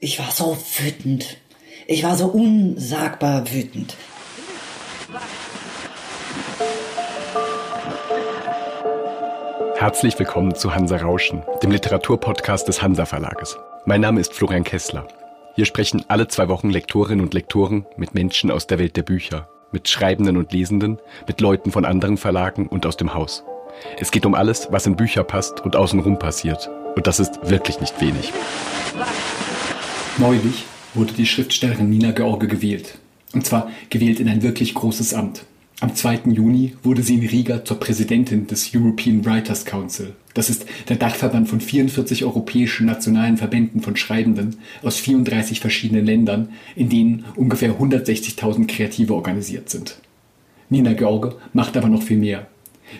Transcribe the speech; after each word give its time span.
Ich 0.00 0.20
war 0.20 0.30
so 0.30 0.56
wütend. 0.78 1.38
Ich 1.88 2.04
war 2.04 2.14
so 2.14 2.26
unsagbar 2.26 3.52
wütend. 3.52 3.96
Herzlich 9.74 10.16
willkommen 10.16 10.54
zu 10.54 10.72
Hansa 10.72 10.98
Rauschen, 10.98 11.42
dem 11.64 11.72
Literaturpodcast 11.72 12.68
des 12.68 12.80
Hansa 12.80 13.06
Verlages. 13.06 13.56
Mein 13.86 14.00
Name 14.00 14.20
ist 14.20 14.34
Florian 14.34 14.62
Kessler. 14.62 15.08
Hier 15.56 15.64
sprechen 15.64 16.04
alle 16.06 16.28
zwei 16.28 16.46
Wochen 16.46 16.70
Lektorinnen 16.70 17.24
und 17.24 17.34
Lektoren 17.34 17.84
mit 17.96 18.14
Menschen 18.14 18.52
aus 18.52 18.68
der 18.68 18.78
Welt 18.78 18.96
der 18.96 19.02
Bücher, 19.02 19.48
mit 19.72 19.88
Schreibenden 19.88 20.36
und 20.36 20.52
Lesenden, 20.52 21.00
mit 21.26 21.40
Leuten 21.40 21.72
von 21.72 21.84
anderen 21.84 22.18
Verlagen 22.18 22.68
und 22.68 22.86
aus 22.86 22.96
dem 22.96 23.14
Haus. 23.14 23.42
Es 23.98 24.12
geht 24.12 24.26
um 24.26 24.36
alles, 24.36 24.68
was 24.70 24.86
in 24.86 24.94
Bücher 24.94 25.24
passt 25.24 25.60
und 25.62 25.74
außenrum 25.74 26.20
passiert. 26.20 26.70
Und 26.94 27.08
das 27.08 27.18
ist 27.18 27.50
wirklich 27.50 27.80
nicht 27.80 28.00
wenig. 28.00 28.32
Neulich 30.20 30.64
wurde 30.94 31.12
die 31.12 31.26
Schriftstellerin 31.26 31.90
Nina 31.90 32.10
George 32.10 32.48
gewählt. 32.48 32.98
Und 33.34 33.46
zwar 33.46 33.70
gewählt 33.88 34.18
in 34.18 34.28
ein 34.28 34.42
wirklich 34.42 34.74
großes 34.74 35.14
Amt. 35.14 35.44
Am 35.78 35.94
2. 35.94 36.22
Juni 36.32 36.74
wurde 36.82 37.04
sie 37.04 37.14
in 37.14 37.26
Riga 37.28 37.64
zur 37.64 37.78
Präsidentin 37.78 38.48
des 38.48 38.74
European 38.74 39.24
Writers 39.24 39.64
Council. 39.64 40.16
Das 40.34 40.50
ist 40.50 40.66
der 40.88 40.96
Dachverband 40.96 41.48
von 41.48 41.60
44 41.60 42.24
europäischen 42.24 42.86
nationalen 42.86 43.36
Verbänden 43.36 43.80
von 43.80 43.94
Schreibenden 43.94 44.56
aus 44.82 44.96
34 44.96 45.60
verschiedenen 45.60 46.04
Ländern, 46.04 46.48
in 46.74 46.88
denen 46.88 47.24
ungefähr 47.36 47.78
160.000 47.78 48.66
Kreative 48.66 49.14
organisiert 49.14 49.70
sind. 49.70 49.98
Nina 50.68 50.94
George 50.94 51.36
macht 51.52 51.76
aber 51.76 51.88
noch 51.88 52.02
viel 52.02 52.18
mehr. 52.18 52.48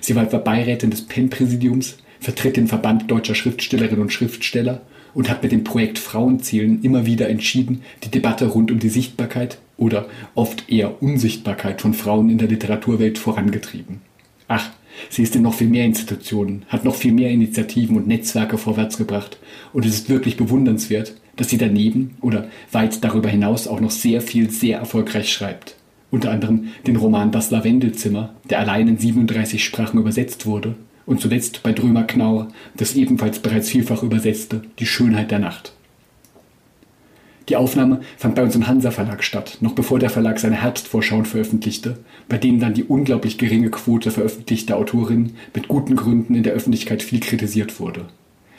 Sie 0.01 0.15
war 0.15 0.25
Beirätin 0.27 0.91
des 0.91 1.03
PEN-Präsidiums, 1.03 1.97
vertritt 2.21 2.57
den 2.57 2.69
Verband 2.69 3.11
deutscher 3.11 3.35
Schriftstellerinnen 3.35 4.03
und 4.03 4.13
Schriftsteller 4.13 4.83
und 5.15 5.29
hat 5.29 5.43
mit 5.43 5.53
dem 5.53 5.65
Projekt 5.65 5.99
Frauenzielen 5.99 6.83
immer 6.83 7.07
wieder 7.07 7.29
entschieden, 7.29 7.83
die 8.05 8.11
Debatte 8.11 8.47
rund 8.47 8.71
um 8.71 8.79
die 8.79 8.89
Sichtbarkeit 8.89 9.59
oder 9.77 10.07
oft 10.35 10.71
eher 10.71 11.03
Unsichtbarkeit 11.03 11.81
von 11.81 11.95
Frauen 11.95 12.31
in 12.31 12.39
der 12.39 12.49
Literaturwelt 12.49 13.19
vorangetrieben. 13.19 14.01
Ach, 14.49 14.71
sie 15.11 15.23
ist 15.23 15.37
in 15.37 15.43
noch 15.43 15.55
viel 15.55 15.69
mehr 15.69 15.85
Institutionen, 15.85 16.65
hat 16.69 16.85
noch 16.85 16.95
viel 16.95 17.13
mehr 17.13 17.31
Initiativen 17.31 17.97
und 17.97 18.09
Netzwerke 18.09 18.59
vorwärtsgebracht 18.59 19.39
und 19.73 19.85
es 19.85 19.95
ist 19.95 20.09
wirklich 20.09 20.37
bewundernswert, 20.37 21.15
dass 21.37 21.51
sie 21.51 21.59
daneben 21.59 22.17
oder 22.21 22.49
weit 22.73 23.05
darüber 23.05 23.29
hinaus 23.29 23.69
auch 23.69 23.81
noch 23.81 23.93
sehr 23.93 24.21
viel 24.21 24.51
sehr 24.51 24.79
erfolgreich 24.79 25.33
schreibt. 25.33 25.77
Unter 26.11 26.31
anderem 26.31 26.69
den 26.87 26.97
Roman 26.97 27.31
Das 27.31 27.51
Lavendelzimmer, 27.51 28.35
der 28.49 28.61
allein 28.61 28.89
in 28.89 28.99
37 28.99 29.63
Sprachen 29.63 30.01
übersetzt 30.01 30.47
wurde 30.47 30.75
und 31.09 31.21
zuletzt 31.21 31.63
bei 31.63 31.73
Drömer 31.73 32.05
Knaur 32.05 32.49
das 32.77 32.95
ebenfalls 32.95 33.41
bereits 33.41 33.71
vielfach 33.71 34.03
übersetzte 34.03 34.63
Die 34.79 34.87
Schönheit 34.87 35.31
der 35.31 35.39
Nacht. 35.39 35.73
Die 37.49 37.57
Aufnahme 37.57 38.03
fand 38.19 38.35
bei 38.35 38.43
uns 38.43 38.55
im 38.55 38.67
Hansa 38.67 38.91
Verlag 38.91 39.25
statt, 39.25 39.57
noch 39.63 39.73
bevor 39.73 39.99
der 39.99 40.11
Verlag 40.11 40.39
seine 40.39 40.61
Herbstvorschauen 40.61 41.25
veröffentlichte, 41.25 41.99
bei 42.29 42.37
denen 42.37 42.61
dann 42.61 42.75
die 42.75 42.85
unglaublich 42.85 43.39
geringe 43.39 43.71
Quote 43.71 44.11
veröffentlichter 44.11 44.77
Autorinnen 44.77 45.35
mit 45.55 45.67
guten 45.67 45.97
Gründen 45.97 46.35
in 46.35 46.43
der 46.43 46.53
Öffentlichkeit 46.53 47.03
viel 47.03 47.21
kritisiert 47.21 47.81
wurde. 47.81 48.05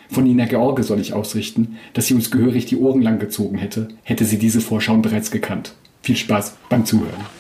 Von 0.10 0.24
Nina 0.24 0.46
George 0.46 0.82
soll 0.82 1.00
ich 1.00 1.14
ausrichten, 1.14 1.78
dass 1.94 2.08
sie 2.08 2.16
uns 2.16 2.32
gehörig 2.32 2.66
die 2.66 2.78
Ohren 2.78 3.04
lang 3.04 3.20
gezogen 3.20 3.60
hätte, 3.60 3.90
hätte 4.02 4.26
sie 4.26 4.40
diese 4.40 4.60
Vorschauen 4.60 5.04
bereits 5.04 5.30
gekannt. 5.30 5.76
Viel 6.02 6.16
Spaß 6.16 6.58
beim 6.68 6.84
Zuhören. 6.84 7.39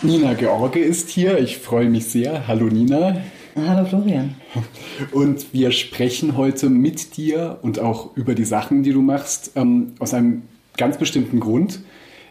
Nina 0.00 0.34
George 0.34 0.78
ist 0.78 1.08
hier. 1.08 1.38
Ich 1.38 1.58
freue 1.58 1.90
mich 1.90 2.06
sehr. 2.06 2.46
Hallo 2.46 2.66
Nina. 2.66 3.20
Hallo 3.56 3.84
Florian. 3.84 4.36
Und 5.10 5.52
wir 5.52 5.72
sprechen 5.72 6.36
heute 6.36 6.70
mit 6.70 7.16
dir 7.16 7.58
und 7.62 7.80
auch 7.80 8.16
über 8.16 8.36
die 8.36 8.44
Sachen, 8.44 8.84
die 8.84 8.92
du 8.92 9.02
machst, 9.02 9.52
ähm, 9.56 9.94
aus 9.98 10.14
einem 10.14 10.42
ganz 10.76 10.98
bestimmten 10.98 11.40
Grund. 11.40 11.80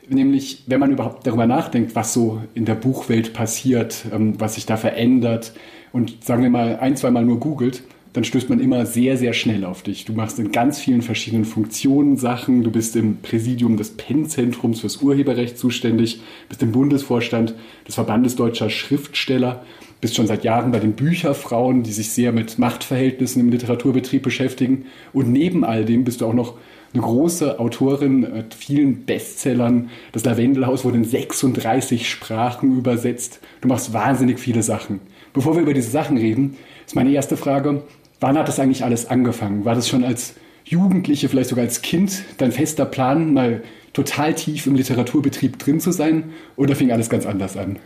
Nämlich, 0.08 0.64
wenn 0.68 0.80
man 0.80 0.92
überhaupt 0.92 1.28
darüber 1.28 1.46
nachdenkt, 1.46 1.94
was 1.94 2.14
so 2.14 2.42
in 2.54 2.64
der 2.64 2.76
Buchwelt 2.76 3.34
passiert, 3.34 4.06
ähm, 4.14 4.40
was 4.40 4.56
sich 4.56 4.66
da 4.66 4.78
verändert 4.78 5.52
und 5.92 6.24
sagen 6.24 6.44
wir 6.44 6.50
mal 6.50 6.78
ein, 6.80 6.96
zwei 6.96 7.12
Mal 7.12 7.26
nur 7.26 7.42
googelt, 7.42 7.84
dann 8.18 8.24
stößt 8.24 8.50
man 8.50 8.60
immer 8.60 8.88
sehr, 8.88 9.16
sehr 9.16 9.34
schnell 9.34 9.64
auf 9.64 9.84
dich. 9.84 10.06
Du 10.06 10.14
machst 10.14 10.40
in 10.40 10.52
ganz 10.52 10.80
vielen 10.80 11.04
verschiedenen 11.04 11.46
Funktionen 11.46 12.18
Sachen. 12.18 12.64
Du 12.64 12.72
bist 12.72 12.96
im 12.96 13.18
Präsidium 13.18 13.78
des 13.78 13.92
PEN-Zentrums 13.92 14.80
fürs 14.80 15.04
Urheberrecht 15.04 15.56
zuständig, 15.56 16.22
bist 16.50 16.64
im 16.64 16.72
Bundesvorstand 16.72 17.54
des 17.88 17.94
Verbandes 17.94 18.36
deutscher 18.36 18.72
Schriftsteller, 18.72 19.64
bist 20.02 20.16
schon 20.16 20.26
seit 20.26 20.44
Jahren 20.44 20.72
bei 20.72 20.80
den 20.80 20.94
Bücherfrauen, 20.94 21.84
die 21.84 21.92
sich 21.92 22.10
sehr 22.10 22.32
mit 22.32 22.58
Machtverhältnissen 22.58 23.40
im 23.40 23.52
Literaturbetrieb 23.52 24.24
beschäftigen. 24.24 24.86
Und 25.14 25.32
neben 25.32 25.64
all 25.64 25.86
dem 25.86 26.04
bist 26.04 26.22
du 26.22 26.26
auch 26.26 26.34
noch 26.34 26.56
eine 26.94 27.04
große 27.04 27.60
Autorin 27.60 28.22
mit 28.22 28.56
vielen 28.56 29.06
Bestsellern. 29.06 29.92
Das 30.12 30.26
Lavendelhaus 30.26 30.84
wurde 30.84 30.98
in 30.98 31.06
36 31.06 32.10
Sprachen 32.10 32.80
übersetzt. 32.80 33.42
Du 33.62 33.68
machst 33.68 33.94
wahnsinnig 33.94 34.40
viele 34.40 34.64
Sachen. 34.64 35.02
Bevor 35.34 35.54
wir 35.54 35.62
über 35.62 35.76
diese 35.76 35.92
Sachen 35.92 36.18
reden, 36.18 36.58
ist 36.88 36.96
meine 36.96 37.12
erste 37.12 37.38
Frage, 37.38 37.84
Wann 38.20 38.38
hat 38.38 38.48
das 38.48 38.60
eigentlich 38.60 38.84
alles 38.84 39.08
angefangen? 39.08 39.66
War 39.66 39.76
das 39.76 39.88
schon 39.88 40.04
als 40.04 40.34
Jugendliche, 40.66 41.30
vielleicht 41.30 41.50
sogar 41.50 41.66
als 41.66 41.82
Kind, 41.82 42.24
dein 42.38 42.52
fester 42.52 42.86
Plan, 42.86 43.34
mal 43.34 43.64
total 43.94 44.34
tief 44.34 44.68
im 44.68 44.76
Literaturbetrieb 44.76 45.60
drin 45.60 45.80
zu 45.80 45.92
sein? 45.92 46.34
Oder 46.56 46.76
fing 46.76 46.92
alles 46.92 47.10
ganz 47.10 47.26
anders 47.26 47.56
an? 47.58 47.80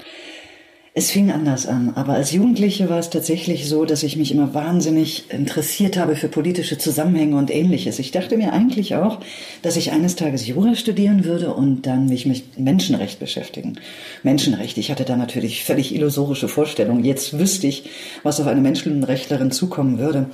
Es 0.94 1.10
fing 1.10 1.32
anders 1.32 1.68
an, 1.68 1.94
aber 1.96 2.16
als 2.16 2.34
Jugendliche 2.34 2.90
war 2.90 3.00
es 3.00 3.10
tatsächlich 3.10 3.70
so, 3.70 3.86
dass 3.86 4.04
ich 4.04 4.18
mich 4.18 4.30
immer 4.34 4.54
wahnsinnig 4.54 5.32
interessiert 5.32 5.96
habe 5.96 6.18
für 6.18 6.28
politische 6.28 6.78
Zusammenhänge 6.78 7.38
und 7.38 7.50
ähnliches. 7.50 7.98
Ich 7.98 8.12
dachte 8.12 8.36
mir 8.36 8.52
eigentlich 8.52 8.96
auch, 8.96 9.20
dass 9.62 9.78
ich 9.78 9.94
eines 9.94 10.18
Tages 10.18 10.46
Jura 10.46 10.76
studieren 10.76 11.24
würde 11.24 11.54
und 11.54 11.84
dann 11.88 12.08
mich 12.08 12.26
mit 12.26 12.60
Menschenrecht 12.60 13.22
beschäftigen. 13.22 13.78
Menschenrecht, 14.24 14.78
ich 14.78 14.92
hatte 14.92 15.06
da 15.06 15.16
natürlich 15.16 15.64
völlig 15.64 15.96
illusorische 15.96 16.50
Vorstellungen. 16.50 17.06
Jetzt 17.06 17.40
wüsste 17.40 17.68
ich, 17.68 17.86
was 18.24 18.42
auf 18.42 18.48
eine 18.48 18.60
Menschenrechtlerin 18.60 19.52
zukommen 19.52 19.98
würde. 19.98 20.26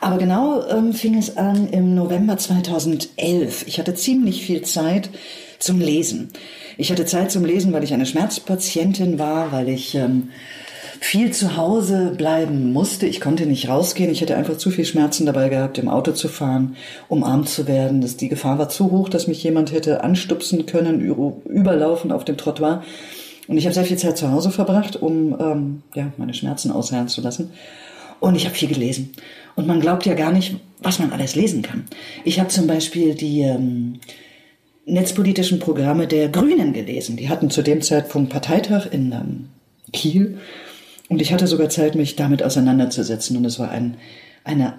Aber 0.00 0.18
genau 0.18 0.64
ähm, 0.68 0.92
fing 0.92 1.18
es 1.18 1.36
an 1.36 1.68
im 1.70 1.96
November 1.96 2.36
2011. 2.36 3.64
Ich 3.66 3.80
hatte 3.80 3.94
ziemlich 3.94 4.44
viel 4.46 4.62
Zeit 4.62 5.10
zum 5.58 5.80
Lesen. 5.80 6.30
Ich 6.76 6.90
hatte 6.90 7.06
Zeit 7.06 7.30
zum 7.30 7.44
Lesen, 7.44 7.72
weil 7.72 7.84
ich 7.84 7.94
eine 7.94 8.06
Schmerzpatientin 8.06 9.18
war, 9.18 9.52
weil 9.52 9.68
ich 9.68 9.94
ähm, 9.94 10.30
viel 11.00 11.32
zu 11.32 11.56
Hause 11.56 12.14
bleiben 12.16 12.72
musste. 12.72 13.06
Ich 13.06 13.20
konnte 13.20 13.46
nicht 13.46 13.68
rausgehen. 13.68 14.10
Ich 14.10 14.20
hätte 14.20 14.36
einfach 14.36 14.56
zu 14.56 14.70
viel 14.70 14.84
Schmerzen 14.84 15.26
dabei 15.26 15.48
gehabt, 15.48 15.78
im 15.78 15.88
Auto 15.88 16.12
zu 16.12 16.28
fahren, 16.28 16.76
umarmt 17.08 17.48
zu 17.48 17.66
werden. 17.66 18.00
Das, 18.00 18.16
die 18.16 18.28
Gefahr 18.28 18.58
war 18.58 18.68
zu 18.68 18.90
hoch, 18.90 19.08
dass 19.08 19.26
mich 19.26 19.42
jemand 19.42 19.72
hätte 19.72 20.04
anstupsen 20.04 20.66
können, 20.66 21.00
überlaufen 21.00 22.12
auf 22.12 22.24
dem 22.24 22.36
Trottoir. 22.36 22.82
Und 23.48 23.58
ich 23.58 23.64
habe 23.64 23.74
sehr 23.74 23.84
viel 23.84 23.98
Zeit 23.98 24.18
zu 24.18 24.30
Hause 24.30 24.50
verbracht, 24.50 24.96
um 24.96 25.36
ähm, 25.38 25.82
ja, 25.94 26.12
meine 26.16 26.34
Schmerzen 26.34 26.70
ausherren 26.72 27.08
zu 27.08 27.20
lassen. 27.20 27.50
Und 28.18 28.34
ich 28.34 28.44
habe 28.44 28.54
viel 28.54 28.68
gelesen. 28.68 29.12
Und 29.54 29.66
man 29.66 29.80
glaubt 29.80 30.06
ja 30.06 30.14
gar 30.14 30.32
nicht, 30.32 30.56
was 30.80 30.98
man 30.98 31.12
alles 31.12 31.34
lesen 31.34 31.62
kann. 31.62 31.84
Ich 32.24 32.40
habe 32.40 32.48
zum 32.48 32.66
Beispiel 32.66 33.14
die 33.14 33.42
ähm, 33.42 34.00
netzpolitischen 34.86 35.58
Programme 35.58 36.06
der 36.06 36.28
Grünen 36.28 36.72
gelesen. 36.72 37.16
Die 37.16 37.28
hatten 37.28 37.50
zu 37.50 37.62
dem 37.62 37.82
Zeitpunkt 37.82 38.30
Parteitag 38.30 38.86
in 38.90 39.12
ähm, 39.12 39.48
Kiel 39.92 40.38
und 41.08 41.20
ich 41.20 41.32
hatte 41.32 41.46
sogar 41.46 41.68
Zeit, 41.68 41.94
mich 41.94 42.16
damit 42.16 42.42
auseinanderzusetzen. 42.42 43.36
Und 43.36 43.44
es 43.44 43.58
war 43.58 43.70
ein, 43.70 43.96
eine 44.44 44.74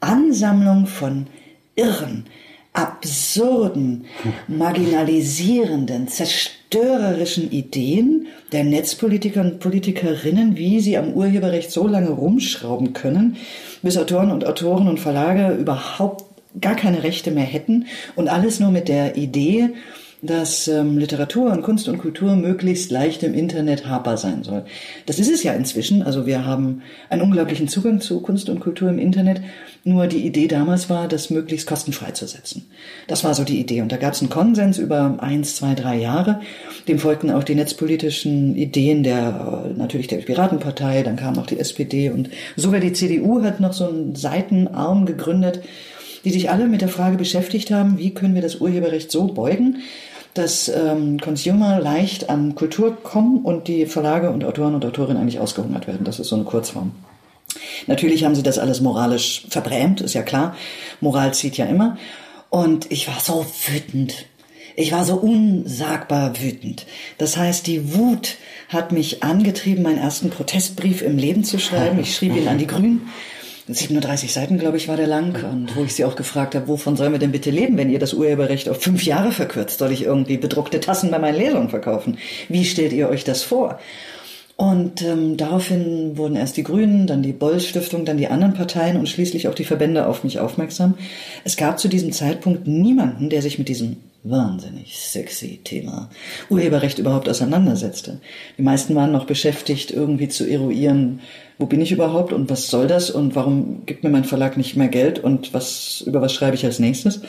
Ansammlung 0.00 0.86
von 0.86 1.26
irren, 1.74 2.26
absurden, 2.72 4.04
marginalisierenden, 4.48 6.08
zerstörerischen 6.08 7.50
Ideen 7.50 8.26
der 8.52 8.64
Netzpolitiker 8.64 9.40
und 9.40 9.60
Politikerinnen, 9.60 10.56
wie 10.56 10.80
sie 10.80 10.96
am 10.96 11.12
Urheberrecht 11.12 11.70
so 11.70 11.86
lange 11.86 12.10
rumschrauben 12.10 12.92
können, 12.92 13.36
bis 13.82 13.96
Autoren 13.96 14.30
und 14.30 14.46
Autoren 14.46 14.88
und 14.88 15.00
Verlage 15.00 15.54
überhaupt 15.54 16.33
gar 16.60 16.76
keine 16.76 17.02
Rechte 17.02 17.30
mehr 17.30 17.44
hätten 17.44 17.86
und 18.16 18.28
alles 18.28 18.60
nur 18.60 18.70
mit 18.70 18.88
der 18.88 19.16
Idee, 19.16 19.70
dass 20.24 20.68
ähm, 20.68 20.96
Literatur 20.96 21.52
und 21.52 21.62
Kunst 21.62 21.86
und 21.86 21.98
Kultur 21.98 22.34
möglichst 22.34 22.90
leicht 22.90 23.22
im 23.22 23.34
Internet 23.34 23.86
hapar 23.86 24.16
sein 24.16 24.42
soll. 24.42 24.64
Das 25.04 25.18
ist 25.18 25.30
es 25.30 25.42
ja 25.42 25.52
inzwischen. 25.52 26.02
Also 26.02 26.24
wir 26.24 26.46
haben 26.46 26.82
einen 27.10 27.20
unglaublichen 27.20 27.68
Zugang 27.68 28.00
zu 28.00 28.20
Kunst 28.20 28.48
und 28.48 28.60
Kultur 28.60 28.88
im 28.88 28.98
Internet. 28.98 29.42
Nur 29.84 30.06
die 30.06 30.24
Idee 30.24 30.48
damals 30.48 30.88
war, 30.88 31.08
das 31.08 31.28
möglichst 31.28 31.66
kostenfrei 31.66 32.12
zu 32.12 32.26
setzen. 32.26 32.64
Das 33.06 33.22
war 33.22 33.34
so 33.34 33.44
die 33.44 33.60
Idee. 33.60 33.82
Und 33.82 33.92
da 33.92 33.98
gab 33.98 34.14
es 34.14 34.20
einen 34.20 34.30
Konsens 34.30 34.78
über 34.78 35.18
eins, 35.18 35.56
zwei, 35.56 35.74
drei 35.74 35.96
Jahre. 35.96 36.40
Dem 36.88 36.98
folgten 36.98 37.30
auch 37.30 37.44
die 37.44 37.54
netzpolitischen 37.54 38.56
Ideen 38.56 39.02
der, 39.02 39.66
äh, 39.66 39.78
natürlich 39.78 40.06
der 40.06 40.18
Piratenpartei. 40.18 41.02
Dann 41.02 41.16
kam 41.16 41.34
noch 41.34 41.46
die 41.46 41.58
SPD 41.58 42.08
und 42.08 42.30
sogar 42.56 42.80
die 42.80 42.94
CDU 42.94 43.42
hat 43.42 43.60
noch 43.60 43.74
so 43.74 43.88
einen 43.88 44.14
Seitenarm 44.14 45.04
gegründet, 45.04 45.60
die 46.24 46.30
sich 46.30 46.50
alle 46.50 46.66
mit 46.66 46.80
der 46.80 46.88
Frage 46.88 47.16
beschäftigt 47.16 47.70
haben, 47.70 47.98
wie 47.98 48.14
können 48.14 48.34
wir 48.34 48.42
das 48.42 48.56
Urheberrecht 48.56 49.10
so 49.10 49.26
beugen, 49.26 49.78
dass 50.34 50.68
ähm, 50.68 51.20
Consumer 51.20 51.80
leicht 51.80 52.28
an 52.28 52.54
Kultur 52.54 52.96
kommen 53.02 53.44
und 53.44 53.68
die 53.68 53.86
Verlage 53.86 54.30
und 54.30 54.44
Autoren 54.44 54.74
und 54.74 54.84
Autorinnen 54.84 55.20
eigentlich 55.20 55.38
ausgehungert 55.38 55.86
werden. 55.86 56.04
Das 56.04 56.18
ist 56.18 56.28
so 56.28 56.36
eine 56.36 56.44
Kurzform. 56.44 56.92
Natürlich 57.86 58.24
haben 58.24 58.34
sie 58.34 58.42
das 58.42 58.58
alles 58.58 58.80
moralisch 58.80 59.46
verbrämt, 59.48 60.00
ist 60.00 60.14
ja 60.14 60.22
klar. 60.22 60.56
Moral 61.00 61.34
zieht 61.34 61.56
ja 61.56 61.66
immer. 61.66 61.96
Und 62.50 62.90
ich 62.90 63.06
war 63.06 63.20
so 63.20 63.46
wütend. 63.68 64.26
Ich 64.76 64.90
war 64.90 65.04
so 65.04 65.14
unsagbar 65.14 66.40
wütend. 66.40 66.86
Das 67.18 67.36
heißt, 67.36 67.66
die 67.68 67.94
Wut 67.94 68.36
hat 68.68 68.90
mich 68.90 69.22
angetrieben, 69.22 69.84
meinen 69.84 69.98
ersten 69.98 70.30
Protestbrief 70.30 71.02
im 71.02 71.16
Leben 71.16 71.44
zu 71.44 71.60
schreiben. 71.60 72.00
Ich 72.00 72.14
schrieb 72.14 72.34
ihn 72.36 72.48
an 72.48 72.58
die 72.58 72.66
Grünen 72.66 73.08
37 73.66 74.32
Seiten, 74.32 74.58
glaube 74.58 74.76
ich, 74.76 74.88
war 74.88 74.96
der 74.96 75.06
lang. 75.06 75.42
Und 75.50 75.74
wo 75.74 75.84
ich 75.84 75.94
sie 75.94 76.04
auch 76.04 76.16
gefragt 76.16 76.54
habe, 76.54 76.68
wovon 76.68 76.96
sollen 76.96 77.12
wir 77.12 77.18
denn 77.18 77.32
bitte 77.32 77.50
leben, 77.50 77.76
wenn 77.78 77.90
ihr 77.90 77.98
das 77.98 78.12
Urheberrecht 78.12 78.68
auf 78.68 78.82
fünf 78.82 79.04
Jahre 79.04 79.32
verkürzt? 79.32 79.78
Soll 79.78 79.92
ich 79.92 80.04
irgendwie 80.04 80.36
bedruckte 80.36 80.80
Tassen 80.80 81.10
bei 81.10 81.18
meinen 81.18 81.38
Lesungen 81.38 81.70
verkaufen? 81.70 82.18
Wie 82.48 82.64
stellt 82.64 82.92
ihr 82.92 83.08
euch 83.08 83.24
das 83.24 83.42
vor? 83.42 83.78
Und 84.56 85.02
ähm, 85.02 85.36
daraufhin 85.36 86.16
wurden 86.16 86.36
erst 86.36 86.56
die 86.56 86.62
Grünen, 86.62 87.06
dann 87.06 87.22
die 87.22 87.32
Boll-Stiftung, 87.32 88.04
dann 88.04 88.18
die 88.18 88.28
anderen 88.28 88.54
Parteien 88.54 88.98
und 88.98 89.08
schließlich 89.08 89.48
auch 89.48 89.54
die 89.54 89.64
Verbände 89.64 90.06
auf 90.06 90.22
mich 90.22 90.38
aufmerksam. 90.38 90.94
Es 91.42 91.56
gab 91.56 91.80
zu 91.80 91.88
diesem 91.88 92.12
Zeitpunkt 92.12 92.66
niemanden, 92.68 93.30
der 93.30 93.42
sich 93.42 93.58
mit 93.58 93.68
diesem 93.68 93.96
wahnsinnig 94.24 94.98
sexy 94.98 95.60
Thema 95.62 96.08
Urheberrecht 96.48 96.98
überhaupt 96.98 97.28
auseinandersetzte. 97.28 98.20
Die 98.56 98.62
meisten 98.62 98.94
waren 98.94 99.12
noch 99.12 99.26
beschäftigt, 99.26 99.90
irgendwie 99.90 100.28
zu 100.28 100.48
eruieren, 100.48 101.20
wo 101.58 101.66
bin 101.66 101.82
ich 101.82 101.92
überhaupt 101.92 102.32
und 102.32 102.50
was 102.50 102.68
soll 102.68 102.86
das 102.86 103.10
und 103.10 103.36
warum 103.36 103.84
gibt 103.84 104.02
mir 104.02 104.10
mein 104.10 104.24
Verlag 104.24 104.56
nicht 104.56 104.76
mehr 104.76 104.88
Geld 104.88 105.18
und 105.18 105.52
was, 105.52 106.02
über 106.06 106.22
was 106.22 106.32
schreibe 106.32 106.56
ich 106.56 106.64
als 106.64 106.78
nächstes. 106.78 107.20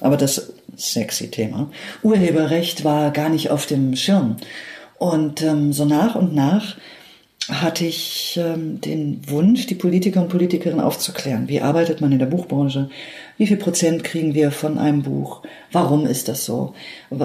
Aber 0.00 0.16
das 0.16 0.54
sexy 0.76 1.30
Thema 1.30 1.70
Urheberrecht 2.02 2.84
war 2.84 3.10
gar 3.10 3.28
nicht 3.28 3.50
auf 3.50 3.66
dem 3.66 3.94
Schirm. 3.94 4.36
Und 4.98 5.42
ähm, 5.42 5.74
so 5.74 5.84
nach 5.84 6.14
und 6.14 6.34
nach 6.34 6.76
hatte 7.50 7.84
ich 7.84 8.38
ähm, 8.40 8.80
den 8.80 9.20
Wunsch, 9.28 9.66
die 9.66 9.74
Politiker 9.74 10.22
und 10.22 10.28
Politikerinnen 10.28 10.80
aufzuklären. 10.80 11.48
Wie 11.48 11.60
arbeitet 11.60 12.00
man 12.00 12.12
in 12.12 12.18
der 12.18 12.26
Buchbranche? 12.26 12.90
Wie 13.36 13.46
viel 13.46 13.56
Prozent 13.56 14.04
kriegen 14.04 14.34
wir 14.34 14.50
von 14.50 14.78
einem 14.78 15.02
Buch? 15.02 15.42
Warum 15.72 16.06
ist 16.06 16.28
das 16.28 16.44
so? 16.44 16.74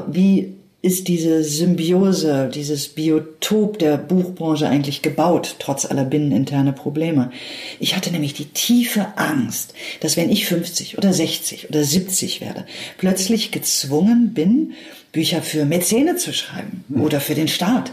Wie 0.07 0.55
ist 0.81 1.07
diese 1.07 1.43
Symbiose, 1.43 2.51
dieses 2.53 2.89
Biotop 2.89 3.79
der 3.79 3.97
Buchbranche 3.97 4.67
eigentlich 4.67 5.01
gebaut, 5.01 5.55
trotz 5.57 5.85
aller 5.85 6.05
binneninterne 6.05 6.73
Probleme? 6.73 7.31
Ich 7.79 7.95
hatte 7.95 8.11
nämlich 8.11 8.35
die 8.35 8.45
tiefe 8.45 9.07
Angst, 9.15 9.73
dass 10.01 10.15
wenn 10.15 10.29
ich 10.29 10.45
50 10.45 10.97
oder 10.97 11.11
60 11.11 11.69
oder 11.69 11.83
70 11.83 12.39
werde, 12.39 12.65
plötzlich 12.99 13.49
gezwungen 13.49 14.33
bin, 14.35 14.73
Bücher 15.11 15.41
für 15.41 15.65
Mäzene 15.65 16.17
zu 16.17 16.33
schreiben 16.33 16.83
oder 16.93 17.19
für 17.19 17.33
den 17.33 17.47
Staat 17.47 17.91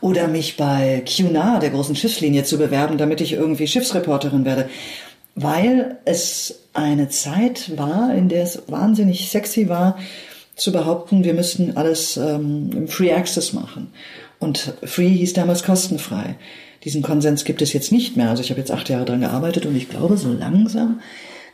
oder 0.00 0.28
mich 0.28 0.56
bei 0.56 1.02
Cunard, 1.06 1.62
der 1.62 1.70
großen 1.70 1.96
Schiffslinie, 1.96 2.44
zu 2.44 2.58
bewerben, 2.58 2.98
damit 2.98 3.20
ich 3.20 3.32
irgendwie 3.32 3.66
Schiffsreporterin 3.66 4.44
werde. 4.44 4.68
Weil 5.34 5.98
es 6.04 6.60
eine 6.72 7.08
Zeit 7.08 7.76
war, 7.76 8.14
in 8.14 8.28
der 8.28 8.42
es 8.44 8.62
wahnsinnig 8.68 9.30
sexy 9.30 9.68
war, 9.68 9.98
zu 10.56 10.72
behaupten, 10.72 11.24
wir 11.24 11.34
müssten 11.34 11.76
alles 11.76 12.16
ähm, 12.16 12.70
im 12.74 12.88
Free 12.88 13.12
Access 13.12 13.52
machen. 13.52 13.88
Und 14.38 14.74
Free 14.84 15.08
hieß 15.08 15.32
damals 15.34 15.64
kostenfrei. 15.64 16.36
Diesen 16.84 17.02
Konsens 17.02 17.44
gibt 17.44 17.62
es 17.62 17.72
jetzt 17.72 17.92
nicht 17.92 18.16
mehr. 18.16 18.30
Also 18.30 18.42
ich 18.42 18.50
habe 18.50 18.60
jetzt 18.60 18.70
acht 18.70 18.88
Jahre 18.88 19.04
dran 19.04 19.20
gearbeitet 19.20 19.66
und 19.66 19.76
ich 19.76 19.88
glaube, 19.88 20.16
so 20.16 20.32
langsam 20.32 21.00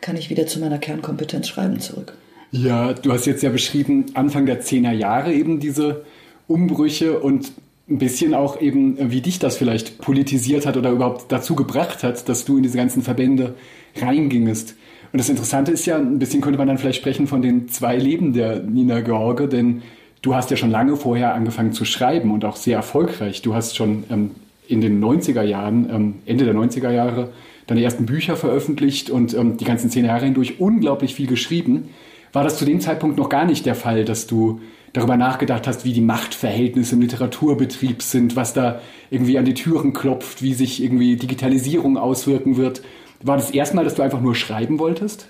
kann 0.01 0.17
ich 0.17 0.31
wieder 0.31 0.47
zu 0.47 0.61
meiner 0.61 0.79
Kernkompetenz 0.79 1.49
Schreiben 1.49 1.81
zurück. 1.81 2.17
Ja, 2.53 2.93
du 2.93 3.13
hast 3.13 3.27
jetzt 3.27 3.43
ja 3.43 3.51
beschrieben, 3.51 4.07
Anfang 4.15 4.47
der 4.47 4.61
Zehner 4.61 4.93
Jahre 4.93 5.33
eben 5.33 5.59
diese 5.59 6.05
Umbrüche 6.47 7.19
und 7.19 7.51
ein 7.89 7.99
bisschen 7.99 8.35
auch 8.35 8.61
eben, 8.61 9.13
wie 9.13 9.21
dich 9.21 9.39
das 9.39 9.57
vielleicht 9.57 9.99
politisiert 9.99 10.67
hat 10.67 10.77
oder 10.77 10.91
überhaupt 10.91 11.31
dazu 11.31 11.55
gebracht 11.55 12.03
hat, 12.03 12.29
dass 12.29 12.45
du 12.45 12.57
in 12.57 12.65
diese 12.65 12.77
ganzen 12.77 13.03
Verbände 13.03 13.55
reingingest. 13.97 14.75
Und 15.13 15.19
das 15.19 15.29
Interessante 15.29 15.71
ist 15.71 15.87
ja, 15.87 15.97
ein 15.97 16.19
bisschen 16.19 16.41
könnte 16.41 16.59
man 16.59 16.67
dann 16.67 16.79
vielleicht 16.79 16.99
sprechen 16.99 17.29
von 17.29 17.43
den 17.43 17.69
zwei 17.69 17.97
Leben 17.97 18.33
der 18.33 18.61
Nina 18.61 19.01
George, 19.01 19.47
denn 19.47 19.83
du 20.23 20.35
hast 20.35 20.51
ja 20.51 20.57
schon 20.57 20.71
lange 20.71 20.97
vorher 20.97 21.35
angefangen 21.35 21.73
zu 21.73 21.85
schreiben 21.85 22.33
und 22.33 22.45
auch 22.45 22.57
sehr 22.57 22.77
erfolgreich. 22.77 23.43
Du 23.43 23.55
hast 23.55 23.77
schon 23.77 24.03
ähm, 24.11 24.33
in 24.67 24.81
den 24.81 25.03
90er 25.03 25.43
Jahren, 25.43 25.89
ähm, 25.89 26.15
Ende 26.27 26.45
der 26.45 26.55
90er 26.55 26.91
Jahre, 26.91 27.31
deine 27.69 27.83
ersten 27.83 28.05
Bücher 28.05 28.37
veröffentlicht 28.37 29.11
und 29.11 29.33
ähm, 29.35 29.57
die 29.59 29.65
ganzen 29.65 29.91
zehn 29.91 30.05
Jahre 30.05 30.25
hindurch 30.25 30.59
unglaublich 30.59 31.15
viel 31.15 31.29
geschrieben. 31.29 31.91
War 32.33 32.43
das 32.43 32.59
zu 32.59 32.65
dem 32.65 32.81
Zeitpunkt 32.81 33.17
noch 33.17 33.29
gar 33.29 33.45
nicht 33.45 33.65
der 33.65 33.77
Fall, 33.77 34.05
dass 34.05 34.27
du 34.27 34.61
darüber 34.97 35.17
nachgedacht 35.17 35.67
hast, 35.67 35.85
wie 35.85 35.93
die 35.93 36.01
Machtverhältnisse 36.01 36.95
im 36.95 37.03
Literaturbetrieb 37.03 38.03
sind, 38.03 38.37
was 38.37 38.55
da 38.55 38.81
irgendwie 39.11 39.39
an 39.39 39.45
die 39.45 39.55
Türen 39.55 39.93
klopft, 39.93 40.43
wie 40.43 40.55
sich 40.55 40.83
irgendwie 40.83 41.17
Digitalisierung 41.17 41.99
auswirken 41.99 42.57
wird? 42.57 42.83
War 43.23 43.37
das 43.37 43.51
erstmal, 43.51 43.85
dass 43.85 43.95
du 43.95 44.03
einfach 44.03 44.21
nur 44.21 44.35
schreiben 44.35 44.79
wolltest? 44.79 45.29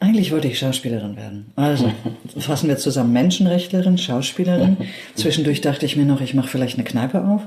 Eigentlich 0.00 0.32
wollte 0.32 0.48
ich 0.48 0.58
Schauspielerin 0.58 1.16
werden. 1.16 1.52
Also 1.56 1.92
fassen 2.38 2.68
wir 2.68 2.76
zusammen 2.76 3.12
Menschenrechtlerin, 3.12 3.98
Schauspielerin. 3.98 4.76
Zwischendurch 5.14 5.60
dachte 5.60 5.86
ich 5.86 5.96
mir 5.96 6.04
noch, 6.04 6.20
ich 6.20 6.34
mache 6.34 6.48
vielleicht 6.48 6.76
eine 6.76 6.84
Kneipe 6.84 7.24
auf. 7.24 7.42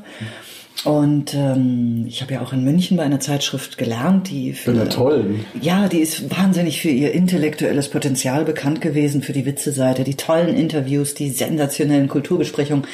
Und 0.83 1.33
ähm, 1.33 2.05
ich 2.07 2.21
habe 2.21 2.35
ja 2.35 2.41
auch 2.41 2.53
in 2.53 2.63
München 2.63 2.97
bei 2.97 3.03
einer 3.03 3.19
Zeitschrift 3.19 3.77
gelernt, 3.77 4.29
die 4.29 4.53
für 4.53 4.73
ja, 4.73 4.85
toll. 4.85 5.39
Ja, 5.59 5.87
die 5.87 5.99
ist 5.99 6.29
wahnsinnig 6.29 6.81
für 6.81 6.89
ihr 6.89 7.13
intellektuelles 7.13 7.89
Potenzial 7.89 8.45
bekannt 8.45 8.79
gewesen, 8.79 9.23
für 9.23 9.33
die 9.33 9.45
Witze-Seite, 9.45 10.03
die 10.03 10.15
tollen 10.15 10.55
Interviews, 10.55 11.15
die 11.15 11.29
sensationellen 11.29 12.07
Kulturbesprechungen. 12.07 12.85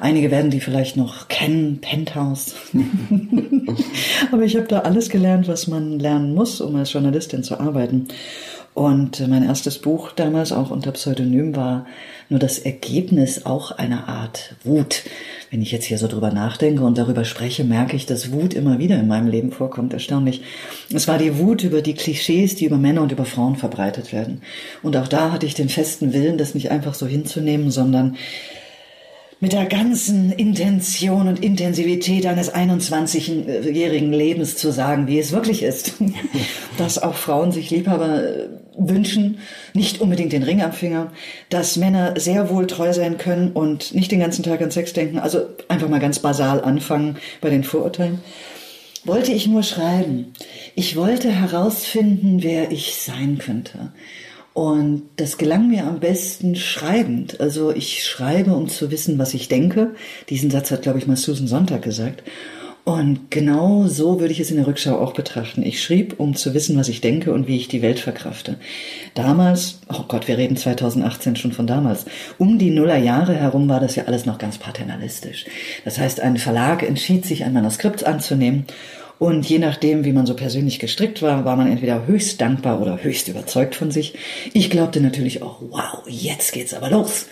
Einige 0.00 0.30
werden 0.30 0.50
die 0.50 0.60
vielleicht 0.60 0.96
noch 0.96 1.28
kennen, 1.28 1.80
Penthouse. 1.80 2.56
Aber 4.32 4.42
ich 4.42 4.56
habe 4.56 4.66
da 4.66 4.80
alles 4.80 5.08
gelernt, 5.08 5.48
was 5.48 5.66
man 5.66 5.98
lernen 5.98 6.34
muss, 6.34 6.60
um 6.60 6.76
als 6.76 6.92
Journalistin 6.92 7.42
zu 7.42 7.58
arbeiten. 7.58 8.08
Und 8.74 9.26
mein 9.28 9.44
erstes 9.44 9.78
Buch 9.78 10.10
damals 10.12 10.52
auch 10.52 10.70
unter 10.70 10.90
Pseudonym 10.92 11.54
war 11.54 11.86
nur 12.28 12.38
das 12.38 12.58
Ergebnis 12.58 13.46
auch 13.46 13.70
einer 13.70 14.08
Art 14.08 14.54
Wut. 14.64 15.02
Wenn 15.50 15.62
ich 15.62 15.72
jetzt 15.72 15.84
hier 15.84 15.98
so 15.98 16.08
drüber 16.08 16.30
nachdenke 16.30 16.82
und 16.82 16.98
darüber 16.98 17.24
spreche, 17.24 17.64
merke 17.64 17.96
ich, 17.96 18.06
dass 18.06 18.32
Wut 18.32 18.54
immer 18.54 18.78
wieder 18.78 18.98
in 18.98 19.06
meinem 19.06 19.28
Leben 19.28 19.52
vorkommt. 19.52 19.92
Erstaunlich. 19.92 20.42
Es 20.92 21.06
war 21.06 21.18
die 21.18 21.38
Wut 21.38 21.62
über 21.62 21.82
die 21.82 21.94
Klischees, 21.94 22.54
die 22.56 22.64
über 22.64 22.78
Männer 22.78 23.02
und 23.02 23.12
über 23.12 23.24
Frauen 23.24 23.56
verbreitet 23.56 24.12
werden. 24.12 24.42
Und 24.82 24.96
auch 24.96 25.08
da 25.08 25.32
hatte 25.32 25.46
ich 25.46 25.54
den 25.54 25.68
festen 25.68 26.12
Willen, 26.12 26.38
das 26.38 26.54
nicht 26.54 26.70
einfach 26.70 26.94
so 26.94 27.06
hinzunehmen, 27.06 27.70
sondern 27.70 28.16
mit 29.44 29.52
der 29.52 29.66
ganzen 29.66 30.32
Intention 30.32 31.28
und 31.28 31.44
Intensivität 31.44 32.24
eines 32.24 32.54
21-jährigen 32.54 34.10
Lebens 34.10 34.56
zu 34.56 34.72
sagen, 34.72 35.06
wie 35.06 35.18
es 35.18 35.32
wirklich 35.32 35.62
ist. 35.62 35.92
dass 36.78 37.02
auch 37.02 37.14
Frauen 37.14 37.52
sich 37.52 37.68
Liebhaber 37.68 38.24
äh, 38.24 38.48
wünschen, 38.78 39.36
nicht 39.74 40.00
unbedingt 40.00 40.32
den 40.32 40.44
Ring 40.44 40.62
am 40.62 40.72
Finger, 40.72 41.12
dass 41.50 41.76
Männer 41.76 42.14
sehr 42.18 42.48
wohl 42.48 42.66
treu 42.66 42.94
sein 42.94 43.18
können 43.18 43.52
und 43.52 43.94
nicht 43.94 44.10
den 44.10 44.20
ganzen 44.20 44.44
Tag 44.44 44.62
an 44.62 44.70
Sex 44.70 44.94
denken. 44.94 45.18
Also 45.18 45.42
einfach 45.68 45.90
mal 45.90 46.00
ganz 46.00 46.20
basal 46.20 46.62
anfangen 46.64 47.18
bei 47.42 47.50
den 47.50 47.64
Vorurteilen. 47.64 48.20
Wollte 49.04 49.32
ich 49.32 49.46
nur 49.46 49.62
schreiben. 49.62 50.32
Ich 50.74 50.96
wollte 50.96 51.30
herausfinden, 51.30 52.42
wer 52.42 52.72
ich 52.72 52.94
sein 52.94 53.36
könnte. 53.36 53.92
Und 54.54 55.02
das 55.16 55.36
gelang 55.36 55.68
mir 55.68 55.84
am 55.84 55.98
besten 55.98 56.54
schreibend. 56.54 57.40
Also 57.40 57.72
ich 57.72 58.04
schreibe, 58.04 58.54
um 58.54 58.68
zu 58.68 58.92
wissen, 58.92 59.18
was 59.18 59.34
ich 59.34 59.48
denke. 59.48 59.94
Diesen 60.30 60.48
Satz 60.48 60.70
hat, 60.70 60.82
glaube 60.82 60.98
ich, 61.00 61.08
mal 61.08 61.16
Susan 61.16 61.48
Sonntag 61.48 61.82
gesagt. 61.82 62.22
Und 62.84 63.30
genau 63.30 63.86
so 63.88 64.20
würde 64.20 64.32
ich 64.32 64.40
es 64.40 64.50
in 64.50 64.58
der 64.58 64.66
Rückschau 64.66 64.98
auch 64.98 65.14
betrachten. 65.14 65.62
Ich 65.62 65.82
schrieb, 65.82 66.20
um 66.20 66.36
zu 66.36 66.52
wissen, 66.54 66.76
was 66.76 66.88
ich 66.88 67.00
denke 67.00 67.32
und 67.32 67.48
wie 67.48 67.56
ich 67.56 67.66
die 67.66 67.80
Welt 67.82 67.98
verkrafte. 67.98 68.56
Damals, 69.14 69.80
oh 69.88 70.04
Gott, 70.06 70.28
wir 70.28 70.36
reden 70.36 70.56
2018 70.56 71.34
schon 71.34 71.52
von 71.52 71.66
damals, 71.66 72.04
um 72.38 72.58
die 72.58 72.70
Nullerjahre 72.70 73.34
herum 73.34 73.68
war 73.70 73.80
das 73.80 73.96
ja 73.96 74.04
alles 74.04 74.26
noch 74.26 74.36
ganz 74.36 74.58
paternalistisch. 74.58 75.46
Das 75.86 75.98
heißt, 75.98 76.20
ein 76.20 76.36
Verlag 76.36 76.82
entschied 76.82 77.24
sich, 77.24 77.44
ein 77.44 77.54
Manuskript 77.54 78.04
anzunehmen 78.04 78.66
und 79.18 79.48
je 79.48 79.58
nachdem, 79.58 80.04
wie 80.04 80.12
man 80.12 80.26
so 80.26 80.34
persönlich 80.34 80.78
gestrickt 80.78 81.22
war, 81.22 81.44
war 81.44 81.56
man 81.56 81.70
entweder 81.70 82.06
höchst 82.06 82.40
dankbar 82.40 82.80
oder 82.80 83.02
höchst 83.02 83.28
überzeugt 83.28 83.74
von 83.74 83.90
sich. 83.90 84.14
Ich 84.52 84.70
glaubte 84.70 85.00
natürlich 85.00 85.42
auch, 85.42 85.60
wow, 85.70 86.02
jetzt 86.06 86.52
geht's 86.52 86.74
aber 86.74 86.90
los. 86.90 87.26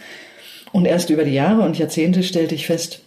Und 0.71 0.87
erst 0.87 1.11
über 1.11 1.25
die 1.25 1.35
Jahre 1.35 1.63
und 1.63 1.79
Jahrzehnte 1.79 2.23
stellte 2.23 2.55
ich 2.55 2.67
fest, 2.67 3.01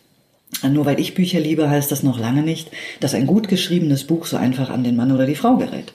nur 0.61 0.85
weil 0.85 0.99
ich 0.99 1.15
Bücher 1.15 1.39
liebe, 1.39 1.69
heißt 1.69 1.91
das 1.91 2.03
noch 2.03 2.19
lange 2.19 2.43
nicht, 2.43 2.69
dass 2.99 3.13
ein 3.13 3.27
gut 3.27 3.47
geschriebenes 3.47 4.05
Buch 4.05 4.25
so 4.25 4.37
einfach 4.37 4.69
an 4.69 4.83
den 4.83 4.95
Mann 4.95 5.11
oder 5.11 5.25
die 5.25 5.35
Frau 5.35 5.55
gerät. 5.55 5.93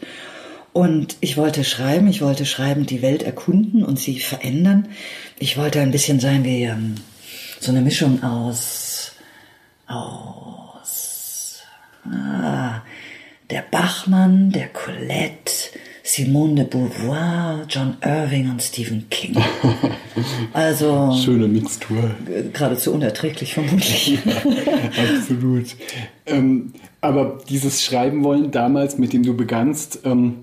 Und 0.72 1.16
ich 1.20 1.36
wollte 1.36 1.64
schreiben, 1.64 2.08
ich 2.08 2.22
wollte 2.22 2.46
schreiben, 2.46 2.86
die 2.86 3.02
Welt 3.02 3.22
erkunden 3.22 3.84
und 3.84 3.98
sie 3.98 4.20
verändern. 4.20 4.88
Ich 5.38 5.56
wollte 5.56 5.80
ein 5.80 5.90
bisschen 5.90 6.20
sein 6.20 6.44
wie 6.44 6.64
ähm, 6.64 6.96
so 7.60 7.70
eine 7.72 7.80
Mischung 7.80 8.22
aus, 8.22 9.12
aus 9.86 10.59
Ah, 12.04 12.82
der 13.50 13.64
Bachmann, 13.70 14.50
der 14.50 14.68
Colette, 14.68 15.52
Simone 16.02 16.54
de 16.54 16.64
Beauvoir, 16.64 17.66
John 17.68 17.96
Irving 18.04 18.50
und 18.50 18.62
Stephen 18.62 19.06
King. 19.10 19.36
Also. 20.52 21.12
Schöne 21.24 21.46
Mixtur. 21.48 22.10
Geradezu 22.52 22.92
unerträglich, 22.92 23.54
vermutlich. 23.54 24.18
Absolut. 25.16 25.76
Ähm, 26.26 26.72
aber 27.00 27.38
dieses 27.48 27.82
Schreiben 27.82 28.24
wollen 28.24 28.50
damals, 28.50 28.98
mit 28.98 29.12
dem 29.12 29.22
du 29.22 29.34
begannst, 29.34 30.00
ähm, 30.04 30.40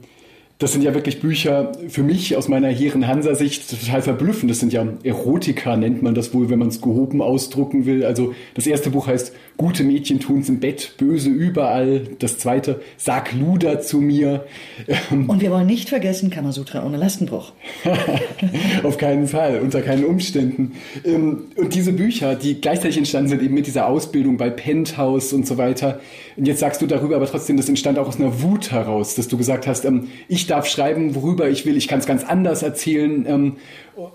das 0.59 0.71
sind 0.71 0.81
ja 0.81 0.95
wirklich 0.95 1.19
Bücher 1.19 1.73
für 1.87 2.01
mich 2.01 2.35
aus 2.35 2.47
meiner 2.47 2.69
hehren 2.69 3.07
Hansa-Sicht 3.07 3.69
total 3.69 4.01
verblüffend. 4.01 4.49
Das 4.49 4.59
sind 4.59 4.73
ja 4.73 4.87
Erotika, 5.03 5.77
nennt 5.77 6.01
man 6.01 6.15
das 6.15 6.33
wohl, 6.33 6.49
wenn 6.49 6.57
man 6.57 6.69
es 6.69 6.81
gehoben 6.81 7.21
ausdrucken 7.21 7.85
will. 7.85 8.03
Also 8.03 8.33
das 8.55 8.65
erste 8.65 8.89
Buch 8.89 9.05
heißt 9.05 9.33
Gute 9.57 9.83
Mädchen 9.83 10.19
tun's 10.19 10.49
im 10.49 10.59
Bett, 10.59 10.93
böse 10.99 11.31
überall. 11.31 12.01
Das 12.19 12.37
zweite 12.37 12.81
Sag 12.95 13.33
Luder 13.33 13.81
zu 13.81 13.99
mir. 13.99 14.45
Und 15.09 15.41
wir 15.41 15.49
wollen 15.49 15.65
nicht 15.65 15.89
vergessen 15.89 16.29
Kamasutra 16.29 16.85
ohne 16.85 16.97
Lastenbruch. 16.97 17.53
Auf 18.83 18.99
keinen 18.99 19.25
Fall, 19.25 19.59
unter 19.59 19.81
keinen 19.81 20.05
Umständen. 20.05 20.73
Ähm, 21.03 21.45
und 21.55 21.73
diese 21.73 21.93
Bücher, 21.93 22.35
die 22.35 22.61
gleichzeitig 22.61 22.97
entstanden 22.97 23.29
sind, 23.29 23.41
eben 23.41 23.55
mit 23.55 23.65
dieser 23.65 23.87
Ausbildung 23.87 24.37
bei 24.37 24.51
Penthouse 24.51 25.33
und 25.33 25.47
so 25.47 25.57
weiter. 25.57 26.01
Und 26.35 26.47
jetzt 26.47 26.59
sagst 26.59 26.83
du 26.83 26.85
darüber, 26.85 27.15
aber 27.15 27.25
trotzdem, 27.25 27.57
das 27.57 27.67
entstand 27.67 27.97
auch 27.97 28.07
aus 28.07 28.19
einer 28.19 28.43
Wut 28.43 28.71
heraus, 28.71 29.15
dass 29.15 29.27
du 29.27 29.37
gesagt 29.37 29.65
hast, 29.65 29.85
ähm, 29.85 30.09
ich 30.27 30.45
darf 30.45 30.67
schreiben, 30.67 31.15
worüber 31.15 31.49
ich 31.49 31.65
will, 31.65 31.77
ich 31.77 31.87
kann 31.87 31.97
es 31.97 32.05
ganz 32.05 32.23
anders 32.23 32.61
erzählen 32.61 33.25
ähm, 33.27 33.55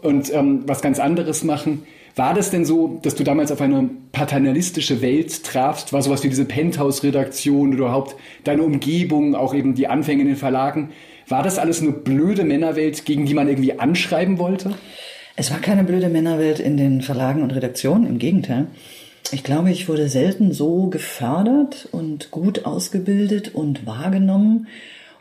und 0.03 0.33
was 0.69 0.83
ganz 0.83 1.01
anderes 1.01 1.43
machen. 1.43 1.83
War 2.15 2.35
das 2.35 2.51
denn 2.51 2.65
so, 2.65 2.99
dass 3.03 3.15
du 3.15 3.25
damals 3.25 3.51
auf 3.51 3.61
eine 3.61 3.89
paternalistische 4.13 5.01
Welt 5.01 5.45
trafst? 5.45 5.93
War 5.93 6.03
sowas 6.03 6.23
wie 6.23 6.29
diese 6.29 6.45
Penthouse-Redaktion 6.45 7.71
oder 7.71 7.85
überhaupt 7.85 8.17
deine 8.45 8.63
Umgebung, 8.63 9.35
auch 9.35 9.55
eben 9.55 9.75
die 9.75 9.89
Anfänge 9.89 10.23
in 10.23 10.29
den 10.29 10.37
Verlagen? 10.37 10.91
War 11.29 11.43
das 11.43 11.59
alles 11.59 11.81
eine 11.81 11.93
blöde 11.93 12.45
Männerwelt, 12.45 13.07
gegen 13.07 13.25
die 13.25 13.35
man 13.35 13.49
irgendwie 13.49 13.79
anschreiben 13.79 14.39
wollte? 14.39 14.75
Es 15.37 15.51
war 15.51 15.61
keine 15.61 15.85
blöde 15.85 16.11
Männerwelt 16.11 16.61
in 16.61 16.77
den 16.77 17.01
Verlagen 17.01 17.43
und 17.43 17.53
Redaktionen, 17.53 18.07
im 18.07 18.19
Gegenteil. 18.19 18.67
Ich 19.31 19.45
glaube, 19.45 19.71
ich 19.71 19.89
wurde 19.89 20.09
selten 20.11 20.53
so 20.53 20.89
gefördert 20.89 21.89
und 21.93 22.31
gut 22.31 22.67
ausgebildet 22.67 23.55
und 23.55 23.87
wahrgenommen 23.87 24.67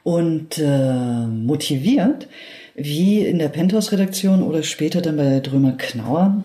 und 0.03 0.57
äh, 0.57 1.27
motiviert 1.27 2.27
wie 2.75 3.25
in 3.25 3.39
der 3.39 3.49
Penthouse-Redaktion 3.49 4.43
oder 4.43 4.63
später 4.63 5.01
dann 5.01 5.17
bei 5.17 5.39
Drömer 5.39 5.73
Knauer, 5.77 6.43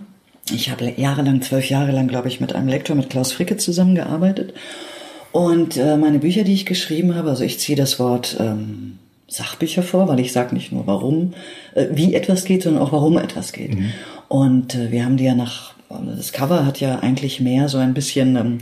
ich 0.50 0.71
habe 0.71 0.93
jahrelang, 0.97 1.43
zwölf 1.43 1.69
Jahre 1.69 1.93
lang, 1.93 2.09
glaube 2.09 2.29
ich, 2.29 2.41
mit 2.41 2.55
einem 2.55 2.69
Lektor, 2.69 2.95
mit 2.97 3.11
Klaus 3.11 3.33
Fricke 3.33 3.57
zusammengearbeitet. 3.57 4.55
Und 5.33 5.76
äh, 5.76 5.97
meine 5.97 6.19
Bücher, 6.19 6.45
die 6.45 6.55
ich 6.55 6.67
geschrieben 6.67 7.15
habe, 7.15 7.31
also 7.31 7.45
ich 7.45 7.59
ziehe 7.59 7.76
das 7.76 7.99
Wort 7.99 8.37
ähm, 8.41 8.99
Sachbücher 9.29 9.83
vor, 9.83 10.09
weil 10.09 10.21
ich 10.21 10.33
sage 10.33 10.55
nicht 10.55 10.73
nur, 10.73 10.87
warum, 10.87 11.35
äh, 11.75 11.87
wie 11.91 12.15
etwas 12.15 12.45
geht, 12.45 12.62
sondern 12.62 12.83
auch, 12.83 12.93
warum 12.93 13.19
etwas 13.19 13.53
geht. 13.53 13.75
Mhm. 13.75 13.93
Und 14.29 14.75
äh, 14.75 14.91
wir 14.93 15.05
haben 15.05 15.17
die 15.17 15.25
ja 15.25 15.35
nach, 15.35 15.75
das 15.88 16.33
Cover 16.33 16.65
hat 16.65 16.81
ja 16.81 17.00
eigentlich 17.00 17.41
mehr 17.41 17.69
so 17.69 17.79
ein 17.79 17.93
bisschen 17.93 18.37
ähm, 18.37 18.59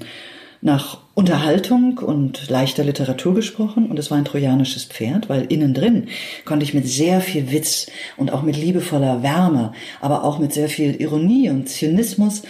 nach 0.62 1.03
Unterhaltung 1.14 1.98
und 1.98 2.50
leichter 2.50 2.82
Literatur 2.82 3.34
gesprochen 3.34 3.86
und 3.86 3.98
es 3.98 4.10
war 4.10 4.18
ein 4.18 4.24
trojanisches 4.24 4.84
Pferd, 4.84 5.28
weil 5.28 5.44
innen 5.44 5.72
drin 5.72 6.08
konnte 6.44 6.64
ich 6.64 6.74
mit 6.74 6.88
sehr 6.88 7.20
viel 7.20 7.52
Witz 7.52 7.86
und 8.16 8.32
auch 8.32 8.42
mit 8.42 8.56
liebevoller 8.56 9.22
Wärme, 9.22 9.72
aber 10.00 10.24
auch 10.24 10.38
mit 10.38 10.52
sehr 10.52 10.68
viel 10.68 11.00
Ironie 11.00 11.50
und 11.50 11.68
Zynismus, 11.68 12.42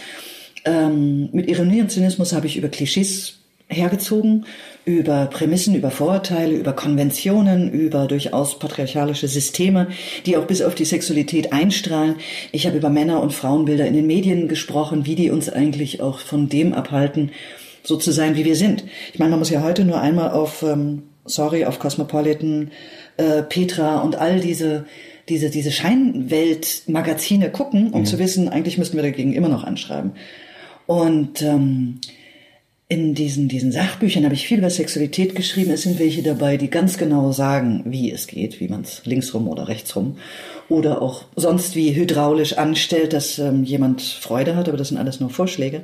ähm, 0.65 1.29
mit 1.31 1.47
Ironie 1.47 1.81
und 1.81 1.91
Zynismus 1.91 2.33
habe 2.33 2.47
ich 2.47 2.57
über 2.57 2.69
Klischees 2.69 3.35
hergezogen, 3.67 4.45
über 4.83 5.25
Prämissen, 5.27 5.75
über 5.75 5.89
Vorurteile, 5.89 6.55
über 6.55 6.73
Konventionen, 6.73 7.71
über 7.71 8.07
durchaus 8.07 8.59
patriarchalische 8.59 9.27
Systeme, 9.27 9.87
die 10.25 10.37
auch 10.37 10.45
bis 10.45 10.61
auf 10.61 10.75
die 10.75 10.85
Sexualität 10.85 11.53
einstrahlen. 11.53 12.15
Ich 12.51 12.67
habe 12.67 12.77
über 12.77 12.89
Männer- 12.89 13.21
und 13.21 13.33
Frauenbilder 13.33 13.85
in 13.85 13.93
den 13.93 14.07
Medien 14.07 14.47
gesprochen, 14.47 15.05
wie 15.05 15.15
die 15.15 15.31
uns 15.31 15.49
eigentlich 15.49 16.01
auch 16.01 16.19
von 16.19 16.49
dem 16.49 16.73
abhalten, 16.73 17.31
so 17.85 17.95
zu 17.95 18.11
sein, 18.11 18.35
wie 18.35 18.45
wir 18.45 18.55
sind. 18.55 18.83
Ich 19.13 19.19
meine, 19.19 19.31
man 19.31 19.39
muss 19.39 19.49
ja 19.49 19.63
heute 19.63 19.85
nur 19.85 20.01
einmal 20.01 20.31
auf, 20.31 20.63
ähm, 20.63 21.03
sorry, 21.23 21.65
auf 21.65 21.79
Cosmopolitan, 21.79 22.71
äh, 23.17 23.43
Petra 23.43 24.01
und 24.01 24.17
all 24.17 24.39
diese 24.39 24.85
diese 25.29 25.49
diese 25.49 25.71
Scheinwelt-Magazine 25.71 27.49
gucken, 27.49 27.91
um 27.91 28.01
mhm. 28.01 28.05
zu 28.05 28.19
wissen, 28.19 28.47
eigentlich 28.49 28.77
müssten 28.77 28.97
wir 28.97 29.03
dagegen 29.03 29.33
immer 29.33 29.49
noch 29.49 29.63
anschreiben. 29.63 30.11
Und 30.85 31.41
ähm, 31.41 31.99
in 32.87 33.15
diesen, 33.15 33.47
diesen 33.47 33.71
Sachbüchern 33.71 34.23
habe 34.25 34.35
ich 34.35 34.47
viel 34.47 34.59
über 34.59 34.69
Sexualität 34.69 35.33
geschrieben. 35.33 35.71
Es 35.71 35.81
sind 35.81 35.97
welche 35.97 36.21
dabei, 36.21 36.57
die 36.57 36.69
ganz 36.69 36.99
genau 36.99 37.31
sagen, 37.31 37.83
wie 37.87 38.11
es 38.11 38.27
geht, 38.27 38.59
wie 38.59 38.67
man 38.67 38.81
es 38.81 39.03
linksrum 39.05 39.47
oder 39.47 39.67
rechtsrum 39.67 40.17
oder 40.69 41.01
auch 41.01 41.23
sonst 41.35 41.75
wie 41.75 41.95
hydraulisch 41.95 42.53
anstellt, 42.53 43.13
dass 43.13 43.39
ähm, 43.39 43.63
jemand 43.63 44.01
Freude 44.01 44.55
hat, 44.55 44.67
aber 44.67 44.77
das 44.77 44.89
sind 44.89 44.97
alles 44.97 45.19
nur 45.19 45.31
Vorschläge. 45.31 45.81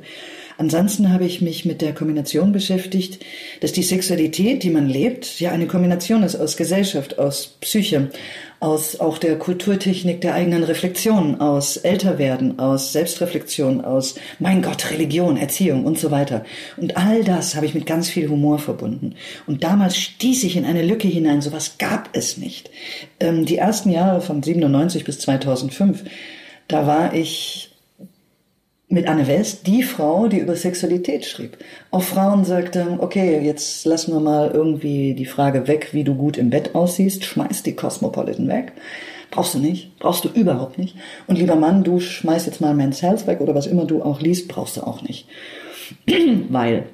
Ansonsten 0.58 1.12
habe 1.12 1.24
ich 1.24 1.40
mich 1.40 1.64
mit 1.64 1.80
der 1.80 1.94
Kombination 1.94 2.52
beschäftigt, 2.52 3.24
dass 3.60 3.72
die 3.72 3.82
Sexualität, 3.82 4.62
die 4.62 4.70
man 4.70 4.88
lebt, 4.88 5.40
ja 5.40 5.50
eine 5.50 5.66
Kombination 5.66 6.22
ist 6.22 6.36
aus 6.36 6.56
Gesellschaft, 6.56 7.18
aus 7.18 7.56
Psyche, 7.60 8.10
aus 8.60 9.00
auch 9.00 9.18
der 9.18 9.38
Kulturtechnik 9.38 10.20
der 10.20 10.34
eigenen 10.34 10.62
Reflexion, 10.62 11.40
aus 11.40 11.78
Älterwerden, 11.78 12.60
aus 12.60 12.92
Selbstreflexion, 12.92 13.84
aus 13.84 14.14
mein 14.38 14.62
Gott, 14.62 14.90
Religion, 14.92 15.36
Erziehung 15.36 15.84
und 15.84 15.98
so 15.98 16.12
weiter. 16.12 16.44
Und 16.76 16.96
all 16.96 17.24
das 17.24 17.56
habe 17.56 17.66
ich 17.66 17.74
mit 17.74 17.86
ganz 17.86 18.08
viel 18.08 18.28
Humor 18.28 18.60
verbunden. 18.60 19.16
Und 19.48 19.64
damals 19.64 19.96
stieß 19.96 20.44
ich 20.44 20.56
in 20.56 20.64
eine 20.64 20.82
Lücke 20.82 21.08
hinein, 21.08 21.42
sowas 21.42 21.76
gab 21.78 22.10
es 22.12 22.36
nicht. 22.36 22.70
Ähm, 23.18 23.46
die 23.46 23.56
ersten 23.56 23.90
Jahre 23.90 24.20
von 24.20 24.42
97 24.42 25.04
bis 25.04 25.18
2005, 25.18 26.04
da 26.68 26.86
war 26.86 27.14
ich 27.14 27.71
mit 28.92 29.08
Anne 29.08 29.26
West 29.26 29.66
die 29.66 29.82
Frau, 29.82 30.28
die 30.28 30.38
über 30.38 30.54
Sexualität 30.54 31.24
schrieb. 31.24 31.56
Auch 31.90 32.02
Frauen 32.02 32.44
sagten, 32.44 33.00
okay, 33.00 33.40
jetzt 33.42 33.86
lassen 33.86 34.12
wir 34.12 34.20
mal 34.20 34.50
irgendwie 34.52 35.14
die 35.14 35.24
Frage 35.24 35.66
weg, 35.66 35.88
wie 35.92 36.04
du 36.04 36.14
gut 36.14 36.36
im 36.36 36.50
Bett 36.50 36.74
aussiehst, 36.74 37.24
schmeiß 37.24 37.62
die 37.62 37.74
Cosmopolitan 37.74 38.48
weg. 38.48 38.72
Brauchst 39.30 39.54
du 39.54 39.60
nicht, 39.60 39.98
brauchst 39.98 40.26
du 40.26 40.28
überhaupt 40.28 40.76
nicht. 40.76 40.94
Und 41.26 41.38
lieber 41.38 41.56
Mann, 41.56 41.84
du 41.84 42.00
schmeiß 42.00 42.44
jetzt 42.44 42.60
mal 42.60 42.74
Men's 42.74 43.00
Health 43.00 43.26
weg 43.26 43.40
oder 43.40 43.54
was 43.54 43.66
immer 43.66 43.86
du 43.86 44.02
auch 44.02 44.20
liest, 44.20 44.48
brauchst 44.48 44.76
du 44.76 44.82
auch 44.82 45.00
nicht. 45.00 45.26
Weil. 46.50 46.84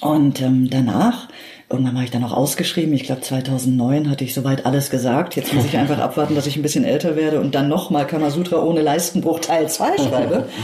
Und 0.00 0.40
ähm, 0.40 0.70
danach 0.70 1.28
irgendwann 1.68 1.94
habe 1.94 2.04
ich 2.04 2.12
dann 2.12 2.22
auch 2.22 2.32
ausgeschrieben. 2.32 2.94
Ich 2.94 3.02
glaube 3.02 3.22
2009 3.22 4.08
hatte 4.08 4.22
ich 4.22 4.32
soweit 4.32 4.64
alles 4.64 4.90
gesagt. 4.90 5.34
Jetzt 5.34 5.52
muss 5.54 5.64
ich 5.64 5.76
einfach 5.76 5.98
abwarten, 5.98 6.36
dass 6.36 6.46
ich 6.46 6.54
ein 6.54 6.62
bisschen 6.62 6.84
älter 6.84 7.16
werde 7.16 7.40
und 7.40 7.56
dann 7.56 7.68
nochmal 7.68 8.06
Kamasutra 8.06 8.62
ohne 8.62 8.80
Leistenbruch 8.80 9.40
Teil 9.40 9.68
2 9.68 9.98
schreibe. 9.98 10.48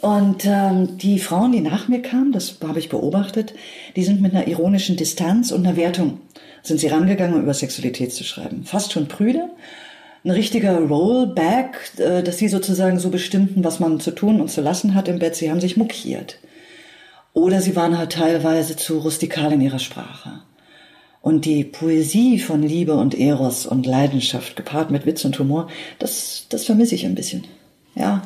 Und 0.00 0.46
ähm, 0.46 0.96
die 0.96 1.18
Frauen, 1.18 1.52
die 1.52 1.60
nach 1.60 1.88
mir 1.88 2.00
kamen, 2.00 2.32
das 2.32 2.56
habe 2.66 2.78
ich 2.78 2.88
beobachtet, 2.88 3.54
die 3.96 4.02
sind 4.02 4.22
mit 4.22 4.34
einer 4.34 4.48
ironischen 4.48 4.96
Distanz 4.96 5.52
und 5.52 5.66
einer 5.66 5.76
Wertung, 5.76 6.20
sind 6.62 6.80
sie 6.80 6.86
rangegangen, 6.86 7.34
um 7.34 7.42
über 7.42 7.52
Sexualität 7.52 8.12
zu 8.12 8.24
schreiben. 8.24 8.64
Fast 8.64 8.92
schon 8.92 9.08
prüde. 9.08 9.50
Ein 10.24 10.30
richtiger 10.30 10.78
Rollback, 10.78 11.92
äh, 11.98 12.22
dass 12.22 12.38
sie 12.38 12.48
sozusagen 12.48 12.98
so 12.98 13.10
bestimmten, 13.10 13.62
was 13.62 13.80
man 13.80 14.00
zu 14.00 14.10
tun 14.10 14.40
und 14.40 14.50
zu 14.50 14.60
lassen 14.62 14.94
hat 14.94 15.08
im 15.08 15.18
Bett. 15.18 15.36
Sie 15.36 15.50
haben 15.50 15.60
sich 15.60 15.76
mokiert. 15.76 16.38
Oder 17.32 17.60
sie 17.60 17.76
waren 17.76 17.96
halt 17.96 18.12
teilweise 18.12 18.76
zu 18.76 18.98
rustikal 18.98 19.52
in 19.52 19.60
ihrer 19.60 19.78
Sprache. 19.78 20.40
Und 21.22 21.44
die 21.44 21.64
Poesie 21.64 22.38
von 22.38 22.62
Liebe 22.62 22.94
und 22.94 23.18
Eros 23.18 23.66
und 23.66 23.84
Leidenschaft 23.86 24.56
gepaart 24.56 24.90
mit 24.90 25.04
Witz 25.04 25.24
und 25.26 25.38
Humor, 25.38 25.68
das, 25.98 26.46
das 26.48 26.64
vermisse 26.64 26.94
ich 26.94 27.04
ein 27.04 27.14
bisschen. 27.14 27.44
Ja, 27.94 28.22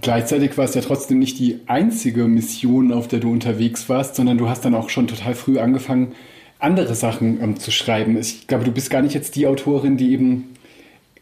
Gleichzeitig 0.00 0.56
war 0.56 0.64
es 0.64 0.74
ja 0.74 0.80
trotzdem 0.80 1.18
nicht 1.18 1.38
die 1.38 1.60
einzige 1.66 2.24
Mission, 2.24 2.92
auf 2.92 3.08
der 3.08 3.20
du 3.20 3.30
unterwegs 3.30 3.88
warst, 3.88 4.14
sondern 4.14 4.38
du 4.38 4.48
hast 4.48 4.64
dann 4.64 4.74
auch 4.74 4.88
schon 4.88 5.08
total 5.08 5.34
früh 5.34 5.58
angefangen, 5.58 6.12
andere 6.58 6.94
Sachen 6.94 7.42
ähm, 7.42 7.58
zu 7.58 7.70
schreiben. 7.70 8.16
Ich 8.18 8.46
glaube, 8.46 8.64
du 8.64 8.72
bist 8.72 8.90
gar 8.90 9.02
nicht 9.02 9.14
jetzt 9.14 9.36
die 9.36 9.46
Autorin, 9.46 9.96
die 9.96 10.12
eben 10.12 10.54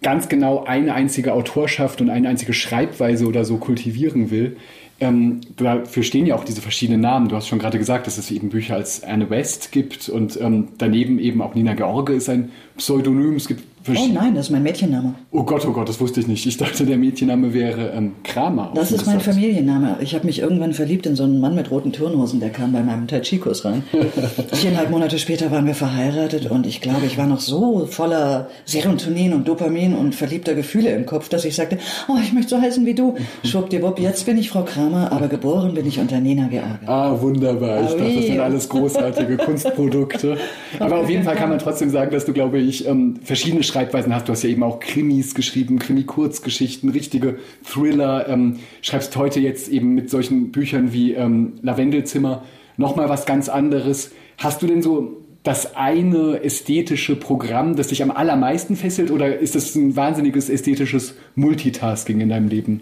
ganz 0.03 0.29
genau 0.29 0.65
eine 0.65 0.95
einzige 0.95 1.33
Autorschaft 1.33 2.01
und 2.01 2.11
eine 2.11 2.29
einzige 2.29 2.53
Schreibweise 2.53 3.27
oder 3.27 3.45
so 3.45 3.57
kultivieren 3.57 4.31
will. 4.31 4.57
Ähm, 5.01 5.41
dafür 5.57 6.03
stehen 6.03 6.27
ja 6.27 6.35
auch 6.35 6.45
diese 6.45 6.61
verschiedenen 6.61 7.01
Namen. 7.01 7.29
Du 7.29 7.37
hast 7.37 7.49
schon 7.49 7.61
gerade 7.61 7.79
gesagt, 7.79 8.07
dass 8.07 8.19
es 8.19 8.31
eben 8.31 8.49
Bücher 8.49 8.75
als 8.75 9.05
Anne 9.05 9.31
West 9.31 9.71
gibt 9.71 10.09
und 10.09 10.41
ähm, 10.41 10.69
daneben 10.79 11.19
eben 11.19 11.41
auch 11.41 11.55
Nina 11.55 11.75
George 11.75 12.13
ist 12.13 12.29
ein 12.29 12.51
Pseudonym. 12.79 13.37
Es 13.37 13.47
gibt 13.47 13.63
Oh 13.97 14.07
nein, 14.13 14.35
das 14.35 14.47
ist 14.47 14.51
mein 14.51 14.63
Mädchenname. 14.63 15.15
Oh 15.31 15.45
Gott, 15.45 15.65
oh 15.67 15.73
Gott, 15.73 15.89
das 15.89 16.01
wusste 16.01 16.21
ich 16.21 16.27
nicht. 16.27 16.45
Ich 16.47 16.57
dachte, 16.57 16.85
der 16.85 16.99
Mädchenname 16.99 17.55
wäre 17.55 17.93
ähm, 17.95 18.13
Kramer. 18.25 18.73
Das 18.75 18.93
ist 18.93 19.07
mein 19.07 19.21
Familienname. 19.21 19.97
Ich 20.01 20.15
habe 20.15 20.27
mich 20.27 20.41
irgendwann 20.41 20.75
verliebt 20.75 21.07
in 21.07 21.17
so 21.17 21.25
einen 21.25 21.41
Mann 21.41 21.55
mit 21.55 21.71
roten 21.71 21.93
Turnhosen, 21.93 22.41
der 22.41 22.51
kam 22.51 22.73
bei 22.73 22.83
meinem 22.83 23.07
Tai 23.07 23.21
Chi-Kurs 23.21 23.65
rein. 23.65 23.85
Viereinhalb 24.53 24.91
Monate 24.91 25.19
später 25.19 25.51
waren 25.51 25.67
wir 25.67 25.75
verheiratet 25.75 26.51
und 26.51 26.67
ich 26.67 26.81
glaube, 26.81 27.07
ich 27.07 27.17
war 27.17 27.27
noch 27.27 27.41
so 27.41 27.87
voller 27.87 28.49
Serotonin 28.65 29.33
und 29.33 29.49
Dopamin 29.49 29.95
und 29.95 30.15
verliebter 30.15 30.55
Gefühle 30.55 30.91
im 30.91 31.07
Kopf, 31.07 31.29
dass 31.29 31.45
ich 31.45 31.55
sagte, 31.55 31.79
oh, 32.09 32.17
ich 32.23 32.33
möchte 32.33 32.51
so 32.57 32.61
heißen 32.61 32.85
wie 32.85 32.95
du. 32.95 33.15
Schwuppdiwupp, 33.45 34.01
jetzt 34.01 34.27
bin 34.27 34.37
ich 34.39 34.51
Frau 34.51 34.65
Kramer, 34.65 35.13
aber 35.13 35.29
geboren 35.29 35.75
bin 35.75 35.87
ich 35.87 35.99
unter 35.99 36.21
Nina 36.21 36.49
George. 36.49 36.81
Ah, 36.87 37.19
wunderbar. 37.21 37.85
Ich 37.85 37.91
dachte, 37.93 38.15
das 38.15 38.27
sind 38.27 38.41
alles 38.41 38.69
großartige 38.69 39.37
Kunstprodukte. 39.39 40.37
Aber 40.79 40.99
auf 40.99 41.09
jeden 41.09 41.25
Fall 41.25 41.37
kann 41.37 41.49
man 41.49 41.59
trotzdem 41.59 41.91
sagen, 41.91 42.11
dass 42.11 42.25
du, 42.25 42.33
glaube 42.33 42.59
natürlich 42.69 42.87
ähm, 42.87 43.17
verschiedene 43.23 43.63
Schreibweisen 43.63 44.15
hast. 44.15 44.29
Du 44.29 44.33
hast 44.33 44.43
ja 44.43 44.51
eben 44.51 44.63
auch 44.63 44.81
Krimis 44.81 45.35
geschrieben, 45.35 45.79
Krimi-Kurzgeschichten, 45.79 46.91
richtige 46.91 47.39
Thriller. 47.65 48.29
Ähm, 48.29 48.59
schreibst 48.83 49.17
heute 49.17 49.41
jetzt 49.41 49.69
eben 49.69 49.95
mit 49.95 50.11
solchen 50.11 50.53
Büchern 50.53 50.93
wie 50.93 51.15
ähm, 51.15 51.55
Lavendelzimmer 51.63 52.45
nochmal 52.77 53.09
was 53.09 53.25
ganz 53.25 53.49
anderes. 53.49 54.13
Hast 54.37 54.61
du 54.63 54.67
denn 54.67 54.83
so 54.83 55.17
das 55.43 55.77
eine 55.77 56.43
ästhetische 56.43 57.17
Programm, 57.17 57.75
das 57.77 57.89
dich 57.89 58.03
am 58.03 58.11
allermeisten 58.11 58.77
fesselt, 58.77 59.11
oder 59.11 59.39
ist 59.39 59.55
das 59.55 59.75
ein 59.75 59.97
wahnsinniges 59.97 60.51
ästhetisches 60.51 61.15
Multitasking 61.37 62.21
in 62.21 62.29
deinem 62.29 62.49
Leben? 62.49 62.81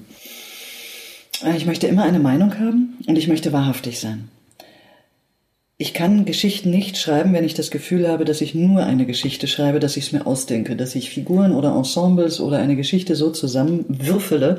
Ich 1.56 1.66
möchte 1.66 1.86
immer 1.86 2.02
eine 2.02 2.18
Meinung 2.18 2.58
haben 2.58 2.96
und 3.06 3.16
ich 3.16 3.28
möchte 3.28 3.52
wahrhaftig 3.52 4.00
sein. 4.00 4.30
Ich 5.78 5.92
kann 5.92 6.24
Geschichten 6.24 6.70
nicht 6.70 6.96
schreiben, 6.96 7.34
wenn 7.34 7.44
ich 7.44 7.52
das 7.52 7.70
Gefühl 7.70 8.08
habe, 8.08 8.24
dass 8.24 8.40
ich 8.40 8.54
nur 8.54 8.84
eine 8.84 9.04
Geschichte 9.04 9.46
schreibe, 9.46 9.78
dass 9.78 9.98
ich 9.98 10.06
es 10.06 10.12
mir 10.12 10.26
ausdenke, 10.26 10.74
dass 10.74 10.94
ich 10.94 11.10
Figuren 11.10 11.52
oder 11.52 11.76
Ensembles 11.76 12.40
oder 12.40 12.60
eine 12.60 12.76
Geschichte 12.76 13.14
so 13.14 13.28
zusammenwürfele, 13.28 14.58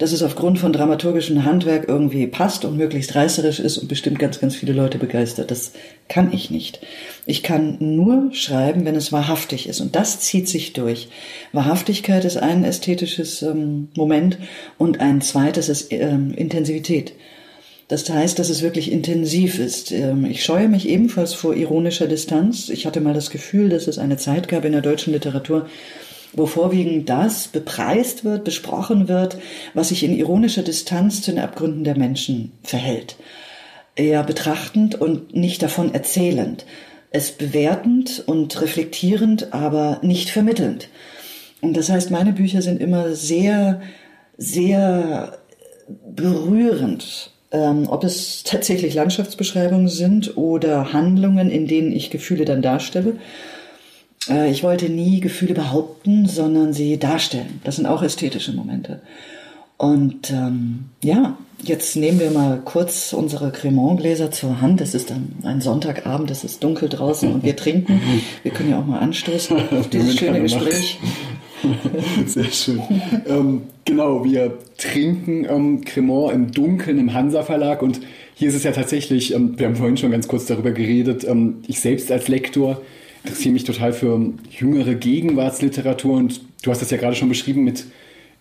dass 0.00 0.10
es 0.10 0.24
aufgrund 0.24 0.58
von 0.58 0.72
dramaturgischem 0.72 1.44
Handwerk 1.44 1.86
irgendwie 1.86 2.26
passt 2.26 2.64
und 2.64 2.76
möglichst 2.76 3.14
reißerisch 3.14 3.60
ist 3.60 3.78
und 3.78 3.86
bestimmt 3.86 4.18
ganz, 4.18 4.40
ganz 4.40 4.56
viele 4.56 4.72
Leute 4.72 4.98
begeistert. 4.98 5.52
Das 5.52 5.74
kann 6.08 6.32
ich 6.32 6.50
nicht. 6.50 6.80
Ich 7.24 7.44
kann 7.44 7.76
nur 7.78 8.30
schreiben, 8.32 8.84
wenn 8.84 8.96
es 8.96 9.12
wahrhaftig 9.12 9.68
ist 9.68 9.80
und 9.80 9.94
das 9.94 10.18
zieht 10.18 10.48
sich 10.48 10.72
durch. 10.72 11.08
Wahrhaftigkeit 11.52 12.24
ist 12.24 12.36
ein 12.36 12.64
ästhetisches 12.64 13.42
ähm, 13.42 13.90
Moment 13.96 14.38
und 14.76 14.98
ein 14.98 15.20
zweites 15.20 15.68
ist 15.68 15.92
ähm, 15.92 16.34
Intensivität. 16.34 17.12
Das 17.88 18.08
heißt, 18.08 18.38
dass 18.38 18.50
es 18.50 18.62
wirklich 18.62 18.92
intensiv 18.92 19.58
ist. 19.58 19.92
Ähm, 19.92 20.26
ich 20.26 20.44
scheue 20.44 20.68
mich 20.68 20.88
ebenfalls 20.88 21.32
vor 21.32 21.56
ironischer 21.56 22.06
Distanz. 22.06 22.68
Ich 22.68 22.86
hatte 22.86 23.00
mal 23.00 23.14
das 23.14 23.30
Gefühl, 23.30 23.70
dass 23.70 23.86
es 23.86 23.98
eine 23.98 24.18
Zeit 24.18 24.46
gab 24.46 24.66
in 24.66 24.72
der 24.72 24.82
deutschen 24.82 25.14
Literatur, 25.14 25.66
wo 26.34 26.44
vorwiegend 26.44 27.08
das 27.08 27.48
bepreist 27.48 28.24
wird, 28.24 28.44
besprochen 28.44 29.08
wird, 29.08 29.38
was 29.72 29.88
sich 29.88 30.04
in 30.04 30.14
ironischer 30.14 30.62
Distanz 30.62 31.22
zu 31.22 31.30
den 31.30 31.40
Abgründen 31.40 31.84
der 31.84 31.96
Menschen 31.96 32.52
verhält. 32.62 33.16
Eher 33.96 34.22
betrachtend 34.22 35.00
und 35.00 35.34
nicht 35.34 35.62
davon 35.62 35.94
erzählend. 35.94 36.66
Es 37.10 37.30
bewertend 37.30 38.22
und 38.26 38.60
reflektierend, 38.60 39.54
aber 39.54 39.98
nicht 40.02 40.28
vermittelnd. 40.28 40.90
Und 41.62 41.74
das 41.74 41.88
heißt, 41.88 42.10
meine 42.10 42.34
Bücher 42.34 42.60
sind 42.60 42.82
immer 42.82 43.14
sehr, 43.14 43.80
sehr 44.36 45.38
berührend 46.14 47.32
ähm, 47.50 47.86
ob 47.88 48.04
es 48.04 48.42
tatsächlich 48.44 48.94
Landschaftsbeschreibungen 48.94 49.88
sind 49.88 50.36
oder 50.36 50.92
Handlungen, 50.92 51.50
in 51.50 51.66
denen 51.66 51.92
ich 51.92 52.10
Gefühle 52.10 52.44
dann 52.44 52.62
darstelle. 52.62 53.16
Äh, 54.28 54.50
ich 54.50 54.62
wollte 54.62 54.88
nie 54.88 55.20
Gefühle 55.20 55.54
behaupten, 55.54 56.26
sondern 56.26 56.72
sie 56.72 56.98
darstellen. 56.98 57.60
Das 57.64 57.76
sind 57.76 57.86
auch 57.86 58.02
ästhetische 58.02 58.52
Momente. 58.52 59.00
Und 59.78 60.30
ähm, 60.30 60.86
ja, 61.02 61.38
jetzt 61.62 61.94
nehmen 61.94 62.18
wir 62.18 62.32
mal 62.32 62.60
kurz 62.64 63.12
unsere 63.12 63.52
Cremant-Gläser 63.52 64.30
zur 64.32 64.60
Hand. 64.60 64.80
Es 64.80 64.94
ist 64.94 65.10
dann 65.10 65.36
ein 65.44 65.60
Sonntagabend, 65.60 66.30
es 66.30 66.42
ist 66.42 66.64
dunkel 66.64 66.88
draußen 66.88 67.32
und 67.32 67.44
wir 67.44 67.54
trinken. 67.54 68.00
Wir 68.42 68.52
können 68.52 68.70
ja 68.70 68.80
auch 68.80 68.86
mal 68.86 68.98
anstoßen 68.98 69.56
auf 69.78 69.88
dieses 69.88 70.16
schöne 70.16 70.42
Gespräch. 70.42 70.98
Sehr 72.26 72.44
schön. 72.44 72.82
ähm, 73.26 73.62
genau, 73.84 74.24
wir 74.24 74.58
trinken 74.76 75.44
ähm, 75.48 75.84
Cremant 75.84 76.32
im 76.32 76.52
Dunkeln 76.52 76.98
im 76.98 77.14
Hansa 77.14 77.42
Verlag 77.42 77.82
und 77.82 78.00
hier 78.34 78.48
ist 78.48 78.54
es 78.54 78.64
ja 78.64 78.72
tatsächlich, 78.72 79.34
ähm, 79.34 79.58
wir 79.58 79.66
haben 79.66 79.76
vorhin 79.76 79.96
schon 79.96 80.10
ganz 80.10 80.28
kurz 80.28 80.46
darüber 80.46 80.70
geredet, 80.70 81.24
ähm, 81.24 81.56
ich 81.66 81.80
selbst 81.80 82.12
als 82.12 82.28
Lektor 82.28 82.80
interessiere 83.24 83.52
mich 83.52 83.64
total 83.64 83.92
für 83.92 84.32
jüngere 84.50 84.94
Gegenwartsliteratur 84.94 86.16
und 86.16 86.40
du 86.62 86.70
hast 86.70 86.80
das 86.80 86.90
ja 86.90 86.98
gerade 86.98 87.16
schon 87.16 87.28
beschrieben 87.28 87.64
mit 87.64 87.86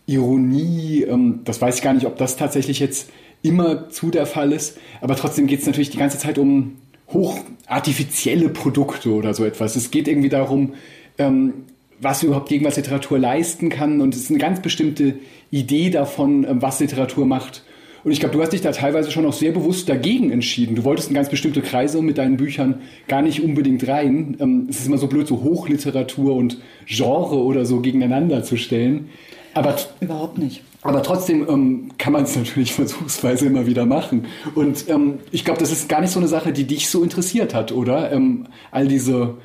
Ironie. 0.06 1.04
Ähm, 1.04 1.42
das 1.44 1.62
weiß 1.62 1.78
ich 1.78 1.82
gar 1.82 1.94
nicht, 1.94 2.06
ob 2.06 2.18
das 2.18 2.38
tatsächlich 2.38 2.80
jetzt 2.80 3.10
immer 3.44 3.90
zu 3.90 4.10
der 4.10 4.26
Fall 4.26 4.52
ist, 4.52 4.78
aber 5.02 5.16
trotzdem 5.16 5.48
geht 5.48 5.62
es 5.62 5.66
natürlich 5.66 5.90
die 5.90 5.98
ganze 5.98 6.18
Zeit 6.18 6.38
um 6.38 6.78
hochartifizielle 7.10 8.50
Produkte 8.50 9.12
oder 9.12 9.34
so 9.34 9.46
etwas. 9.46 9.76
Es 9.76 9.92
geht 9.92 10.08
irgendwie 10.08 10.30
darum, 10.30 10.74
ähm, 11.18 11.54
was 12.00 12.24
überhaupt 12.24 12.50
Gegenwartsliteratur 12.50 13.20
leisten 13.20 13.70
kann. 13.70 14.02
Und 14.02 14.14
es 14.14 14.22
ist 14.22 14.30
eine 14.30 14.40
ganz 14.40 14.62
bestimmte 14.62 15.16
Idee 15.52 15.90
davon, 15.90 16.44
ähm, 16.44 16.62
was 16.62 16.80
Literatur 16.80 17.26
macht. 17.26 17.64
Und 18.04 18.12
ich 18.12 18.20
glaube, 18.20 18.36
du 18.36 18.42
hast 18.42 18.54
dich 18.54 18.62
da 18.62 18.72
teilweise 18.72 19.12
schon 19.12 19.26
auch 19.26 19.34
sehr 19.34 19.52
bewusst 19.52 19.90
dagegen 19.90 20.32
entschieden. 20.32 20.76
Du 20.76 20.84
wolltest 20.84 21.10
in 21.10 21.16
ganz 21.16 21.30
bestimmte 21.30 21.62
Kreise 21.62 22.02
mit 22.02 22.18
deinen 22.18 22.38
Büchern 22.38 22.82
gar 23.08 23.22
nicht 23.22 23.44
unbedingt 23.44 23.88
rein. 23.88 24.38
Ähm, 24.40 24.68
es 24.70 24.80
ist 24.80 24.88
immer 24.88 24.98
so 24.98 25.08
blöd, 25.08 25.28
so 25.28 25.44
Hochliteratur 25.44 26.36
und 26.36 26.58
Genre 26.86 27.38
oder 27.38 27.66
so 27.66 27.82
gegeneinander 27.82 28.44
zu 28.44 28.56
stellen. 28.56 29.10
Aber 29.54 29.76
überhaupt 30.00 30.38
nicht. 30.38 30.62
Aber 30.84 31.04
trotzdem 31.04 31.46
ähm, 31.50 31.90
kann 31.98 32.14
man 32.14 32.24
es 32.24 32.36
natürlich 32.36 32.74
versuchsweise 32.74 33.48
immer 33.48 33.66
wieder 33.66 33.86
machen. 33.86 34.28
Und 34.56 34.88
ähm, 34.88 35.16
ich 35.32 35.44
glaube, 35.44 35.60
das 35.60 35.72
ist 35.72 35.90
gar 35.90 36.00
nicht 36.00 36.12
so 36.12 36.20
eine 36.20 36.30
Sache, 36.30 36.54
die 36.54 36.66
dich 36.66 36.90
so 36.90 37.04
interessiert 37.04 37.54
hat, 37.54 37.72
oder? 37.72 38.12
Ähm, 38.12 38.46
all 38.72 38.88
diese 38.88 39.36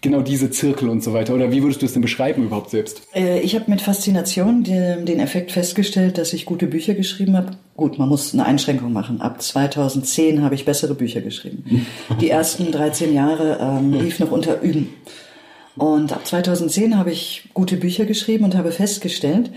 genau 0.00 0.20
diese 0.22 0.50
Zirkel 0.50 0.88
und 0.88 1.02
so 1.02 1.12
weiter? 1.12 1.34
Oder 1.34 1.50
wie 1.50 1.62
würdest 1.62 1.82
du 1.82 1.86
es 1.86 1.92
denn 1.92 2.02
beschreiben 2.02 2.44
überhaupt 2.44 2.70
selbst? 2.70 3.02
Äh, 3.14 3.40
ich 3.40 3.54
habe 3.54 3.70
mit 3.70 3.80
Faszination 3.80 4.64
den, 4.64 5.06
den 5.06 5.20
Effekt 5.20 5.52
festgestellt, 5.52 6.18
dass 6.18 6.32
ich 6.32 6.46
gute 6.46 6.66
Bücher 6.66 6.94
geschrieben 6.94 7.36
habe. 7.36 7.52
Gut, 7.76 7.98
man 7.98 8.08
muss 8.08 8.32
eine 8.34 8.44
Einschränkung 8.44 8.92
machen. 8.92 9.20
Ab 9.20 9.42
2010 9.42 10.42
habe 10.42 10.54
ich 10.54 10.64
bessere 10.64 10.94
Bücher 10.94 11.20
geschrieben. 11.20 11.86
Die 12.20 12.30
ersten 12.30 12.70
13 12.70 13.14
Jahre 13.14 13.58
ähm, 13.60 13.92
lief 13.92 14.18
noch 14.18 14.30
unter 14.30 14.60
Üben. 14.62 14.94
Und 15.76 16.12
ab 16.12 16.26
2010 16.26 16.98
habe 16.98 17.12
ich 17.12 17.50
gute 17.54 17.76
Bücher 17.76 18.04
geschrieben 18.04 18.44
und 18.44 18.56
habe 18.56 18.72
festgestellt, 18.72 19.50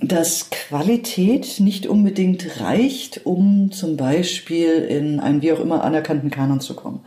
dass 0.00 0.50
Qualität 0.50 1.60
nicht 1.60 1.86
unbedingt 1.86 2.60
reicht, 2.60 3.22
um 3.24 3.70
zum 3.72 3.96
Beispiel 3.96 4.86
in 4.88 5.20
einen 5.20 5.40
wie 5.40 5.52
auch 5.52 5.60
immer 5.60 5.84
anerkannten 5.84 6.30
Kanon 6.30 6.60
zu 6.60 6.74
kommen. 6.74 7.00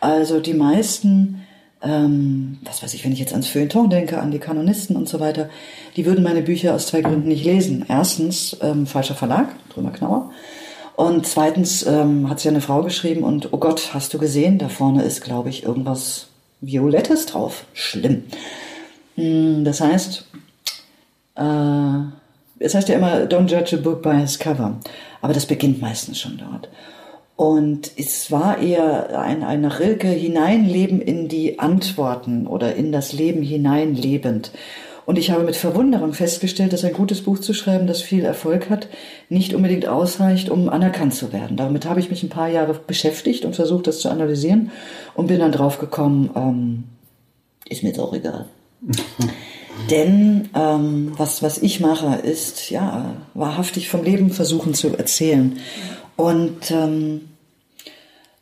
Also 0.00 0.38
die 0.38 0.54
meisten 0.54 1.42
ähm, 1.82 2.58
was 2.62 2.82
weiß 2.82 2.94
ich, 2.94 3.04
wenn 3.04 3.12
ich 3.12 3.20
jetzt 3.20 3.32
ans 3.32 3.48
Feuilleton 3.48 3.90
denke, 3.90 4.20
an 4.20 4.30
die 4.30 4.38
Kanonisten 4.38 4.96
und 4.96 5.08
so 5.08 5.20
weiter, 5.20 5.48
die 5.96 6.06
würden 6.06 6.24
meine 6.24 6.42
Bücher 6.42 6.74
aus 6.74 6.88
zwei 6.88 7.00
Gründen 7.02 7.28
nicht 7.28 7.44
lesen. 7.44 7.84
Erstens, 7.88 8.56
ähm, 8.62 8.86
falscher 8.86 9.14
Verlag, 9.14 9.48
Trümmer 9.70 9.92
Knauer. 9.92 10.30
Und 10.96 11.26
zweitens 11.26 11.86
ähm, 11.86 12.28
hat 12.28 12.40
sie 12.40 12.48
eine 12.48 12.60
Frau 12.60 12.82
geschrieben 12.82 13.22
und, 13.22 13.52
oh 13.52 13.58
Gott, 13.58 13.94
hast 13.94 14.12
du 14.12 14.18
gesehen, 14.18 14.58
da 14.58 14.68
vorne 14.68 15.04
ist, 15.04 15.22
glaube 15.22 15.48
ich, 15.48 15.62
irgendwas 15.62 16.26
Violettes 16.60 17.26
drauf. 17.26 17.66
Schlimm. 17.72 18.24
Hm, 19.14 19.64
das 19.64 19.80
heißt, 19.80 20.26
äh, 21.36 21.98
es 22.58 22.74
heißt 22.74 22.88
ja 22.88 22.96
immer, 22.96 23.22
don't 23.26 23.48
judge 23.48 23.76
a 23.76 23.80
book 23.80 24.02
by 24.02 24.20
its 24.20 24.38
cover. 24.38 24.80
Aber 25.20 25.32
das 25.32 25.46
beginnt 25.46 25.80
meistens 25.80 26.18
schon 26.18 26.36
dort. 26.38 26.68
Und 27.38 27.92
es 27.96 28.32
war 28.32 28.58
eher 28.58 29.16
ein, 29.20 29.44
ein 29.44 29.60
nach 29.60 29.78
Rilke 29.78 30.08
hineinleben 30.08 31.00
in 31.00 31.28
die 31.28 31.60
Antworten 31.60 32.48
oder 32.48 32.74
in 32.74 32.90
das 32.90 33.12
Leben 33.12 33.42
hineinlebend. 33.42 34.50
Und 35.06 35.18
ich 35.18 35.30
habe 35.30 35.44
mit 35.44 35.54
Verwunderung 35.54 36.14
festgestellt, 36.14 36.72
dass 36.72 36.84
ein 36.84 36.92
gutes 36.92 37.22
Buch 37.22 37.38
zu 37.38 37.54
schreiben, 37.54 37.86
das 37.86 38.02
viel 38.02 38.24
Erfolg 38.24 38.70
hat, 38.70 38.88
nicht 39.28 39.54
unbedingt 39.54 39.86
ausreicht, 39.86 40.50
um 40.50 40.68
anerkannt 40.68 41.14
zu 41.14 41.32
werden. 41.32 41.56
Damit 41.56 41.86
habe 41.86 42.00
ich 42.00 42.10
mich 42.10 42.24
ein 42.24 42.28
paar 42.28 42.48
Jahre 42.48 42.74
beschäftigt 42.74 43.44
und 43.44 43.54
versucht, 43.54 43.86
das 43.86 44.00
zu 44.00 44.08
analysieren 44.08 44.72
und 45.14 45.28
bin 45.28 45.38
dann 45.38 45.52
drauf 45.52 45.78
gekommen, 45.78 46.30
ähm, 46.34 46.84
ist 47.68 47.84
mir 47.84 47.90
jetzt 47.90 48.00
auch 48.00 48.14
egal. 48.14 48.46
Denn 49.92 50.48
ähm, 50.56 51.12
was, 51.16 51.40
was 51.40 51.58
ich 51.58 51.78
mache, 51.78 52.16
ist 52.16 52.68
ja 52.70 53.14
wahrhaftig 53.34 53.88
vom 53.88 54.02
Leben 54.02 54.30
versuchen 54.30 54.74
zu 54.74 54.88
erzählen. 54.88 55.60
Und 56.16 56.72
ähm, 56.72 57.27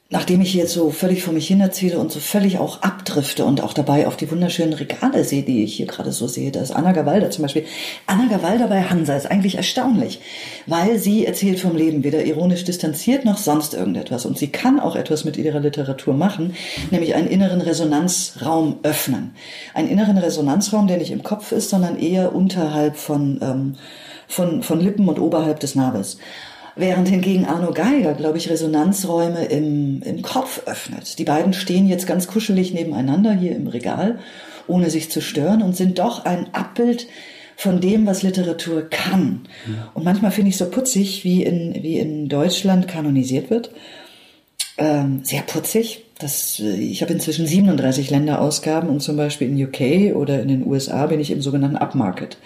nachdem 0.09 0.41
ich 0.41 0.55
jetzt 0.55 0.73
so 0.73 0.91
völlig 0.91 1.25
vor 1.25 1.35
mich 1.35 1.49
hin 1.49 1.61
erzähle 1.61 1.99
und 1.99 2.13
so 2.13 2.21
völlig 2.21 2.59
auch 2.59 2.83
abdrifte 2.83 3.45
und 3.45 3.61
auch 3.61 3.73
dabei 3.73 4.07
auf 4.07 4.17
die 4.17 4.31
wunderschönen 4.31 4.73
Regale 4.73 5.25
sehe, 5.25 5.43
die 5.43 5.65
ich 5.65 5.75
hier 5.75 5.87
gerade 5.87 6.13
so 6.13 6.29
sehe, 6.29 6.53
da 6.53 6.61
ist 6.61 6.71
Anna 6.71 6.93
Gawalda 6.93 7.29
zum 7.31 7.43
Beispiel. 7.43 7.65
Anna 8.07 8.27
Gawalda 8.27 8.69
bei 8.69 8.83
Hansa 8.83 9.17
ist 9.17 9.29
eigentlich 9.29 9.57
erstaunlich, 9.57 10.21
weil 10.67 11.01
sie 11.01 11.27
erzählt 11.27 11.59
vom 11.59 11.75
Leben 11.75 12.05
weder 12.05 12.25
ironisch 12.25 12.63
distanziert 12.63 13.25
noch 13.25 13.37
sonst 13.37 13.75
irgendetwas. 13.75 14.27
Und 14.27 14.39
sie 14.39 14.49
kann 14.49 14.79
auch 14.79 14.95
etwas 14.95 15.25
mit 15.25 15.37
ihrer 15.37 15.59
Literatur 15.59 16.15
machen, 16.15 16.55
nämlich 16.93 17.17
einen 17.17 17.27
inneren 17.29 17.61
Resonanzraum 17.61 18.79
öffnen. 18.85 19.35
Einen 19.75 19.89
inneren 19.89 20.19
Resonanzraum, 20.19 20.87
der 20.87 20.99
nicht 20.99 21.11
im 21.11 21.25
Kopf 21.25 21.51
ist, 21.51 21.71
sondern 21.71 21.99
eher 21.99 22.33
unterhalb 22.33 22.97
von, 22.97 23.41
ähm, 23.43 23.75
von, 24.29 24.63
von 24.63 24.81
Lippen 24.81 25.09
und 25.09 25.19
oberhalb 25.19 25.59
des 25.59 25.75
Nabels. 25.75 26.19
Während 26.79 27.09
hingegen 27.09 27.47
Arno 27.47 27.73
Geiger, 27.73 28.13
glaube 28.13 28.37
ich, 28.37 28.51
Resonanzräume 28.51 29.47
im, 29.47 30.03
im 30.03 30.21
Kopf 30.21 30.63
öffnet. 30.67 31.19
Die 31.19 31.25
beiden 31.25 31.55
stehen 31.55 31.89
jetzt 31.89 32.07
ganz 32.07 32.27
kuschelig 32.27 32.75
nebeneinander 32.75 33.33
hier 33.33 33.57
im 33.57 33.67
Regal, 33.67 34.19
ohne 34.67 34.91
sich 34.91 35.11
zu 35.11 35.23
stören 35.23 35.63
und 35.63 35.75
sind 35.75 35.99
doch 35.99 36.27
ein 36.27 36.53
Abbild 36.53 37.07
von 37.57 37.81
dem, 37.81 38.07
was 38.07 38.23
Literatur 38.23 38.91
kann. 38.91 39.49
Ja. 39.67 39.91
Und 39.95 40.05
manchmal 40.05 40.31
finde 40.31 40.51
ich 40.51 40.59
so 40.59 40.69
putzig, 40.69 41.25
wie 41.25 41.43
in, 41.43 41.83
wie 41.83 41.99
in 41.99 42.29
Deutschland 42.29 42.87
kanonisiert 42.87 43.49
wird. 43.49 43.71
Ähm, 44.77 45.21
sehr 45.25 45.43
putzig. 45.43 46.06
Das, 46.19 46.61
äh, 46.61 46.77
ich 46.77 47.03
habe 47.03 47.13
inzwischen 47.13 47.47
37 47.47 48.11
Länderausgaben 48.11 48.89
und 48.89 49.01
zum 49.01 49.17
Beispiel 49.17 49.49
in 49.49 49.63
UK 49.65 50.17
oder 50.17 50.41
in 50.41 50.49
den 50.49 50.67
USA 50.67 51.07
bin 51.07 51.21
ich 51.21 51.31
im 51.31 51.43
sogenannten 51.43 51.77
Upmarket. 51.77 52.39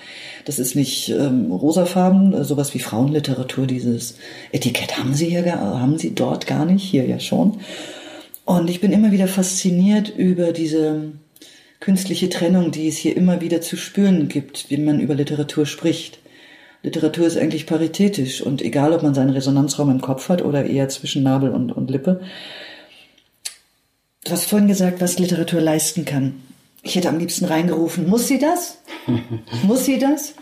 Das 0.44 0.58
ist 0.58 0.74
nicht 0.74 1.10
ähm, 1.10 1.52
rosafarben, 1.52 2.34
äh, 2.34 2.44
sowas 2.44 2.74
wie 2.74 2.80
Frauenliteratur, 2.80 3.66
dieses 3.66 4.16
Etikett 4.52 4.98
haben 4.98 5.14
sie 5.14 5.26
hier, 5.26 5.60
haben 5.60 5.98
sie 5.98 6.14
dort 6.14 6.46
gar 6.46 6.64
nicht, 6.64 6.82
hier 6.82 7.06
ja 7.06 7.20
schon. 7.20 7.58
Und 8.44 8.68
ich 8.68 8.80
bin 8.80 8.92
immer 8.92 9.12
wieder 9.12 9.28
fasziniert 9.28 10.08
über 10.16 10.52
diese 10.52 11.12
künstliche 11.78 12.28
Trennung, 12.28 12.72
die 12.72 12.88
es 12.88 12.96
hier 12.96 13.16
immer 13.16 13.40
wieder 13.40 13.60
zu 13.60 13.76
spüren 13.76 14.28
gibt, 14.28 14.70
wenn 14.70 14.84
man 14.84 14.98
über 15.00 15.14
Literatur 15.14 15.66
spricht. 15.66 16.18
Literatur 16.82 17.26
ist 17.26 17.36
eigentlich 17.36 17.66
paritätisch 17.66 18.40
und 18.40 18.62
egal, 18.62 18.92
ob 18.92 19.02
man 19.02 19.14
seinen 19.14 19.30
Resonanzraum 19.30 19.90
im 19.90 20.00
Kopf 20.00 20.28
hat 20.28 20.42
oder 20.42 20.64
eher 20.64 20.88
zwischen 20.88 21.22
Nabel 21.22 21.50
und, 21.50 21.70
und 21.70 21.90
Lippe. 21.90 22.20
Du 24.24 24.32
hast 24.32 24.44
vorhin 24.44 24.68
gesagt, 24.68 25.00
was 25.00 25.18
Literatur 25.18 25.62
leisten 25.62 26.04
kann. 26.04 26.42
Ich 26.82 26.94
hätte 26.94 27.08
am 27.08 27.18
liebsten 27.18 27.46
reingerufen, 27.46 28.06
muss 28.06 28.28
sie 28.28 28.38
das? 28.38 28.78
muss 29.62 29.86
sie 29.86 29.98
das? 29.98 30.34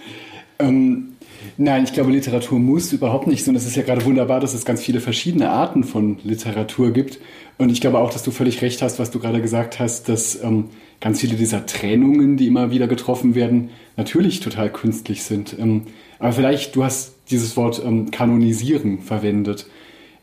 Ähm, 0.59 1.17
nein, 1.57 1.85
ich 1.85 1.93
glaube, 1.93 2.11
Literatur 2.11 2.59
muss 2.59 2.93
überhaupt 2.93 3.29
nicht. 3.29 3.47
Und 3.47 3.55
es 3.55 3.67
ist 3.67 3.77
ja 3.77 3.85
gerade 3.85 4.05
wunderbar, 4.05 4.41
dass 4.41 4.53
es 4.53 4.65
ganz 4.65 4.83
viele 4.83 5.01
verschiedene 5.01 5.51
Arten 5.51 5.85
von 5.85 6.19
Literatur 6.25 6.93
gibt. 6.93 7.21
Und 7.57 7.71
ich 7.71 7.81
glaube 7.81 8.01
auch, 8.01 8.13
dass 8.13 8.25
du 8.25 8.33
völlig 8.33 8.63
recht 8.63 8.83
hast, 8.83 8.99
was 8.99 9.13
du 9.13 9.21
gerade 9.21 9.41
gesagt 9.41 9.79
hast, 9.79 10.09
dass 10.09 10.43
ähm, 10.43 10.71
ganz 11.01 11.21
viele 11.21 11.37
dieser 11.37 11.65
Trennungen, 11.65 12.37
die 12.37 12.49
immer 12.49 12.73
wieder 12.73 12.89
getroffen 12.89 13.37
werden, 13.37 13.71
natürlich 13.97 14.41
total 14.41 14.73
künstlich 14.73 15.23
sind. 15.23 15.57
Ähm, 15.57 15.83
aber 16.19 16.33
vielleicht, 16.33 16.75
du 16.75 16.83
hast 16.83 17.13
dieses 17.31 17.57
Wort 17.57 17.81
ähm, 17.85 18.11
kanonisieren 18.11 19.03
verwendet. 19.03 19.67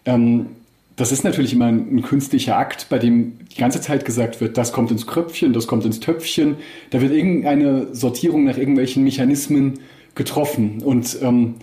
Ähm, 0.04 0.48
das 0.96 1.12
ist 1.12 1.24
natürlich 1.24 1.54
immer 1.54 1.66
ein, 1.66 1.98
ein, 1.98 2.02
künstlicher 2.02 2.58
Akt, 2.58 2.88
bei 2.90 3.00
dem 3.00 3.40
die 3.52 3.60
ganze 3.60 3.82
Zeit 3.82 4.06
gesagt 4.06 4.40
wird, 4.40 4.58
das 4.58 4.72
kommt 4.72 4.92
ins 4.92 5.06
Kröpfchen, 5.06 5.52
das 5.52 5.68
kommt 5.68 5.84
ins 5.86 6.00
Töpfchen. 6.00 6.56
Da 6.90 7.02
wird 7.02 7.12
irgendeine 7.12 7.94
Sortierung 7.94 8.46
nach 8.46 8.58
irgendwelchen 8.58 9.04
Mechanismen 9.04 9.80
getroffen. 10.16 10.82
Und 10.84 11.18
ähm, 11.22 11.56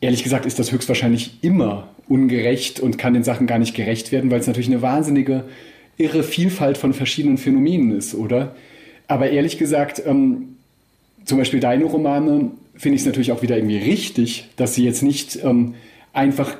ehrlich 0.00 0.22
gesagt 0.22 0.46
ist 0.46 0.58
das 0.58 0.70
höchstwahrscheinlich 0.70 1.38
immer 1.42 1.88
ungerecht 2.08 2.80
und 2.80 2.96
kann 2.96 3.14
den 3.14 3.24
Sachen 3.24 3.46
gar 3.46 3.58
nicht 3.58 3.74
gerecht 3.74 4.12
werden, 4.12 4.30
weil 4.30 4.40
es 4.40 4.46
natürlich 4.46 4.68
eine 4.68 4.82
wahnsinnige, 4.82 5.44
irre 5.96 6.22
Vielfalt 6.22 6.78
von 6.78 6.92
verschiedenen 6.92 7.38
Phänomenen 7.38 7.96
ist, 7.96 8.14
oder? 8.14 8.54
Aber 9.06 9.30
ehrlich 9.30 9.58
gesagt, 9.58 10.02
ähm, 10.06 10.56
zum 11.24 11.38
Beispiel 11.38 11.60
deine 11.60 11.84
Romane 11.84 12.52
finde 12.76 12.96
ich 12.96 13.02
es 13.02 13.06
natürlich 13.06 13.32
auch 13.32 13.42
wieder 13.42 13.56
irgendwie 13.56 13.78
richtig, 13.78 14.48
dass 14.56 14.74
sie 14.74 14.84
jetzt 14.84 15.02
nicht 15.02 15.38
ähm, 15.44 15.74
einfach, 16.12 16.56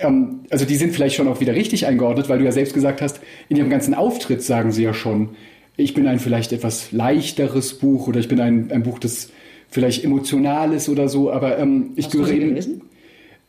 ähm, 0.00 0.40
also 0.50 0.64
die 0.64 0.76
sind 0.76 0.92
vielleicht 0.92 1.16
schon 1.16 1.28
auch 1.28 1.40
wieder 1.40 1.54
richtig 1.54 1.86
eingeordnet, 1.86 2.28
weil 2.28 2.38
du 2.38 2.44
ja 2.44 2.52
selbst 2.52 2.74
gesagt 2.74 3.02
hast, 3.02 3.20
in 3.48 3.56
ihrem 3.56 3.70
ganzen 3.70 3.94
Auftritt 3.94 4.42
sagen 4.42 4.72
sie 4.72 4.84
ja 4.84 4.94
schon, 4.94 5.30
ich 5.76 5.94
bin 5.94 6.06
ein 6.06 6.18
vielleicht 6.18 6.52
etwas 6.52 6.92
leichteres 6.92 7.74
Buch 7.74 8.08
oder 8.08 8.18
ich 8.18 8.28
bin 8.28 8.40
ein, 8.40 8.70
ein 8.72 8.82
Buch, 8.82 8.98
das 8.98 9.30
vielleicht 9.70 10.04
emotional 10.04 10.72
ist 10.72 10.88
oder 10.88 11.08
so, 11.08 11.30
aber 11.30 11.58
ähm, 11.58 11.90
ich 11.96 12.06
Hast 12.06 12.12
gehöre 12.12 12.30
eben. 12.30 12.48
Gelesen? 12.48 12.82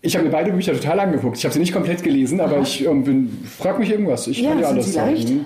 Ich 0.02 0.16
habe 0.16 0.26
mir 0.26 0.32
beide 0.32 0.52
Bücher 0.52 0.74
total 0.74 1.00
angeguckt. 1.02 1.38
Ich 1.38 1.44
habe 1.44 1.54
sie 1.54 1.60
nicht 1.60 1.74
komplett 1.74 2.04
gelesen, 2.04 2.40
aber 2.40 2.56
Aha. 2.56 2.62
ich 2.62 2.86
ähm, 2.86 3.04
bin, 3.04 3.38
frag 3.44 3.80
mich 3.80 3.90
irgendwas. 3.90 4.28
Ich 4.28 4.40
ja, 4.40 4.50
kann 4.50 4.60
dir 4.60 4.68
alles 4.68 4.94
sagen. 4.94 5.46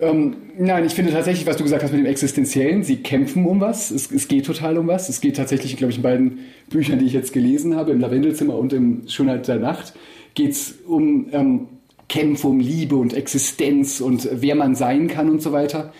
Ähm, 0.00 0.36
nein, 0.58 0.84
ich 0.84 0.94
finde 0.94 1.12
tatsächlich, 1.12 1.46
was 1.46 1.56
du 1.56 1.62
gesagt 1.62 1.82
hast 1.82 1.92
mit 1.92 2.00
dem 2.00 2.06
Existenziellen, 2.06 2.82
sie 2.82 2.96
kämpfen 2.96 3.46
um 3.46 3.60
was. 3.60 3.90
Es, 3.90 4.10
es 4.10 4.26
geht 4.26 4.44
total 4.44 4.76
um 4.78 4.88
was. 4.88 5.08
Es 5.08 5.20
geht 5.20 5.36
tatsächlich, 5.36 5.76
glaube 5.76 5.92
ich, 5.92 5.98
in 5.98 6.02
beiden 6.02 6.38
Büchern, 6.68 6.98
die 6.98 7.06
ich 7.06 7.12
jetzt 7.12 7.32
gelesen 7.32 7.76
habe, 7.76 7.92
im 7.92 8.00
Lavendelzimmer 8.00 8.56
und 8.56 8.72
im 8.72 9.02
Schönheit 9.06 9.46
der 9.46 9.56
Nacht, 9.56 9.94
geht 10.36 10.52
es 10.52 10.74
um 10.86 11.26
ähm, 11.32 11.66
Kämpfe, 12.08 12.46
um 12.46 12.60
Liebe 12.60 12.94
und 12.94 13.12
Existenz 13.12 14.00
und 14.00 14.28
wer 14.32 14.54
man 14.54 14.76
sein 14.76 15.08
kann 15.08 15.28
und 15.28 15.42
so 15.42 15.50
weiter. 15.50 15.92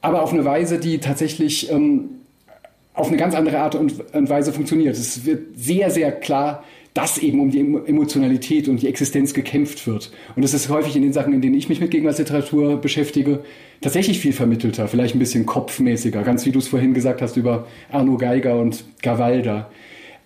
Aber 0.00 0.22
auf 0.22 0.32
eine 0.32 0.46
Weise, 0.46 0.78
die 0.78 0.98
tatsächlich 0.98 1.70
ähm, 1.70 2.08
auf 2.94 3.08
eine 3.08 3.18
ganz 3.18 3.34
andere 3.34 3.58
Art 3.58 3.74
und 3.74 3.98
Weise 4.12 4.52
funktioniert. 4.52 4.96
Es 4.96 5.26
wird 5.26 5.58
sehr, 5.58 5.90
sehr 5.90 6.12
klar 6.12 6.64
dass 6.94 7.18
eben 7.18 7.40
um 7.40 7.50
die 7.50 7.58
Emotionalität 7.58 8.68
und 8.68 8.80
die 8.80 8.86
Existenz 8.86 9.34
gekämpft 9.34 9.86
wird. 9.88 10.12
Und 10.36 10.42
das 10.42 10.54
ist 10.54 10.68
häufig 10.68 10.94
in 10.94 11.02
den 11.02 11.12
Sachen, 11.12 11.32
in 11.32 11.42
denen 11.42 11.56
ich 11.56 11.68
mich 11.68 11.80
mit 11.80 11.90
Gegenwartsliteratur 11.90 12.76
beschäftige, 12.76 13.40
tatsächlich 13.80 14.20
viel 14.20 14.32
vermittelter, 14.32 14.86
vielleicht 14.86 15.16
ein 15.16 15.18
bisschen 15.18 15.44
kopfmäßiger, 15.44 16.22
ganz 16.22 16.46
wie 16.46 16.52
du 16.52 16.60
es 16.60 16.68
vorhin 16.68 16.94
gesagt 16.94 17.20
hast 17.20 17.36
über 17.36 17.66
Arno 17.90 18.16
Geiger 18.16 18.60
und 18.60 18.84
Gavalda. 19.02 19.70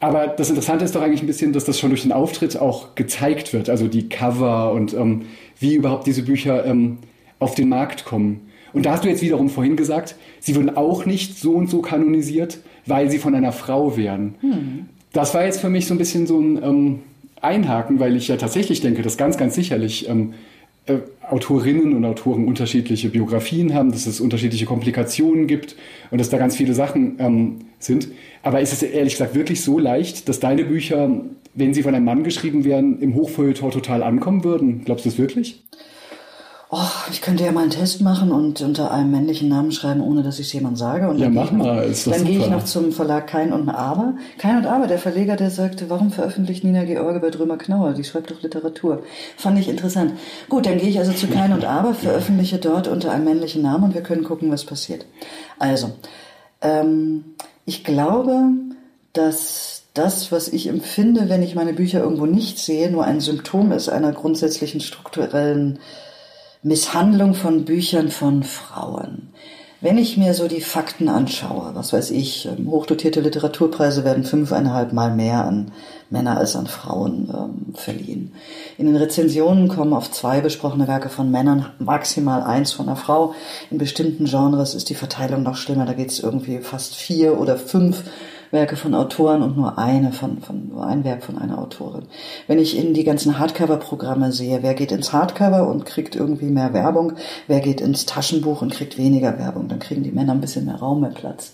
Aber 0.00 0.28
das 0.28 0.48
Interessante 0.48 0.84
ist 0.84 0.94
doch 0.94 1.02
eigentlich 1.02 1.22
ein 1.22 1.26
bisschen, 1.26 1.52
dass 1.52 1.64
das 1.64 1.78
schon 1.78 1.90
durch 1.90 2.02
den 2.02 2.12
Auftritt 2.12 2.56
auch 2.56 2.94
gezeigt 2.94 3.52
wird, 3.52 3.68
also 3.68 3.88
die 3.88 4.08
Cover 4.08 4.72
und 4.72 4.94
ähm, 4.94 5.22
wie 5.58 5.74
überhaupt 5.74 6.06
diese 6.06 6.22
Bücher 6.22 6.64
ähm, 6.64 6.98
auf 7.40 7.54
den 7.54 7.68
Markt 7.68 8.04
kommen. 8.04 8.48
Und 8.72 8.86
da 8.86 8.92
hast 8.92 9.04
du 9.04 9.08
jetzt 9.08 9.22
wiederum 9.22 9.48
vorhin 9.48 9.76
gesagt, 9.76 10.14
sie 10.40 10.54
würden 10.54 10.76
auch 10.76 11.04
nicht 11.04 11.38
so 11.38 11.52
und 11.52 11.68
so 11.68 11.80
kanonisiert, 11.80 12.58
weil 12.86 13.10
sie 13.10 13.18
von 13.18 13.34
einer 13.34 13.52
Frau 13.52 13.96
wären. 13.96 14.34
Hm 14.40 14.88
das 15.12 15.34
war 15.34 15.44
jetzt 15.44 15.60
für 15.60 15.70
mich 15.70 15.86
so 15.86 15.94
ein 15.94 15.98
bisschen 15.98 16.26
so 16.26 16.38
ein 16.38 16.62
ähm, 16.62 16.98
Einhaken, 17.40 18.00
weil 18.00 18.16
ich 18.16 18.28
ja 18.28 18.36
tatsächlich 18.36 18.80
denke, 18.80 19.02
dass 19.02 19.16
ganz, 19.16 19.36
ganz 19.36 19.54
sicherlich 19.54 20.08
ähm, 20.08 20.34
äh, 20.88 20.98
Autorinnen 21.28 21.94
und 21.94 22.04
Autoren 22.04 22.46
unterschiedliche 22.46 23.10
Biografien 23.10 23.74
haben, 23.74 23.92
dass 23.92 24.06
es 24.06 24.20
unterschiedliche 24.20 24.64
Komplikationen 24.64 25.46
gibt 25.46 25.76
und 26.10 26.18
dass 26.18 26.30
da 26.30 26.38
ganz 26.38 26.56
viele 26.56 26.72
Sachen 26.74 27.16
ähm, 27.18 27.56
sind. 27.78 28.08
Aber 28.42 28.60
ist 28.60 28.72
es 28.72 28.82
ehrlich 28.82 29.12
gesagt 29.12 29.34
wirklich 29.34 29.60
so 29.60 29.78
leicht, 29.78 30.28
dass 30.28 30.40
deine 30.40 30.64
Bücher, 30.64 31.10
wenn 31.54 31.74
sie 31.74 31.82
von 31.82 31.94
einem 31.94 32.06
Mann 32.06 32.24
geschrieben 32.24 32.64
wären, 32.64 33.00
im 33.00 33.14
Hochfeuilleton 33.14 33.70
total 33.70 34.02
ankommen 34.02 34.42
würden? 34.42 34.82
Glaubst 34.84 35.04
du 35.04 35.10
es 35.10 35.18
wirklich? 35.18 35.62
Oh, 36.70 36.78
ich 37.10 37.22
könnte 37.22 37.44
ja 37.44 37.52
mal 37.52 37.62
einen 37.62 37.70
Test 37.70 38.00
machen 38.00 38.30
und 38.30 38.60
unter 38.60 38.90
einem 38.90 39.10
männlichen 39.10 39.48
Namen 39.48 39.72
schreiben, 39.72 40.02
ohne 40.02 40.22
dass 40.22 40.38
ich 40.38 40.48
es 40.48 40.52
jemand 40.52 40.76
sage. 40.76 41.08
Und 41.08 41.18
ja, 41.18 41.30
mach 41.30 41.50
mal. 41.50 41.84
Ist 41.84 42.06
dann 42.06 42.24
gehe 42.24 42.38
ich 42.38 42.50
noch 42.50 42.64
zum 42.64 42.92
Verlag 42.92 43.26
Kein 43.26 43.52
und 43.52 43.70
Aber. 43.70 44.14
Kein 44.38 44.58
und 44.58 44.66
Aber, 44.66 44.86
der 44.86 44.98
Verleger, 44.98 45.36
der 45.36 45.50
sagte, 45.50 45.88
warum 45.88 46.10
veröffentlicht 46.10 46.64
Nina 46.64 46.84
George 46.84 47.20
bei 47.20 47.30
Drömer 47.30 47.56
Knauer? 47.56 47.94
Die 47.94 48.04
schreibt 48.04 48.30
doch 48.30 48.42
Literatur. 48.42 49.02
Fand 49.36 49.58
ich 49.58 49.68
interessant. 49.68 50.12
Gut, 50.48 50.66
dann 50.66 50.78
gehe 50.78 50.90
ich 50.90 50.98
also 50.98 51.12
zu 51.12 51.26
Kein 51.26 51.52
und 51.52 51.64
Aber, 51.64 51.94
veröffentliche 51.94 52.58
dort 52.58 52.88
unter 52.88 53.12
einem 53.12 53.24
männlichen 53.24 53.62
Namen 53.62 53.84
und 53.84 53.94
wir 53.94 54.02
können 54.02 54.24
gucken, 54.24 54.50
was 54.50 54.64
passiert. 54.64 55.06
Also, 55.58 55.92
ähm, 56.60 57.24
ich 57.64 57.84
glaube, 57.84 58.42
dass 59.14 59.82
das, 59.94 60.30
was 60.30 60.48
ich 60.48 60.68
empfinde, 60.68 61.28
wenn 61.28 61.42
ich 61.42 61.54
meine 61.54 61.72
Bücher 61.72 62.00
irgendwo 62.00 62.26
nicht 62.26 62.58
sehe, 62.58 62.90
nur 62.90 63.04
ein 63.04 63.20
Symptom 63.20 63.72
ist 63.72 63.88
einer 63.88 64.12
grundsätzlichen 64.12 64.80
strukturellen 64.80 65.78
Misshandlung 66.62 67.34
von 67.34 67.64
Büchern 67.64 68.10
von 68.10 68.42
Frauen. 68.42 69.28
Wenn 69.80 69.96
ich 69.96 70.16
mir 70.16 70.34
so 70.34 70.48
die 70.48 70.60
Fakten 70.60 71.08
anschaue, 71.08 71.70
was 71.74 71.92
weiß 71.92 72.10
ich, 72.10 72.46
ähm, 72.46 72.68
hochdotierte 72.68 73.20
Literaturpreise 73.20 74.04
werden 74.04 74.24
fünfeinhalb 74.24 74.92
Mal 74.92 75.14
mehr 75.14 75.44
an 75.44 75.70
Männer 76.10 76.36
als 76.36 76.56
an 76.56 76.66
Frauen 76.66 77.32
ähm, 77.32 77.74
verliehen. 77.76 78.32
In 78.76 78.86
den 78.86 78.96
Rezensionen 78.96 79.68
kommen 79.68 79.92
auf 79.92 80.10
zwei 80.10 80.40
besprochene 80.40 80.88
Werke 80.88 81.10
von 81.10 81.30
Männern 81.30 81.66
maximal 81.78 82.42
eins 82.42 82.72
von 82.72 82.88
einer 82.88 82.96
Frau. 82.96 83.34
In 83.70 83.78
bestimmten 83.78 84.24
Genres 84.24 84.74
ist 84.74 84.90
die 84.90 84.96
Verteilung 84.96 85.44
noch 85.44 85.54
schlimmer, 85.54 85.86
da 85.86 85.92
geht 85.92 86.10
es 86.10 86.18
irgendwie 86.18 86.58
fast 86.58 86.96
vier 86.96 87.38
oder 87.38 87.56
fünf 87.56 88.02
Werke 88.50 88.76
von 88.76 88.94
Autoren 88.94 89.42
und 89.42 89.56
nur 89.56 89.78
eine 89.78 90.12
von, 90.12 90.40
von 90.40 90.68
nur 90.68 90.86
ein 90.86 91.04
Werk 91.04 91.22
von 91.22 91.38
einer 91.38 91.58
Autorin. 91.58 92.06
Wenn 92.46 92.58
ich 92.58 92.76
in 92.76 92.94
die 92.94 93.04
ganzen 93.04 93.38
Hardcover-Programme 93.38 94.32
sehe, 94.32 94.62
wer 94.62 94.74
geht 94.74 94.92
ins 94.92 95.12
Hardcover 95.12 95.68
und 95.68 95.84
kriegt 95.84 96.16
irgendwie 96.16 96.46
mehr 96.46 96.72
Werbung, 96.72 97.12
wer 97.46 97.60
geht 97.60 97.80
ins 97.80 98.06
Taschenbuch 98.06 98.62
und 98.62 98.72
kriegt 98.72 98.98
weniger 98.98 99.38
Werbung, 99.38 99.68
dann 99.68 99.78
kriegen 99.78 100.02
die 100.02 100.12
Männer 100.12 100.32
ein 100.32 100.40
bisschen 100.40 100.64
mehr 100.64 100.76
Raum, 100.76 101.00
mehr 101.00 101.10
Platz. 101.10 101.52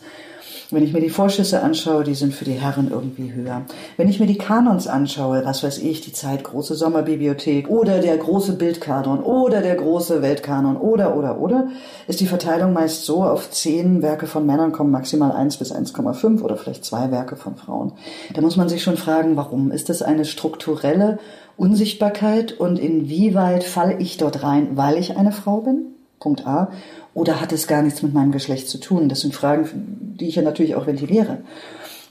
Wenn 0.75 0.83
ich 0.83 0.93
mir 0.93 1.01
die 1.01 1.09
Vorschüsse 1.09 1.63
anschaue, 1.63 2.03
die 2.03 2.17
sind 2.17 2.35
für 2.35 2.45
die 2.45 2.53
Herren 2.53 2.91
irgendwie 2.91 3.33
höher. 3.33 3.63
Wenn 3.97 4.09
ich 4.09 4.19
mir 4.19 4.27
die 4.27 4.39
Kanons 4.39 4.89
anschaue, 4.89 5.43
was 5.45 5.63
weiß 5.63 5.79
ich, 5.79 6.01
die 6.01 6.13
Zeit 6.13 6.43
große 6.43 6.75
Sommerbibliothek 6.75 7.71
oder 7.71 8.01
der 8.01 8.17
große 8.17 8.55
Bildkanon 8.55 9.23
oder 9.23 9.61
der 9.61 9.77
große 9.77 10.21
Weltkanon 10.21 10.77
oder 10.77 11.17
oder 11.17 11.39
oder, 11.41 11.69
ist 12.09 12.19
die 12.19 12.27
Verteilung 12.27 12.73
meist 12.73 13.05
so, 13.05 13.23
auf 13.23 13.53
zehn 13.53 14.03
Werke 14.03 14.27
von 14.27 14.47
Männern 14.47 14.73
kommen 14.73 14.91
maximal 14.91 15.31
eins 15.31 15.59
bis 15.59 15.73
1,5 15.73 16.43
oder 16.43 16.57
vielleicht 16.57 16.85
zwei 16.85 17.13
Werke 17.13 17.37
von 17.37 17.55
Frauen. 17.55 17.93
Da 18.33 18.41
muss 18.41 18.57
man 18.57 18.69
sich 18.69 18.83
schon 18.83 18.97
fragen, 18.97 19.37
warum? 19.37 19.71
Ist 19.71 19.89
das 19.91 20.03
eine 20.03 20.25
strukturelle 20.25 21.21
Unsichtbarkeit 21.57 22.53
und 22.53 22.81
inwieweit 22.81 23.63
falle 23.63 23.99
ich 24.01 24.17
dort 24.17 24.43
rein, 24.43 24.71
weil 24.77 24.99
ich 24.99 25.17
eine 25.17 25.31
Frau 25.31 25.61
bin? 25.61 25.94
Punkt 26.25 26.47
A. 26.47 26.73
Oder 27.13 27.41
hat 27.41 27.53
es 27.53 27.67
gar 27.67 27.83
nichts 27.83 28.03
mit 28.03 28.15
meinem 28.15 28.33
Geschlecht 28.33 28.69
zu 28.69 28.79
tun? 28.79 29.09
Das 29.09 29.21
sind 29.21 29.35
Fragen, 29.35 30.17
die 30.19 30.27
ich 30.27 30.37
ja 30.37 30.43
natürlich 30.43 30.75
auch 30.75 30.87
ventiliere. 30.87 31.39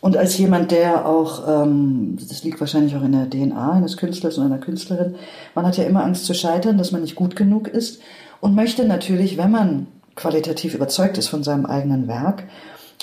Und 0.01 0.17
als 0.17 0.37
jemand, 0.37 0.71
der 0.71 1.07
auch, 1.07 1.47
ähm, 1.47 2.17
das 2.19 2.43
liegt 2.43 2.59
wahrscheinlich 2.59 2.95
auch 2.95 3.03
in 3.03 3.13
der 3.13 3.29
DNA 3.29 3.71
eines 3.71 3.97
Künstlers 3.97 4.37
und 4.37 4.45
einer 4.45 4.59
Künstlerin, 4.59 5.15
man 5.55 5.65
hat 5.65 5.77
ja 5.77 5.85
immer 5.85 6.03
Angst 6.03 6.25
zu 6.25 6.33
scheitern, 6.33 6.77
dass 6.77 6.91
man 6.91 7.01
nicht 7.01 7.15
gut 7.15 7.35
genug 7.35 7.67
ist 7.67 8.01
und 8.39 8.53
möchte 8.53 8.85
natürlich, 8.85 9.37
wenn 9.37 9.49
man 9.49 9.87
qualitativ 10.15 10.75
überzeugt 10.75 11.17
ist 11.17 11.27
von 11.27 11.43
seinem 11.43 11.65
eigenen 11.65 12.07
Werk, 12.07 12.43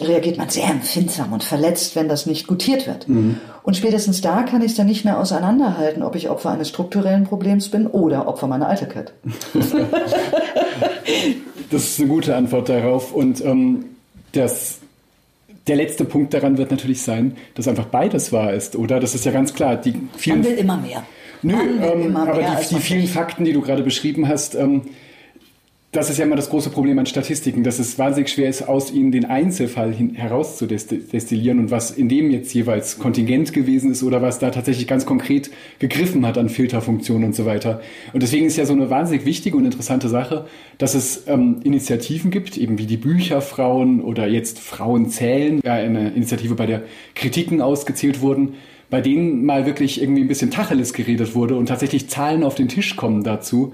reagiert 0.07 0.39
man 0.39 0.49
sehr 0.49 0.69
empfindsam 0.69 1.33
und 1.33 1.45
verletzt, 1.45 1.97
wenn 1.97 2.09
das 2.09 2.27
nicht 2.27 2.47
gutiert 2.47 2.87
wird. 2.87 3.09
Mhm. 3.09 3.39
Und 3.63 3.77
spätestens 3.77 4.21
da 4.21 4.43
kann 4.43 4.63
ich 4.63 4.73
es 4.73 4.77
dann 4.77 4.87
nicht 4.87 5.05
mehr 5.05 5.19
auseinanderhalten, 5.19 6.03
ob 6.03 6.17
ich 6.17 6.31
Opfer 6.31 6.51
eines 6.51 6.69
strukturellen 6.69 7.25
Problems 7.25 7.69
bin 7.69 7.87
oder 7.87 8.27
Opfer 8.27 8.47
meiner 8.47 8.69
Eitelkeit. 8.69 9.13
das 11.71 11.85
ist 11.85 12.01
eine 12.01 12.09
gute 12.09 12.35
Antwort 12.37 12.69
darauf. 12.69 13.13
Und 13.13 13.45
ähm, 13.45 13.85
das, 14.33 14.79
der 15.67 15.77
letzte 15.77 16.05
Punkt 16.05 16.35
daran 16.35 16.59
wird 16.59 16.71
natürlich 16.71 17.03
sein, 17.03 17.37
dass 17.55 17.69
einfach 17.69 17.87
beides 17.87 18.33
wahr 18.33 18.53
ist, 18.53 18.77
oder? 18.77 19.01
Das 19.01 19.15
ist 19.15 19.25
ja 19.25 19.33
ganz 19.33 19.55
klar. 19.55 19.77
Die 19.77 19.95
vielen, 20.17 20.41
man 20.41 20.51
will 20.51 20.59
immer 20.59 20.77
mehr. 20.77 21.03
Nö, 21.43 21.55
ähm, 21.55 22.17
aber 22.17 22.43
die, 22.43 22.75
die 22.75 22.81
vielen 22.81 23.07
Fakten, 23.07 23.45
die 23.45 23.53
du 23.53 23.63
gerade 23.63 23.83
beschrieben 23.83 24.29
hast, 24.29 24.55
ähm, 24.55 24.83
das 25.93 26.09
ist 26.09 26.19
ja 26.19 26.25
immer 26.25 26.37
das 26.37 26.51
große 26.51 26.71
Problem 26.71 27.01
an 27.01 27.07
Statistiken, 27.07 27.65
dass 27.65 27.81
es 27.81 27.99
wahnsinnig 27.99 28.31
schwer 28.31 28.49
ist, 28.49 28.69
aus 28.69 28.93
ihnen 28.93 29.11
den 29.11 29.25
Einzelfall 29.25 29.93
herauszudestillieren 29.93 31.59
und 31.59 31.73
was 31.73 31.91
in 31.91 32.09
dem 32.09 32.31
jetzt 32.31 32.55
jeweils 32.55 33.01
Kontingent 33.01 33.53
gewesen 33.53 33.91
ist 33.91 34.05
oder 34.05 34.23
was 34.23 34.39
da 34.39 34.51
tatsächlich 34.51 34.87
ganz 34.87 35.05
konkret 35.05 35.51
gegriffen 35.81 36.25
hat 36.25 36.39
an 36.39 36.49
Filterfunktionen 36.49 37.25
und 37.25 37.35
so 37.35 37.45
weiter. 37.45 37.81
Und 38.13 38.23
deswegen 38.23 38.47
ist 38.47 38.57
ja 38.57 38.67
so 38.67 38.73
eine 38.73 38.89
wahnsinnig 38.89 39.25
wichtige 39.25 39.57
und 39.57 39.65
interessante 39.65 40.09
Sache, 40.09 40.47
dass 40.79 40.95
es 40.95 41.25
ähm, 41.27 41.61
Initiativen 41.65 42.31
gibt, 42.31 42.57
eben 42.57 42.79
wie 42.79 42.87
die 42.87 42.97
Bücherfrauen 42.97 44.01
oder 44.01 44.29
jetzt 44.29 44.61
Frauen 44.61 45.11
zählen, 45.11 45.61
ja, 45.65 45.75
eine 45.75 46.11
Initiative, 46.11 46.55
bei 46.55 46.67
der 46.67 46.85
Kritiken 47.17 47.61
ausgezählt 47.61 48.21
wurden, 48.21 48.55
bei 48.91 49.01
denen 49.01 49.45
mal 49.45 49.67
wirklich 49.67 50.01
irgendwie 50.01 50.23
ein 50.23 50.29
bisschen 50.29 50.53
Tacheles 50.53 50.93
geredet 50.93 51.35
wurde 51.35 51.57
und 51.57 51.67
tatsächlich 51.67 52.09
Zahlen 52.09 52.45
auf 52.45 52.55
den 52.55 52.69
Tisch 52.69 52.95
kommen 52.95 53.25
dazu, 53.25 53.73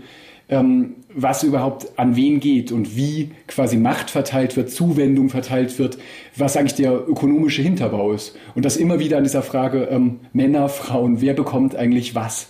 ähm, 0.48 0.96
was 1.12 1.42
überhaupt 1.42 1.98
an 1.98 2.14
wen 2.14 2.40
geht 2.40 2.70
und 2.72 2.96
wie 2.96 3.30
quasi 3.48 3.76
Macht 3.76 4.10
verteilt 4.10 4.56
wird, 4.56 4.70
Zuwendung 4.70 5.28
verteilt 5.28 5.78
wird, 5.78 5.98
was 6.36 6.56
eigentlich 6.56 6.74
der 6.74 6.92
ökonomische 7.08 7.62
Hinterbau 7.62 8.12
ist. 8.12 8.36
Und 8.54 8.64
das 8.64 8.76
immer 8.76 8.98
wieder 8.98 9.16
an 9.16 9.24
dieser 9.24 9.42
Frage 9.42 9.88
ähm, 9.90 10.20
Männer, 10.32 10.68
Frauen, 10.68 11.20
wer 11.20 11.34
bekommt 11.34 11.74
eigentlich 11.74 12.14
was? 12.14 12.48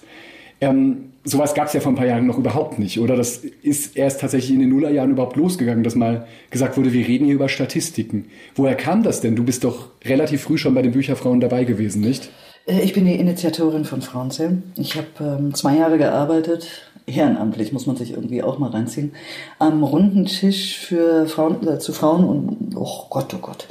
Ähm, 0.61 1.13
sowas 1.25 1.55
gab 1.55 1.67
es 1.67 1.73
ja 1.73 1.81
vor 1.81 1.93
ein 1.93 1.97
paar 1.97 2.07
Jahren 2.07 2.27
noch 2.27 2.39
überhaupt 2.39 2.79
nicht, 2.79 2.99
oder? 2.99 3.17
Das 3.17 3.39
ist 3.63 3.97
erst 3.97 4.21
tatsächlich 4.21 4.53
in 4.53 4.61
den 4.61 4.71
Nullerjahren 4.71 5.11
überhaupt 5.11 5.37
losgegangen, 5.37 5.85
dass 5.85 5.95
mal 5.95 6.27
gesagt 6.51 6.77
wurde, 6.77 6.93
wir 6.93 7.07
reden 7.07 7.27
hier 7.27 7.35
über 7.35 7.49
Statistiken. 7.49 8.27
Woher 8.55 8.75
kam 8.75 9.03
das 9.03 9.21
denn? 9.21 9.37
Du 9.37 9.45
bist 9.45 9.65
doch 9.65 9.91
relativ 10.05 10.43
früh 10.43 10.59
schon 10.59 10.75
bei 10.75 10.83
den 10.83 10.93
Bücherfrauen 10.93 11.41
dabei 11.41 11.65
gewesen, 11.65 12.01
nicht? 12.03 12.31
Äh, 12.67 12.81
ich 12.81 12.93
bin 12.93 13.05
die 13.05 13.17
Initiatorin 13.17 13.85
von 13.85 14.03
Frauenzählen. 14.03 14.63
Ich 14.77 14.97
habe 14.97 15.07
ähm, 15.21 15.55
zwei 15.55 15.77
Jahre 15.77 15.99
gearbeitet, 15.99 16.69
ehrenamtlich 17.07 17.73
muss 17.73 17.87
man 17.87 17.97
sich 17.97 18.13
irgendwie 18.13 18.43
auch 18.43 18.59
mal 18.59 18.71
reinziehen, 18.71 19.13
am 19.59 19.83
runden 19.83 20.27
Tisch 20.27 20.79
für 20.79 21.27
Frauen, 21.27 21.67
äh, 21.67 21.79
zu 21.79 21.93
Frauen 21.93 22.25
und, 22.25 22.77
oh 22.77 23.07
Gott, 23.11 23.33
oh 23.35 23.39
Gott. 23.39 23.67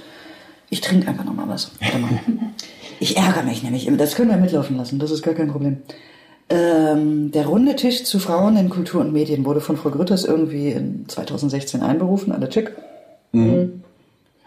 Ich 0.69 0.81
trinke 0.81 1.07
einfach 1.07 1.25
nochmal 1.25 1.49
was. 1.49 1.71
Ich 2.97 3.17
ärgere 3.17 3.43
mich 3.43 3.61
nämlich 3.61 3.87
immer. 3.87 3.97
Das 3.97 4.15
können 4.15 4.29
wir 4.29 4.37
mitlaufen 4.37 4.77
lassen, 4.77 4.99
das 4.99 5.11
ist 5.11 5.21
gar 5.21 5.33
kein 5.33 5.51
Problem. 5.51 5.79
Ähm, 6.49 7.29
der 7.31 7.45
runde 7.45 7.75
Tisch 7.75 8.05
zu 8.05 8.19
Frauen 8.19 8.55
in 8.55 8.69
Kultur 8.69 9.01
und 9.01 9.11
Medien 9.11 9.43
wurde 9.43 9.59
von 9.59 9.75
Frau 9.75 9.89
Grütters 9.89 10.23
irgendwie 10.23 10.69
in 10.69 11.03
2016 11.09 11.81
einberufen, 11.81 12.31
alle 12.31 12.47
chick. 12.47 12.71
Mhm. 13.33 13.83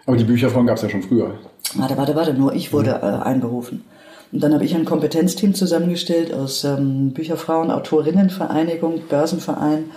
Aber 0.06 0.16
die 0.16 0.24
Bücherfrauen 0.24 0.66
gab 0.66 0.76
es 0.76 0.82
ja 0.82 0.88
schon 0.88 1.02
früher. 1.02 1.34
Warte, 1.74 1.98
warte, 1.98 2.14
warte, 2.14 2.32
nur 2.32 2.54
ich 2.54 2.72
wurde 2.72 3.00
äh, 3.02 3.22
einberufen. 3.22 3.84
Und 4.30 4.42
dann 4.42 4.52
habe 4.52 4.64
ich 4.64 4.74
ein 4.74 4.84
Kompetenzteam 4.84 5.54
zusammengestellt 5.54 6.34
aus 6.34 6.64
ähm, 6.64 7.12
Bücherfrauen, 7.12 7.70
Autorinnenvereinigung, 7.70 9.02
Börsenverein, 9.08 9.90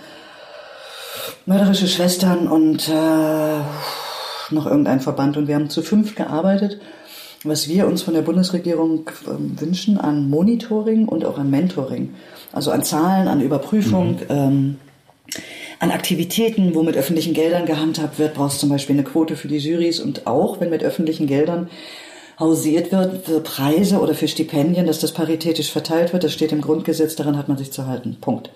mörderische 1.44 1.86
Schwestern 1.86 2.48
und 2.48 2.88
äh, 2.88 3.60
noch 4.50 4.66
irgendein 4.66 5.00
Verband. 5.00 5.36
Und 5.36 5.48
wir 5.48 5.54
haben 5.54 5.68
zu 5.68 5.82
fünf 5.82 6.14
gearbeitet, 6.14 6.80
was 7.44 7.68
wir 7.68 7.86
uns 7.86 8.02
von 8.02 8.14
der 8.14 8.22
Bundesregierung 8.22 9.08
äh, 9.26 9.60
wünschen 9.60 9.98
an 9.98 10.30
Monitoring 10.30 11.08
und 11.08 11.24
auch 11.26 11.38
an 11.38 11.50
Mentoring. 11.50 12.14
Also 12.52 12.70
an 12.70 12.84
Zahlen, 12.84 13.28
an 13.28 13.40
Überprüfung. 13.40 14.12
Mhm. 14.12 14.26
Ähm, 14.28 14.76
an 15.78 15.90
Aktivitäten, 15.90 16.76
wo 16.76 16.84
mit 16.84 16.96
öffentlichen 16.96 17.34
Geldern 17.34 17.66
gehandhabt 17.66 18.20
wird, 18.20 18.34
brauchst 18.34 18.60
zum 18.60 18.68
Beispiel 18.68 18.94
eine 18.94 19.02
Quote 19.02 19.34
für 19.34 19.48
die 19.48 19.58
Jurys 19.58 19.98
und 19.98 20.28
auch, 20.28 20.60
wenn 20.60 20.70
mit 20.70 20.84
öffentlichen 20.84 21.26
Geldern 21.26 21.68
hausiert 22.38 22.92
wird 22.92 23.24
für 23.26 23.40
Preise 23.40 24.00
oder 24.00 24.14
für 24.14 24.28
Stipendien, 24.28 24.86
dass 24.86 24.98
das 24.98 25.12
paritätisch 25.12 25.70
verteilt 25.70 26.12
wird. 26.12 26.24
Das 26.24 26.32
steht 26.32 26.52
im 26.52 26.60
Grundgesetz, 26.60 27.16
daran 27.16 27.36
hat 27.36 27.48
man 27.48 27.58
sich 27.58 27.72
zu 27.72 27.86
halten. 27.86 28.16
Punkt. 28.20 28.50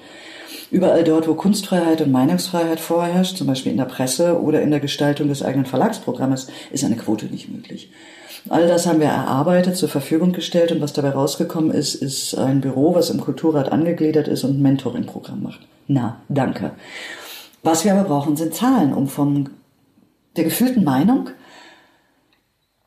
Überall 0.71 1.05
dort, 1.05 1.29
wo 1.29 1.35
Kunstfreiheit 1.35 2.01
und 2.01 2.11
Meinungsfreiheit 2.11 2.81
vorherrscht, 2.81 3.37
zum 3.37 3.47
Beispiel 3.47 3.73
in 3.73 3.79
der 3.79 3.85
Presse 3.85 4.41
oder 4.41 4.63
in 4.63 4.71
der 4.71 4.81
Gestaltung 4.81 5.29
des 5.29 5.43
eigenen 5.43 5.67
Verlagsprogrammes, 5.67 6.49
ist 6.73 6.85
eine 6.85 6.97
Quote 6.97 7.27
nicht 7.27 7.49
möglich. 7.49 7.91
All 8.49 8.67
das 8.69 8.87
haben 8.87 9.01
wir 9.01 9.09
erarbeitet, 9.09 9.77
zur 9.77 9.89
Verfügung 9.89 10.33
gestellt 10.33 10.71
und 10.73 10.81
was 10.81 10.93
dabei 10.93 11.11
rausgekommen 11.11 11.73
ist, 11.73 11.95
ist 11.97 12.37
ein 12.37 12.61
Büro, 12.61 12.95
was 12.95 13.11
im 13.11 13.21
Kulturrat 13.21 13.73
angegliedert 13.73 14.29
ist 14.29 14.45
und 14.45 14.59
ein 14.59 14.63
Mentoring-Programm 14.63 15.43
macht. 15.43 15.61
Na, 15.89 16.21
danke. 16.29 16.73
Was 17.63 17.85
wir 17.85 17.93
aber 17.93 18.05
brauchen, 18.05 18.37
sind 18.37 18.55
Zahlen, 18.55 18.93
um 18.93 19.09
von 19.09 19.51
der 20.37 20.45
gefühlten 20.45 20.85
Meinung 20.85 21.31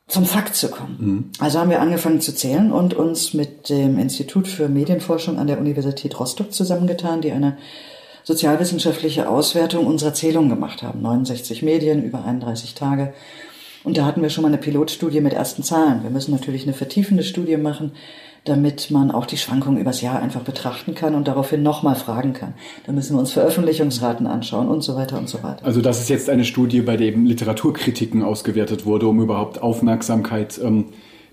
zum 0.10 0.26
Fakt 0.26 0.56
zu 0.56 0.69
kommen. 0.69 0.98
Mhm. 1.00 1.32
Also 1.39 1.60
haben 1.60 1.69
wir 1.69 1.82
angefangen 1.82 2.19
zu 2.19 2.36
zählen 2.36 2.72
und 2.72 2.93
uns 2.93 3.34
mit 3.34 3.69
dem 3.69 3.98
Institut 3.98 4.48
für 4.48 4.67
Medienforschung 4.67 5.38
an 5.38 5.48
der 5.48 5.60
Universität 5.60 6.19
Rostock 6.19 6.52
zusammengetan, 6.52 7.22
die 7.22 7.32
eine 7.32 7.58
sozialwissenschaftliche 8.24 9.30
Auswertung 9.30 9.86
unserer 9.86 10.13
Zählung 10.13 10.50
gemacht 10.50 10.84
haben. 10.84 11.02
69 11.02 11.62
Medien 11.62 12.04
über 12.04 12.26
31 12.26 12.74
Tage. 12.74 13.13
Und 13.84 13.98
da 13.98 14.06
hatten 14.06 14.22
wir 14.22 14.30
schon 14.30 14.41
mal 14.41 14.50
eine 14.50 14.58
Pilotstudie 14.58 15.22
mit 15.22 15.34
ersten 15.34 15.63
Zahlen. 15.63 16.04
Wir 16.04 16.10
müssen 16.10 16.32
natürlich 16.32 16.63
eine 16.63 16.74
vertiefende 16.74 17.24
Studie 17.24 17.58
machen, 17.58 17.93
damit 18.49 18.91
man 18.91 19.12
auch 19.12 19.25
die 19.25 19.38
Schwankungen 19.38 19.79
übers 19.79 20.01
Jahr 20.01 20.21
einfach 20.21 20.41
betrachten 20.41 20.95
kann 20.95 21.15
und 21.15 21.27
daraufhin 21.27 21.63
nochmal 21.63 21.95
fragen 21.95 22.33
kann. 22.33 22.53
Da 22.85 22.91
müssen 22.91 23.15
wir 23.15 23.19
uns 23.19 23.31
Veröffentlichungsraten 23.31 24.27
anschauen 24.27 24.67
und 24.67 24.81
so 24.81 24.95
weiter 24.95 25.17
und 25.17 25.29
so 25.29 25.43
weiter. 25.43 25.65
Also 25.65 25.81
das 25.81 25.99
ist 25.99 26.09
jetzt 26.09 26.29
eine 26.29 26.45
Studie, 26.45 26.81
bei 26.81 26.97
der 26.97 27.07
eben 27.07 27.25
Literaturkritiken 27.25 28.23
ausgewertet 28.23 28.85
wurde, 28.85 29.07
um 29.07 29.21
überhaupt 29.21 29.62
Aufmerksamkeit 29.62 30.59
ähm, 30.63 30.85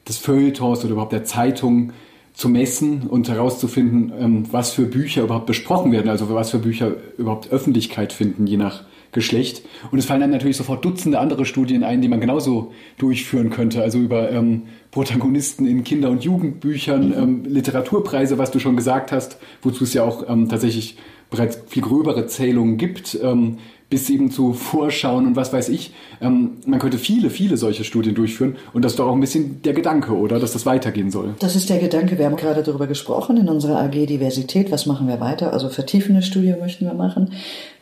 des 0.06 0.18
Feuilletons 0.18 0.84
oder 0.84 0.92
überhaupt 0.92 1.12
der 1.12 1.24
Zeitung 1.24 1.92
zu 2.34 2.50
messen 2.50 3.06
und 3.08 3.30
herauszufinden, 3.30 4.12
ähm, 4.18 4.44
was 4.50 4.72
für 4.72 4.84
Bücher 4.84 5.22
überhaupt 5.22 5.46
besprochen 5.46 5.90
werden, 5.92 6.10
also 6.10 6.32
was 6.34 6.50
für 6.50 6.58
Bücher 6.58 6.92
überhaupt 7.16 7.50
Öffentlichkeit 7.50 8.12
finden, 8.12 8.46
je 8.46 8.58
nach 8.58 8.84
Geschlecht. 9.12 9.62
Und 9.90 9.98
es 9.98 10.04
fallen 10.04 10.20
dann 10.20 10.30
natürlich 10.30 10.58
sofort 10.58 10.84
Dutzende 10.84 11.18
andere 11.18 11.46
Studien 11.46 11.82
ein, 11.82 12.02
die 12.02 12.08
man 12.08 12.20
genauso 12.20 12.72
durchführen 12.98 13.48
könnte. 13.48 13.80
Also 13.80 13.98
über 13.98 14.30
ähm, 14.30 14.64
Protagonisten 14.96 15.66
in 15.66 15.84
Kinder- 15.84 16.08
und 16.08 16.24
Jugendbüchern, 16.24 17.12
ähm, 17.12 17.44
Literaturpreise, 17.44 18.38
was 18.38 18.50
du 18.50 18.58
schon 18.58 18.76
gesagt 18.76 19.12
hast, 19.12 19.36
wozu 19.60 19.84
es 19.84 19.92
ja 19.92 20.02
auch 20.02 20.26
ähm, 20.26 20.48
tatsächlich 20.48 20.96
bereits 21.28 21.58
viel 21.66 21.82
gröbere 21.82 22.26
Zählungen 22.28 22.78
gibt. 22.78 23.18
Ähm, 23.22 23.58
bis 23.90 24.08
eben 24.08 24.30
zu 24.30 24.54
Vorschauen 24.54 25.26
und 25.26 25.36
was 25.36 25.52
weiß 25.52 25.68
ich. 25.68 25.92
Ähm, 26.22 26.52
man 26.66 26.80
könnte 26.80 26.96
viele, 26.96 27.28
viele 27.28 27.58
solche 27.58 27.84
Studien 27.84 28.14
durchführen 28.14 28.56
und 28.72 28.84
das 28.84 28.92
ist 28.92 28.98
doch 28.98 29.06
auch 29.06 29.12
ein 29.12 29.20
bisschen 29.20 29.62
der 29.62 29.74
Gedanke, 29.74 30.12
oder? 30.16 30.40
Dass 30.40 30.54
das 30.54 30.64
weitergehen 30.64 31.10
soll. 31.10 31.34
Das 31.40 31.54
ist 31.54 31.68
der 31.68 31.78
Gedanke. 31.78 32.18
Wir 32.18 32.24
haben 32.24 32.36
gerade 32.36 32.62
darüber 32.62 32.86
gesprochen 32.86 33.36
in 33.36 33.50
unserer 33.50 33.78
AG 33.82 34.06
Diversität. 34.06 34.72
Was 34.72 34.86
machen 34.86 35.06
wir 35.06 35.20
weiter? 35.20 35.52
Also 35.52 35.68
vertiefende 35.68 36.22
Studie 36.22 36.54
möchten 36.58 36.86
wir 36.86 36.94
machen. 36.94 37.32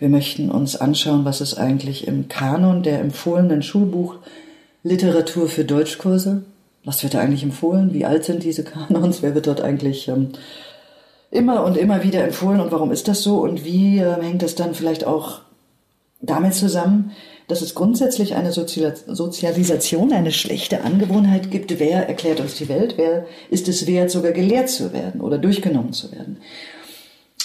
Wir 0.01 0.09
möchten 0.09 0.51
uns 0.51 0.75
anschauen, 0.77 1.25
was 1.25 1.41
ist 1.41 1.55
eigentlich 1.55 2.09
im 2.09 2.29
Kanon 2.29 2.83
der 2.83 2.99
empfohlenen 2.99 3.63
Schulbuch 3.63 4.17
Literatur 4.83 5.49
für 5.49 5.65
Deutschkurse. 5.65 6.43
Was 6.85 7.03
wird 7.03 7.15
da 7.15 7.21
eigentlich 7.21 7.43
empfohlen? 7.43 7.95
Wie 7.95 8.05
alt 8.05 8.25
sind 8.25 8.43
diese 8.43 8.65
Kanons? 8.65 9.23
Wer 9.23 9.35
wird 9.35 9.47
dort 9.47 9.61
eigentlich 9.61 10.09
ähm, 10.09 10.31
immer 11.31 11.65
und 11.65 11.77
immer 11.77 12.03
wieder 12.03 12.23
empfohlen 12.23 12.61
und 12.61 12.73
warum 12.73 12.93
ist 12.93 13.09
das 13.09 13.23
so? 13.23 13.39
Und 13.39 13.65
wie 13.65 13.99
äh, 13.99 14.23
hängt 14.23 14.43
das 14.43 14.55
dann 14.55 14.75
vielleicht 14.75 15.07
auch 15.07 15.41
damit 16.21 16.55
zusammen, 16.55 17.13
dass 17.49 17.61
es 17.61 17.75
grundsätzlich 17.75 18.35
eine 18.35 18.53
Sozialisation, 18.53 20.13
eine 20.13 20.33
schlechte 20.33 20.83
Angewohnheit 20.83 21.51
gibt. 21.51 21.79
Wer 21.79 22.09
erklärt 22.09 22.41
uns 22.41 22.55
die 22.55 22.69
Welt? 22.69 22.95
Wer 22.97 23.27
ist 23.51 23.69
es 23.69 23.87
wert, 23.87 24.11
sogar 24.11 24.33
gelehrt 24.33 24.71
zu 24.71 24.93
werden 24.93 25.21
oder 25.21 25.37
durchgenommen 25.37 25.93
zu 25.93 26.11
werden? 26.13 26.39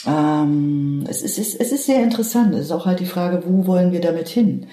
Ähm, 0.07 1.03
es, 1.09 1.21
ist, 1.21 1.37
es 1.37 1.71
ist 1.71 1.85
sehr 1.85 2.01
interessant. 2.01 2.55
Es 2.55 2.67
ist 2.67 2.71
auch 2.71 2.85
halt 2.85 3.01
die 3.01 3.05
Frage, 3.05 3.43
wo 3.45 3.67
wollen 3.67 3.91
wir 3.91 3.99
damit 3.99 4.29
hin? 4.29 4.67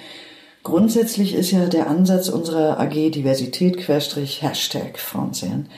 Grundsätzlich 0.67 1.37
ist 1.37 1.53
ja 1.53 1.67
der 1.67 1.87
Ansatz 1.87 2.29
unserer 2.29 2.81
AG 2.81 3.13
Diversität 3.13 3.79
Querstrich 3.79 4.43
Hashtag 4.43 4.99
Frauenzählen 4.99 5.69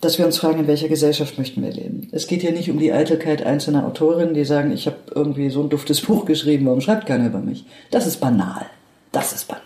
dass 0.00 0.18
wir 0.18 0.26
uns 0.26 0.38
fragen, 0.38 0.60
in 0.60 0.66
welcher 0.66 0.88
Gesellschaft 0.88 1.38
möchten 1.38 1.62
wir 1.62 1.70
leben. 1.70 2.08
Es 2.10 2.26
geht 2.26 2.40
hier 2.40 2.50
nicht 2.50 2.68
um 2.70 2.78
die 2.78 2.92
Eitelkeit 2.92 3.44
einzelner 3.46 3.86
Autorinnen, 3.86 4.34
die 4.34 4.44
sagen, 4.44 4.72
ich 4.72 4.86
habe 4.86 4.96
irgendwie 5.14 5.48
so 5.48 5.62
ein 5.62 5.68
duftes 5.68 6.00
Buch 6.06 6.24
geschrieben, 6.24 6.66
warum 6.66 6.80
schreibt 6.80 7.06
keiner 7.06 7.26
über 7.26 7.38
mich? 7.38 7.64
Das 7.92 8.08
ist 8.08 8.18
banal. 8.18 8.66
Das 9.12 9.32
ist 9.32 9.46
banal. 9.46 9.62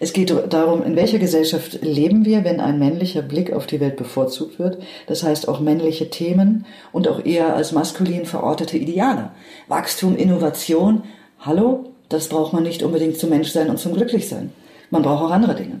Es 0.00 0.12
geht 0.12 0.30
darum, 0.50 0.82
in 0.82 0.96
welcher 0.96 1.18
Gesellschaft 1.18 1.78
leben 1.82 2.26
wir, 2.26 2.44
wenn 2.44 2.60
ein 2.60 2.78
männlicher 2.78 3.22
Blick 3.22 3.52
auf 3.52 3.66
die 3.66 3.80
Welt 3.80 3.96
bevorzugt 3.96 4.58
wird. 4.58 4.82
Das 5.06 5.22
heißt 5.22 5.48
auch 5.48 5.60
männliche 5.60 6.10
Themen 6.10 6.66
und 6.92 7.08
auch 7.08 7.24
eher 7.24 7.56
als 7.56 7.72
maskulin 7.72 8.26
verortete 8.26 8.76
Ideale. 8.76 9.30
Wachstum, 9.66 10.16
Innovation. 10.16 11.04
Hallo? 11.40 11.87
Das 12.08 12.28
braucht 12.28 12.52
man 12.52 12.62
nicht 12.62 12.82
unbedingt 12.82 13.18
zum 13.18 13.30
Menschsein 13.30 13.68
und 13.68 13.78
zum 13.78 13.94
Glücklichsein. 13.94 14.50
Man 14.90 15.02
braucht 15.02 15.24
auch 15.24 15.30
andere 15.30 15.54
Dinge. 15.54 15.80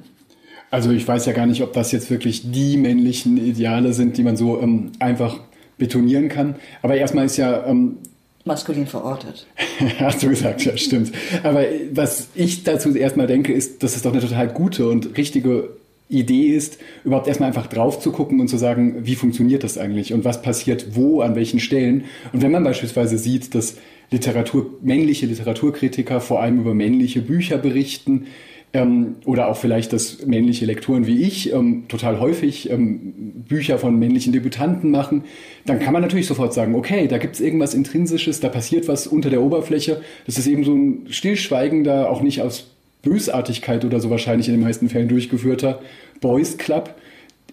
Also 0.70 0.90
ich 0.90 1.08
weiß 1.08 1.26
ja 1.26 1.32
gar 1.32 1.46
nicht, 1.46 1.62
ob 1.62 1.72
das 1.72 1.92
jetzt 1.92 2.10
wirklich 2.10 2.50
die 2.50 2.76
männlichen 2.76 3.38
Ideale 3.38 3.94
sind, 3.94 4.18
die 4.18 4.22
man 4.22 4.36
so 4.36 4.60
ähm, 4.60 4.92
einfach 4.98 5.40
betonieren 5.78 6.28
kann. 6.28 6.56
Aber 6.82 6.96
erstmal 6.96 7.24
ist 7.24 7.38
ja 7.38 7.64
ähm, 7.66 7.96
maskulin 8.44 8.86
verortet. 8.86 9.46
Hast 9.98 10.22
du 10.22 10.28
gesagt, 10.28 10.64
ja, 10.64 10.76
stimmt. 10.76 11.12
Aber 11.42 11.64
was 11.92 12.28
ich 12.34 12.64
dazu 12.64 12.94
erstmal 12.94 13.26
denke, 13.26 13.52
ist, 13.52 13.82
dass 13.82 13.96
es 13.96 14.02
doch 14.02 14.12
eine 14.12 14.20
total 14.20 14.48
gute 14.48 14.88
und 14.88 15.16
richtige 15.16 15.70
Idee 16.10 16.48
ist, 16.48 16.78
überhaupt 17.04 17.28
erstmal 17.28 17.48
einfach 17.48 17.66
drauf 17.66 18.00
zu 18.00 18.12
gucken 18.12 18.40
und 18.40 18.48
zu 18.48 18.56
sagen, 18.56 19.06
wie 19.06 19.14
funktioniert 19.14 19.62
das 19.62 19.78
eigentlich 19.78 20.12
und 20.12 20.24
was 20.24 20.42
passiert 20.42 20.96
wo, 20.96 21.20
an 21.20 21.36
welchen 21.36 21.60
Stellen. 21.60 22.04
Und 22.32 22.42
wenn 22.42 22.50
man 22.50 22.64
beispielsweise 22.64 23.18
sieht, 23.18 23.54
dass 23.54 23.76
Literatur, 24.10 24.78
männliche 24.82 25.26
Literaturkritiker 25.26 26.20
vor 26.20 26.40
allem 26.42 26.60
über 26.60 26.74
männliche 26.74 27.20
Bücher 27.20 27.58
berichten, 27.58 28.26
ähm, 28.72 29.16
oder 29.24 29.48
auch 29.48 29.56
vielleicht, 29.56 29.92
dass 29.92 30.26
männliche 30.26 30.66
Lektoren 30.66 31.06
wie 31.06 31.22
ich 31.22 31.52
ähm, 31.52 31.84
total 31.88 32.20
häufig 32.20 32.70
ähm, 32.70 33.44
Bücher 33.48 33.78
von 33.78 33.98
männlichen 33.98 34.32
Debütanten 34.32 34.90
machen, 34.90 35.24
dann 35.64 35.78
kann 35.78 35.92
man 35.92 36.02
natürlich 36.02 36.26
sofort 36.26 36.52
sagen, 36.52 36.74
okay, 36.74 37.08
da 37.08 37.18
gibt 37.18 37.34
es 37.34 37.40
irgendwas 37.40 37.74
Intrinsisches, 37.74 38.40
da 38.40 38.48
passiert 38.48 38.86
was 38.86 39.06
unter 39.06 39.30
der 39.30 39.42
Oberfläche. 39.42 40.02
Das 40.26 40.38
ist 40.38 40.46
eben 40.46 40.64
so 40.64 40.74
ein 40.74 41.06
stillschweigender, 41.08 42.10
auch 42.10 42.20
nicht 42.20 42.42
aus 42.42 42.70
Bösartigkeit 43.02 43.84
oder 43.84 44.00
so 44.00 44.10
wahrscheinlich 44.10 44.48
in 44.48 44.54
den 44.54 44.62
meisten 44.62 44.88
Fällen 44.88 45.08
durchgeführter 45.08 45.80
Boys 46.20 46.58
Club, 46.58 46.94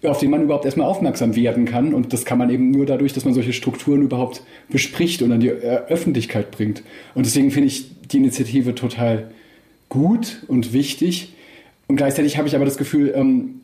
auf 0.07 0.19
den 0.19 0.31
man 0.31 0.43
überhaupt 0.43 0.65
erstmal 0.65 0.87
aufmerksam 0.87 1.35
werden 1.35 1.65
kann. 1.65 1.93
Und 1.93 2.13
das 2.13 2.25
kann 2.25 2.37
man 2.37 2.49
eben 2.49 2.71
nur 2.71 2.85
dadurch, 2.85 3.13
dass 3.13 3.25
man 3.25 3.33
solche 3.33 3.53
Strukturen 3.53 4.01
überhaupt 4.01 4.43
bespricht 4.69 5.21
und 5.21 5.31
an 5.31 5.39
die 5.39 5.49
äh, 5.49 5.81
Öffentlichkeit 5.87 6.51
bringt. 6.51 6.83
Und 7.13 7.25
deswegen 7.25 7.51
finde 7.51 7.67
ich 7.67 7.89
die 8.11 8.17
Initiative 8.17 8.75
total 8.75 9.31
gut 9.89 10.43
und 10.47 10.73
wichtig. 10.73 11.33
Und 11.87 11.97
gleichzeitig 11.97 12.37
habe 12.37 12.47
ich 12.47 12.55
aber 12.55 12.65
das 12.65 12.77
Gefühl, 12.77 13.13
ähm, 13.15 13.61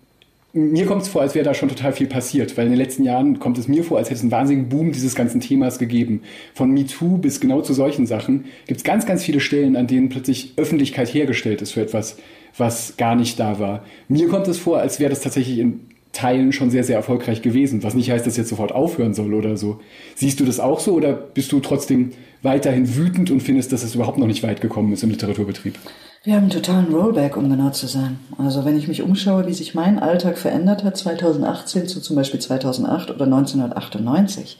mir 0.53 0.85
kommt 0.85 1.03
es 1.03 1.07
vor, 1.07 1.21
als 1.21 1.33
wäre 1.33 1.45
da 1.45 1.53
schon 1.53 1.69
total 1.69 1.93
viel 1.93 2.07
passiert, 2.07 2.57
weil 2.57 2.65
in 2.65 2.71
den 2.71 2.79
letzten 2.79 3.03
Jahren 3.03 3.39
kommt 3.39 3.57
es 3.57 3.69
mir 3.69 3.85
vor, 3.85 3.97
als 3.97 4.09
hätte 4.09 4.17
es 4.17 4.21
einen 4.21 4.31
wahnsinnigen 4.31 4.69
Boom 4.69 4.91
dieses 4.91 5.15
ganzen 5.15 5.39
Themas 5.39 5.79
gegeben. 5.79 6.23
Von 6.53 6.71
MeToo 6.71 7.17
bis 7.17 7.39
genau 7.39 7.61
zu 7.61 7.73
solchen 7.73 8.05
Sachen 8.05 8.45
gibt 8.67 8.79
es 8.79 8.83
ganz, 8.83 9.05
ganz 9.05 9.23
viele 9.23 9.39
Stellen, 9.39 9.77
an 9.77 9.87
denen 9.87 10.09
plötzlich 10.09 10.53
Öffentlichkeit 10.57 11.13
hergestellt 11.13 11.61
ist 11.61 11.71
für 11.71 11.81
etwas, 11.81 12.17
was 12.57 12.97
gar 12.97 13.15
nicht 13.15 13.39
da 13.39 13.59
war. 13.59 13.85
Mir 14.09 14.27
kommt 14.27 14.47
es 14.49 14.57
vor, 14.57 14.79
als 14.79 14.99
wäre 14.99 15.09
das 15.09 15.21
tatsächlich 15.21 15.57
in 15.59 15.79
Teilen 16.13 16.51
schon 16.51 16.69
sehr, 16.71 16.83
sehr 16.83 16.97
erfolgreich 16.97 17.41
gewesen, 17.41 17.83
was 17.83 17.93
nicht 17.93 18.11
heißt, 18.11 18.27
dass 18.27 18.37
jetzt 18.37 18.49
sofort 18.49 18.73
aufhören 18.73 19.13
soll 19.13 19.33
oder 19.33 19.55
so. 19.55 19.79
Siehst 20.15 20.39
du 20.39 20.45
das 20.45 20.59
auch 20.59 20.79
so 20.79 20.93
oder 20.93 21.13
bist 21.13 21.51
du 21.51 21.59
trotzdem 21.59 22.11
weiterhin 22.41 22.95
wütend 22.95 23.31
und 23.31 23.41
findest, 23.41 23.71
dass 23.71 23.83
es 23.83 23.95
überhaupt 23.95 24.17
noch 24.17 24.27
nicht 24.27 24.43
weit 24.43 24.61
gekommen 24.61 24.91
ist 24.91 25.03
im 25.03 25.09
Literaturbetrieb? 25.09 25.77
Wir 26.23 26.35
haben 26.35 26.43
einen 26.43 26.51
totalen 26.51 26.93
Rollback, 26.93 27.35
um 27.35 27.49
genau 27.49 27.71
zu 27.71 27.87
sein. 27.87 28.19
Also 28.37 28.63
wenn 28.63 28.77
ich 28.77 28.87
mich 28.87 29.01
umschaue, 29.01 29.47
wie 29.47 29.53
sich 29.53 29.73
mein 29.73 29.97
Alltag 29.97 30.37
verändert 30.37 30.83
hat, 30.83 30.97
2018 30.97 31.87
zu 31.87 31.99
zum 31.99 32.15
Beispiel 32.15 32.39
2008 32.39 33.09
oder 33.09 33.25
1998, 33.25 34.59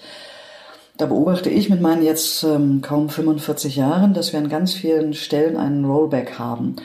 da 0.98 1.06
beobachte 1.06 1.50
ich 1.50 1.70
mit 1.70 1.82
meinen 1.82 2.04
jetzt 2.04 2.44
ähm, 2.44 2.82
kaum 2.82 3.10
45 3.10 3.76
Jahren, 3.76 4.14
dass 4.14 4.34
wir 4.34 4.40
an 4.40 4.50
ganz 4.50 4.74
vielen 4.74 5.14
Stellen 5.14 5.58
einen 5.58 5.86
Rollback 5.86 6.40
haben. 6.40 6.78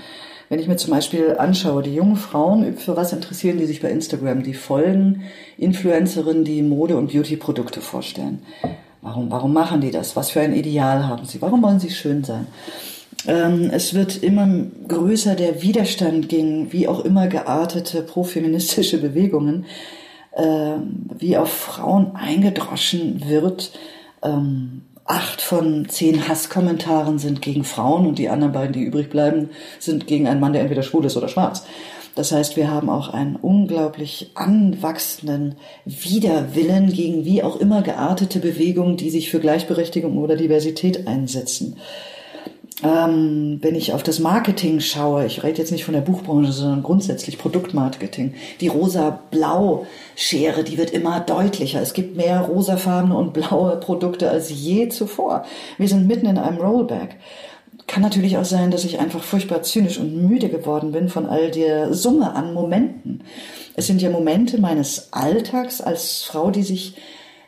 Wenn 0.48 0.60
ich 0.60 0.68
mir 0.68 0.76
zum 0.76 0.92
Beispiel 0.92 1.36
anschaue, 1.38 1.82
die 1.82 1.94
jungen 1.94 2.16
Frauen, 2.16 2.76
für 2.76 2.96
was 2.96 3.12
interessieren 3.12 3.58
die 3.58 3.66
sich 3.66 3.80
bei 3.80 3.90
Instagram? 3.90 4.44
Die 4.44 4.54
folgen 4.54 5.22
Influencerinnen, 5.58 6.44
die 6.44 6.62
Mode- 6.62 6.96
und 6.96 7.12
Beauty-Produkte 7.12 7.80
vorstellen. 7.80 8.42
Warum, 9.02 9.30
warum 9.30 9.52
machen 9.52 9.80
die 9.80 9.90
das? 9.90 10.14
Was 10.14 10.30
für 10.30 10.40
ein 10.40 10.54
Ideal 10.54 11.08
haben 11.08 11.26
sie? 11.26 11.42
Warum 11.42 11.62
wollen 11.62 11.80
sie 11.80 11.90
schön 11.90 12.22
sein? 12.22 12.46
Ähm, 13.26 13.70
es 13.72 13.94
wird 13.94 14.22
immer 14.22 14.48
größer 14.86 15.34
der 15.34 15.62
Widerstand 15.62 16.28
gegen 16.28 16.72
wie 16.72 16.86
auch 16.86 17.04
immer 17.04 17.26
geartete 17.26 18.02
profeministische 18.02 19.00
Bewegungen, 19.00 19.64
ähm, 20.36 21.06
wie 21.18 21.36
auf 21.36 21.50
Frauen 21.50 22.14
eingedroschen 22.14 23.28
wird. 23.28 23.72
Acht 25.06 25.40
von 25.40 25.88
zehn 25.88 26.28
Hasskommentaren 26.28 27.18
sind 27.18 27.40
gegen 27.40 27.62
Frauen 27.62 28.06
und 28.06 28.18
die 28.18 28.28
anderen 28.28 28.52
beiden, 28.52 28.72
die 28.72 28.82
übrig 28.82 29.08
bleiben, 29.08 29.50
sind 29.78 30.06
gegen 30.06 30.26
einen 30.26 30.40
Mann, 30.40 30.52
der 30.52 30.62
entweder 30.62 30.82
schwul 30.82 31.04
ist 31.04 31.16
oder 31.16 31.28
schwarz. 31.28 31.64
Das 32.16 32.32
heißt, 32.32 32.56
wir 32.56 32.70
haben 32.70 32.88
auch 32.88 33.10
einen 33.10 33.36
unglaublich 33.36 34.30
anwachsenden 34.34 35.56
Widerwillen 35.84 36.92
gegen 36.92 37.24
wie 37.24 37.42
auch 37.42 37.56
immer 37.56 37.82
geartete 37.82 38.40
Bewegungen, 38.40 38.96
die 38.96 39.10
sich 39.10 39.30
für 39.30 39.38
Gleichberechtigung 39.38 40.18
oder 40.18 40.34
Diversität 40.34 41.06
einsetzen 41.06 41.76
ähm, 42.82 43.58
wenn 43.62 43.74
ich 43.74 43.94
auf 43.94 44.02
das 44.02 44.18
Marketing 44.18 44.80
schaue, 44.80 45.24
ich 45.24 45.42
rede 45.42 45.58
jetzt 45.58 45.72
nicht 45.72 45.84
von 45.84 45.94
der 45.94 46.02
Buchbranche, 46.02 46.52
sondern 46.52 46.82
grundsätzlich 46.82 47.38
Produktmarketing, 47.38 48.34
die 48.60 48.68
rosa-blau-Schere, 48.68 50.62
die 50.62 50.76
wird 50.76 50.90
immer 50.90 51.20
deutlicher. 51.20 51.80
Es 51.80 51.94
gibt 51.94 52.16
mehr 52.16 52.40
rosafarbene 52.40 53.16
und 53.16 53.32
blaue 53.32 53.76
Produkte 53.76 54.30
als 54.30 54.50
je 54.50 54.88
zuvor. 54.90 55.44
Wir 55.78 55.88
sind 55.88 56.06
mitten 56.06 56.26
in 56.26 56.36
einem 56.36 56.58
Rollback. 56.58 57.16
Kann 57.86 58.02
natürlich 58.02 58.36
auch 58.36 58.44
sein, 58.44 58.70
dass 58.70 58.84
ich 58.84 58.98
einfach 58.98 59.22
furchtbar 59.22 59.62
zynisch 59.62 59.98
und 59.98 60.28
müde 60.28 60.50
geworden 60.50 60.92
bin 60.92 61.08
von 61.08 61.26
all 61.26 61.50
der 61.50 61.94
Summe 61.94 62.34
an 62.34 62.52
Momenten. 62.52 63.22
Es 63.74 63.86
sind 63.86 64.02
ja 64.02 64.10
Momente 64.10 64.60
meines 64.60 65.12
Alltags 65.12 65.80
als 65.80 66.24
Frau, 66.24 66.50
die 66.50 66.62
sich 66.62 66.94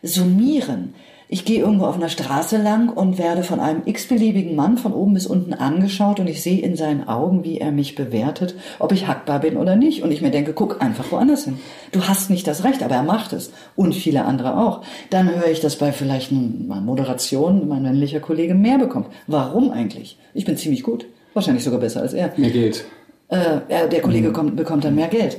summieren 0.03 0.95
ich 1.31 1.45
gehe 1.45 1.61
irgendwo 1.61 1.85
auf 1.85 1.97
einer 1.97 2.09
Straße 2.09 2.57
lang 2.57 2.89
und 2.89 3.19
werde 3.19 3.43
von 3.43 3.61
einem 3.61 3.83
x-beliebigen 3.85 4.57
Mann 4.57 4.79
von 4.79 4.95
oben 4.95 5.13
bis 5.13 5.27
unten 5.27 5.53
angeschaut 5.53 6.21
und 6.21 6.27
ich 6.27 6.43
sehe 6.43 6.63
in 6.63 6.75
seinen 6.75 7.07
Augen, 7.07 7.45
wie 7.45 7.59
er 7.59 7.71
mich 7.71 7.95
bewertet, 7.95 8.55
ob 8.79 8.93
ich 8.93 9.07
hackbar 9.07 9.41
bin 9.41 9.59
oder 9.59 9.77
nicht. 9.77 10.03
Und 10.03 10.11
ich 10.11 10.23
mir 10.23 10.31
denke, 10.31 10.55
guck 10.55 10.81
einfach 10.81 11.13
woanders 11.13 11.45
hin. 11.45 11.59
Du 11.93 12.05
hast 12.05 12.31
nicht 12.31 12.47
das 12.47 12.65
Recht, 12.65 12.83
aber 12.83 12.95
er 12.95 13.03
macht 13.03 13.35
es. 13.35 13.53
Und 13.77 13.95
viele 13.95 14.25
andere 14.25 14.57
auch. 14.57 14.83
Dann 15.11 15.29
höre 15.29 15.49
ich, 15.49 15.61
dass 15.61 15.77
bei 15.77 15.93
vielleicht 15.93 16.33
einer 16.33 16.81
Moderation 16.81 17.69
mein 17.69 17.83
männlicher 17.83 18.21
Kollege 18.21 18.55
mehr 18.55 18.79
bekommt. 18.79 19.09
Warum 19.27 19.71
eigentlich? 19.71 20.19
Ich 20.33 20.47
bin 20.47 20.57
ziemlich 20.57 20.83
gut. 20.83 21.05
Wahrscheinlich 21.35 21.63
sogar 21.63 21.81
besser 21.81 22.01
als 22.01 22.15
er. 22.15 22.33
Mehr 22.39 22.51
Geld. 22.51 22.87
Äh, 23.29 23.89
der 23.91 24.01
Kollege 24.01 24.29
mhm. 24.29 24.33
kommt, 24.33 24.57
bekommt 24.57 24.85
dann 24.85 24.95
mehr 24.95 25.09
Geld. 25.09 25.39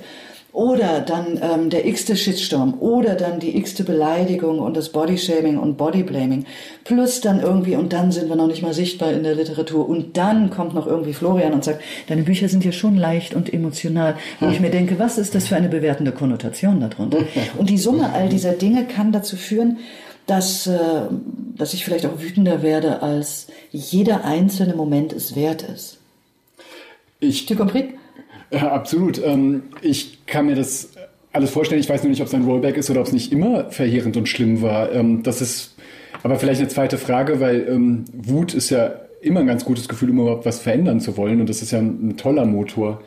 Oder 0.52 1.02
dann 1.02 1.40
ähm, 1.42 1.70
der 1.70 1.86
x-te 1.86 2.16
Shitstorm 2.16 2.76
oder 2.80 3.14
dann 3.14 3.40
die 3.40 3.56
x-te 3.58 3.84
Beleidigung 3.84 4.60
und 4.60 4.76
das 4.76 4.90
Bodyshaming 4.90 5.58
und 5.60 5.78
Bodyblaming. 5.78 6.46
Plus 6.86 7.22
dann 7.22 7.40
irgendwie, 7.40 7.76
und 7.76 7.94
dann 7.94 8.12
sind 8.12 8.30
wir 8.30 8.36
noch 8.36 8.48
nicht 8.48 8.64
mal 8.64 8.74
sichtbar 8.74 9.12
in 9.12 9.22
der 9.22 9.36
Literatur. 9.36 9.88
Und 9.88 10.18
dann 10.18 10.50
kommt 10.50 10.74
noch 10.74 10.88
irgendwie 10.88 11.14
Florian 11.14 11.54
und 11.54 11.64
sagt, 11.64 11.82
deine 12.08 12.24
Bücher 12.24 12.50
sind 12.50 12.66
ja 12.66 12.72
schon 12.72 12.98
leicht 12.98 13.36
und 13.36 13.54
emotional. 13.54 14.16
Wo 14.40 14.48
ich 14.48 14.60
mir 14.60 14.72
denke, 14.72 14.98
was 14.98 15.20
ist 15.20 15.36
das 15.36 15.48
für 15.48 15.56
eine 15.56 15.70
bewertende 15.70 16.12
Konnotation 16.12 16.80
darunter? 16.80 17.20
Und 17.58 17.70
die 17.70 17.78
Summe 17.78 18.12
all 18.14 18.30
dieser 18.30 18.54
Dinge 18.54 18.86
kann 18.86 19.12
dazu 19.12 19.36
führen, 19.36 19.78
dass, 20.26 20.68
äh, 20.68 20.78
dass 21.56 21.74
ich 21.74 21.86
vielleicht 21.86 22.06
auch 22.06 22.20
wütender 22.20 22.62
werde, 22.62 23.02
als 23.02 23.48
jeder 23.72 24.26
einzelne 24.26 24.76
Moment 24.76 25.14
es 25.14 25.36
wert 25.36 25.64
ist. 25.64 25.98
Ich, 27.20 27.46
tu 27.46 27.56
compris? 27.56 27.86
Ja, 28.52 28.72
absolut. 28.72 29.22
Ähm, 29.24 29.64
ich 29.82 30.26
kann 30.26 30.48
mir 30.48 30.56
das 30.56 30.90
alles 31.32 31.52
vorstellen. 31.52 31.82
Ich 31.82 31.90
weiß 31.90 32.04
nur 32.04 32.10
nicht, 32.10 32.22
ob 32.22 32.28
es 32.28 32.34
ein 32.34 32.46
Rollback 32.46 32.78
ist 32.78 32.90
oder 32.90 33.02
ob 33.02 33.08
es 33.08 33.14
nicht 33.14 33.32
immer 33.32 33.70
verheerend 33.72 34.18
und 34.18 34.28
schlimm 34.28 34.62
war. 34.62 34.92
Ähm, 34.92 35.24
das 35.24 35.42
ist 35.42 35.76
aber 36.24 36.38
vielleicht 36.38 36.60
eine 36.60 36.70
zweite 36.70 36.98
Frage, 36.98 37.40
weil 37.40 37.68
ähm, 37.70 38.06
Wut 38.14 38.54
ist 38.54 38.70
ja 38.70 38.94
immer 39.22 39.42
ein 39.42 39.48
ganz 39.48 39.66
gutes 39.66 39.88
Gefühl, 39.88 40.10
um 40.12 40.20
überhaupt 40.20 40.46
was 40.46 40.60
verändern 40.60 41.00
zu 41.00 41.18
wollen. 41.18 41.40
Und 41.42 41.50
das 41.50 41.62
ist 41.62 41.72
ja 41.72 41.80
ein, 41.80 42.10
ein 42.10 42.18
toller 42.18 42.46
Motor. 42.46 43.02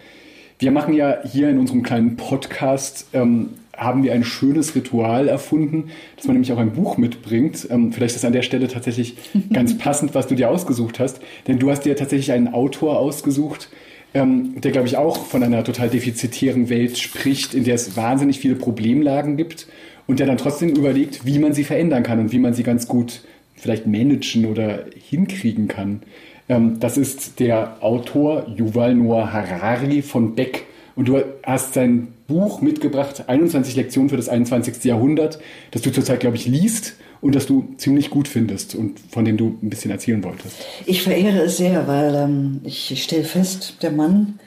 Wir 0.58 0.70
machen 0.70 0.94
ja 0.94 1.18
hier 1.24 1.50
in 1.50 1.58
unserem 1.58 1.82
kleinen 1.82 2.16
Podcast, 2.16 3.06
ähm, 3.12 3.50
haben 3.76 4.04
wir 4.04 4.12
ein 4.12 4.22
schönes 4.22 4.74
Ritual 4.74 5.28
erfunden, 5.28 5.90
dass 6.16 6.26
man 6.26 6.34
nämlich 6.34 6.52
auch 6.52 6.58
ein 6.58 6.72
Buch 6.72 6.98
mitbringt. 6.98 7.66
Ähm, 7.70 7.92
vielleicht 7.92 8.14
ist 8.14 8.24
an 8.24 8.32
der 8.32 8.42
Stelle 8.42 8.68
tatsächlich 8.68 9.16
ganz 9.52 9.76
passend, 9.76 10.14
was 10.14 10.28
du 10.28 10.34
dir 10.34 10.50
ausgesucht 10.50 11.00
hast. 11.00 11.20
Denn 11.48 11.58
du 11.58 11.70
hast 11.70 11.84
dir 11.84 11.96
tatsächlich 11.96 12.32
einen 12.32 12.48
Autor 12.48 12.98
ausgesucht, 12.98 13.70
ähm, 14.14 14.60
der, 14.60 14.72
glaube 14.72 14.86
ich, 14.86 14.96
auch 14.96 15.24
von 15.26 15.42
einer 15.42 15.64
total 15.64 15.88
defizitären 15.88 16.68
Welt 16.68 16.98
spricht, 16.98 17.54
in 17.54 17.64
der 17.64 17.74
es 17.74 17.96
wahnsinnig 17.96 18.38
viele 18.38 18.54
Problemlagen 18.54 19.36
gibt 19.36 19.66
und 20.06 20.18
der 20.18 20.26
dann 20.26 20.38
trotzdem 20.38 20.70
überlegt, 20.70 21.24
wie 21.24 21.38
man 21.38 21.54
sie 21.54 21.64
verändern 21.64 22.02
kann 22.02 22.18
und 22.18 22.32
wie 22.32 22.38
man 22.38 22.54
sie 22.54 22.62
ganz 22.62 22.86
gut 22.88 23.22
vielleicht 23.54 23.86
managen 23.86 24.46
oder 24.46 24.84
hinkriegen 25.08 25.68
kann. 25.68 26.02
Ähm, 26.48 26.78
das 26.80 26.96
ist 26.96 27.40
der 27.40 27.82
Autor 27.82 28.46
Yuval 28.56 28.94
Noah 28.94 29.32
Harari 29.32 30.02
von 30.02 30.34
Beck. 30.34 30.64
Und 30.94 31.08
du 31.08 31.22
hast 31.42 31.72
sein 31.72 32.08
Buch 32.26 32.60
mitgebracht, 32.60 33.24
21 33.28 33.76
Lektionen 33.76 34.10
für 34.10 34.16
das 34.16 34.28
21. 34.28 34.84
Jahrhundert, 34.84 35.38
das 35.70 35.82
du 35.82 35.90
zurzeit, 35.90 36.20
glaube 36.20 36.36
ich, 36.36 36.46
liest 36.46 36.96
und 37.22 37.34
das 37.34 37.46
du 37.46 37.68
ziemlich 37.78 38.10
gut 38.10 38.28
findest 38.28 38.74
und 38.74 39.00
von 39.10 39.24
dem 39.24 39.38
du 39.38 39.56
ein 39.62 39.70
bisschen 39.70 39.90
erzählen 39.90 40.22
wolltest. 40.22 40.56
Ich 40.84 41.02
verehre 41.02 41.40
es 41.42 41.56
sehr, 41.56 41.88
weil 41.88 42.14
ähm, 42.14 42.60
ich 42.64 43.02
stelle 43.02 43.24
fest, 43.24 43.76
der 43.80 43.92
Mann, 43.92 44.38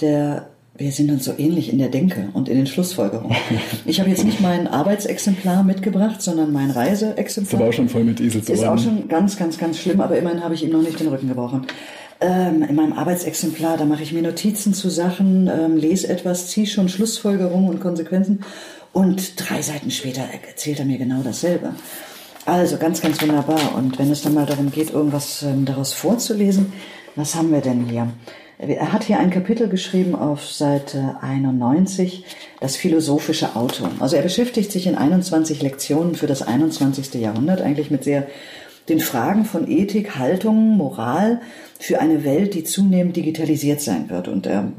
der 0.00 0.50
wir 0.76 0.92
sind 0.92 1.10
uns 1.10 1.26
so 1.26 1.34
ähnlich 1.36 1.70
in 1.70 1.78
der 1.78 1.88
Denke 1.88 2.30
und 2.32 2.48
in 2.48 2.56
den 2.56 2.66
Schlussfolgerungen. 2.66 3.36
Ich 3.84 4.00
habe 4.00 4.08
jetzt 4.08 4.24
nicht 4.24 4.40
mein 4.40 4.66
Arbeitsexemplar 4.66 5.62
mitgebracht, 5.62 6.22
sondern 6.22 6.52
mein 6.52 6.70
Reiseexemplar. 6.70 7.52
Ist 7.52 7.60
aber 7.60 7.68
auch 7.68 7.72
schon 7.74 7.88
voll 7.88 8.04
mit 8.04 8.20
Eselsohren. 8.20 8.58
Ist 8.58 8.66
auch 8.66 8.78
schon 8.78 9.08
ganz, 9.08 9.36
ganz, 9.36 9.58
ganz 9.58 9.78
schlimm, 9.78 10.00
aber 10.00 10.16
immerhin 10.16 10.42
habe 10.42 10.54
ich 10.54 10.62
ihm 10.62 10.70
noch 10.70 10.80
nicht 10.80 10.98
den 10.98 11.08
Rücken 11.08 11.28
gebrochen. 11.28 11.66
ähm, 12.20 12.62
in 12.62 12.74
meinem 12.74 12.94
Arbeitsexemplar, 12.94 13.76
da 13.76 13.84
mache 13.84 14.02
ich 14.02 14.12
mir 14.12 14.22
Notizen 14.22 14.72
zu 14.72 14.88
Sachen, 14.88 15.48
ähm, 15.48 15.76
lese 15.76 16.08
etwas, 16.08 16.48
ziehe 16.48 16.66
schon 16.66 16.88
Schlussfolgerungen 16.88 17.68
und 17.68 17.80
Konsequenzen 17.80 18.40
und 18.92 19.34
drei 19.36 19.62
Seiten 19.62 19.90
später 19.90 20.22
erzählt 20.48 20.78
er 20.78 20.84
mir 20.84 20.98
genau 20.98 21.22
dasselbe. 21.22 21.74
Also 22.50 22.78
ganz, 22.78 23.00
ganz 23.00 23.22
wunderbar. 23.22 23.76
Und 23.76 24.00
wenn 24.00 24.10
es 24.10 24.22
dann 24.22 24.34
mal 24.34 24.44
darum 24.44 24.72
geht, 24.72 24.90
irgendwas 24.90 25.44
ähm, 25.44 25.66
daraus 25.66 25.92
vorzulesen, 25.92 26.72
was 27.14 27.36
haben 27.36 27.52
wir 27.52 27.60
denn 27.60 27.86
hier? 27.86 28.08
Er 28.58 28.92
hat 28.92 29.04
hier 29.04 29.20
ein 29.20 29.30
Kapitel 29.30 29.68
geschrieben 29.68 30.16
auf 30.16 30.50
Seite 30.50 31.14
91, 31.20 32.24
das 32.58 32.74
philosophische 32.74 33.54
Auto. 33.54 33.84
Also 34.00 34.16
er 34.16 34.22
beschäftigt 34.22 34.72
sich 34.72 34.88
in 34.88 34.96
21 34.96 35.62
Lektionen 35.62 36.16
für 36.16 36.26
das 36.26 36.42
21. 36.42 37.14
Jahrhundert 37.14 37.62
eigentlich 37.62 37.92
mit 37.92 38.02
sehr 38.02 38.26
den 38.88 38.98
Fragen 38.98 39.44
von 39.44 39.70
Ethik, 39.70 40.16
Haltung, 40.16 40.76
Moral 40.76 41.40
für 41.78 42.00
eine 42.00 42.24
Welt, 42.24 42.54
die 42.54 42.64
zunehmend 42.64 43.14
digitalisiert 43.14 43.80
sein 43.80 44.10
wird. 44.10 44.26
Und 44.26 44.48
er 44.48 44.72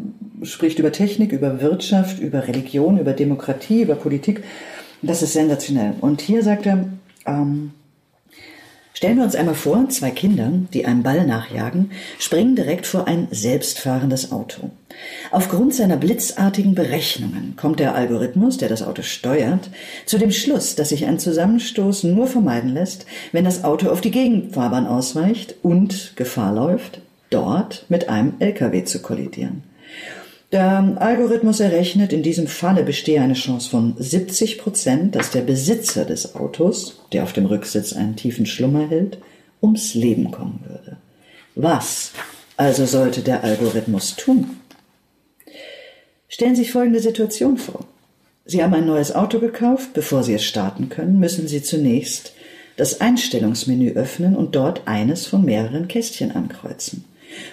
spricht 0.43 0.77
über 0.77 0.91
Technik, 0.91 1.31
über 1.31 1.61
Wirtschaft, 1.61 2.19
über 2.19 2.49
Religion, 2.49 2.99
über 2.99 3.13
Demokratie, 3.13 3.83
über 3.83 3.95
Politik. 3.95 4.43
Das 5.01 5.21
ist 5.21 5.31
sensationell. 5.31 5.93
Und 6.01 6.19
hier 6.19 6.43
sagt 6.43 6.65
er, 6.65 6.89
ähm, 7.25 7.71
Stellen 9.01 9.17
wir 9.17 9.23
uns 9.23 9.33
einmal 9.33 9.55
vor, 9.55 9.89
zwei 9.89 10.11
Kinder, 10.11 10.51
die 10.75 10.85
einem 10.85 11.01
Ball 11.01 11.25
nachjagen, 11.25 11.89
springen 12.19 12.55
direkt 12.55 12.85
vor 12.85 13.07
ein 13.07 13.27
selbstfahrendes 13.31 14.31
Auto. 14.31 14.69
Aufgrund 15.31 15.73
seiner 15.73 15.97
blitzartigen 15.97 16.75
Berechnungen 16.75 17.55
kommt 17.55 17.79
der 17.79 17.95
Algorithmus, 17.95 18.57
der 18.59 18.69
das 18.69 18.83
Auto 18.83 19.01
steuert, 19.01 19.71
zu 20.05 20.19
dem 20.19 20.29
Schluss, 20.29 20.75
dass 20.75 20.89
sich 20.89 21.07
ein 21.07 21.17
Zusammenstoß 21.17 22.03
nur 22.03 22.27
vermeiden 22.27 22.75
lässt, 22.75 23.07
wenn 23.31 23.43
das 23.43 23.63
Auto 23.63 23.89
auf 23.89 24.01
die 24.01 24.11
Gegenfahrbahn 24.11 24.85
ausweicht 24.85 25.55
und 25.63 26.13
Gefahr 26.15 26.53
läuft, 26.53 27.01
dort 27.31 27.87
mit 27.89 28.07
einem 28.07 28.33
LKW 28.37 28.83
zu 28.83 29.01
kollidieren. 29.01 29.63
Der 30.51 30.97
Algorithmus 30.99 31.61
errechnet, 31.61 32.11
in 32.11 32.23
diesem 32.23 32.47
Falle 32.47 32.83
bestehe 32.83 33.21
eine 33.21 33.35
Chance 33.35 33.69
von 33.69 33.95
70 33.97 34.57
Prozent, 34.57 35.15
dass 35.15 35.31
der 35.31 35.41
Besitzer 35.41 36.03
des 36.03 36.35
Autos, 36.35 36.99
der 37.13 37.23
auf 37.23 37.31
dem 37.31 37.45
Rücksitz 37.45 37.93
einen 37.93 38.17
tiefen 38.17 38.45
Schlummer 38.45 38.89
hält, 38.89 39.17
ums 39.61 39.93
Leben 39.93 40.31
kommen 40.31 40.63
würde. 40.67 40.97
Was 41.55 42.11
also 42.57 42.85
sollte 42.85 43.21
der 43.21 43.43
Algorithmus 43.45 44.17
tun? 44.17 44.57
Stellen 46.27 46.55
Sie 46.55 46.63
sich 46.63 46.71
folgende 46.71 46.99
Situation 46.99 47.57
vor. 47.57 47.85
Sie 48.45 48.61
haben 48.61 48.73
ein 48.73 48.85
neues 48.85 49.15
Auto 49.15 49.39
gekauft. 49.39 49.93
Bevor 49.93 50.23
Sie 50.23 50.33
es 50.33 50.43
starten 50.43 50.89
können, 50.89 51.19
müssen 51.19 51.47
Sie 51.47 51.63
zunächst 51.63 52.33
das 52.75 52.99
Einstellungsmenü 52.99 53.91
öffnen 53.91 54.35
und 54.35 54.55
dort 54.55 54.85
eines 54.85 55.27
von 55.27 55.45
mehreren 55.45 55.87
Kästchen 55.87 56.31
ankreuzen. 56.31 57.05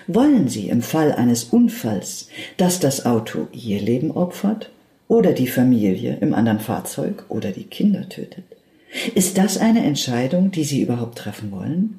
Wollen 0.07 0.49
Sie 0.49 0.69
im 0.69 0.83
Fall 0.83 1.13
eines 1.13 1.45
Unfalls, 1.45 2.29
dass 2.57 2.81
das 2.81 3.07
Auto 3.07 3.49
Ihr 3.53 3.81
Leben 3.81 4.11
opfert 4.11 4.71
oder 5.07 5.33
die 5.33 5.47
Familie 5.47 6.19
im 6.21 6.35
anderen 6.35 6.61
Fahrzeug 6.61 7.25
oder 7.29 7.51
die 7.51 7.65
Kinder 7.65 8.09
tötet? 8.09 8.45
Ist 9.15 9.39
das 9.39 9.59
eine 9.59 9.85
Entscheidung, 9.85 10.51
die 10.51 10.65
Sie 10.65 10.83
überhaupt 10.83 11.19
treffen 11.19 11.51
wollen? 11.53 11.99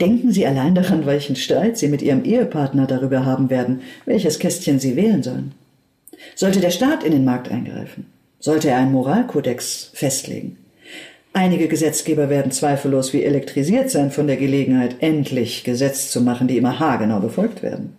Denken 0.00 0.32
Sie 0.32 0.46
allein 0.46 0.74
daran, 0.74 1.06
welchen 1.06 1.36
Streit 1.36 1.78
Sie 1.78 1.88
mit 1.88 2.02
Ihrem 2.02 2.24
Ehepartner 2.24 2.86
darüber 2.86 3.24
haben 3.24 3.50
werden, 3.50 3.80
welches 4.04 4.38
Kästchen 4.38 4.78
Sie 4.80 4.96
wählen 4.96 5.22
sollen. 5.22 5.52
Sollte 6.34 6.60
der 6.60 6.70
Staat 6.70 7.04
in 7.04 7.12
den 7.12 7.24
Markt 7.24 7.50
eingreifen? 7.50 8.06
Sollte 8.38 8.68
er 8.68 8.78
einen 8.78 8.92
Moralkodex 8.92 9.90
festlegen? 9.94 10.58
Einige 11.34 11.66
Gesetzgeber 11.66 12.28
werden 12.28 12.52
zweifellos 12.52 13.12
wie 13.14 13.22
elektrisiert 13.22 13.90
sein 13.90 14.10
von 14.10 14.26
der 14.26 14.36
Gelegenheit, 14.36 14.96
endlich 15.00 15.64
Gesetze 15.64 16.10
zu 16.10 16.20
machen, 16.20 16.46
die 16.46 16.58
immer 16.58 16.78
haargenau 16.78 17.20
befolgt 17.20 17.62
werden. 17.62 17.96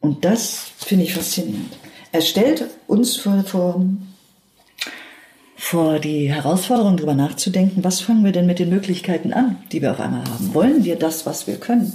Und 0.00 0.24
das 0.24 0.72
finde 0.78 1.04
ich 1.04 1.14
faszinierend. 1.14 1.76
Er 2.12 2.20
stellt 2.20 2.64
uns 2.86 3.16
vor, 3.16 3.44
vor, 3.44 3.86
vor 5.56 5.98
die 6.00 6.30
Herausforderung, 6.32 6.96
darüber 6.96 7.14
nachzudenken, 7.14 7.84
was 7.84 8.00
fangen 8.00 8.24
wir 8.24 8.32
denn 8.32 8.46
mit 8.46 8.58
den 8.58 8.70
Möglichkeiten 8.70 9.32
an, 9.32 9.56
die 9.72 9.80
wir 9.80 9.92
auf 9.92 10.00
einmal 10.00 10.24
haben? 10.24 10.52
Wollen 10.52 10.84
wir 10.84 10.96
das, 10.96 11.24
was 11.24 11.46
wir 11.46 11.56
können? 11.56 11.94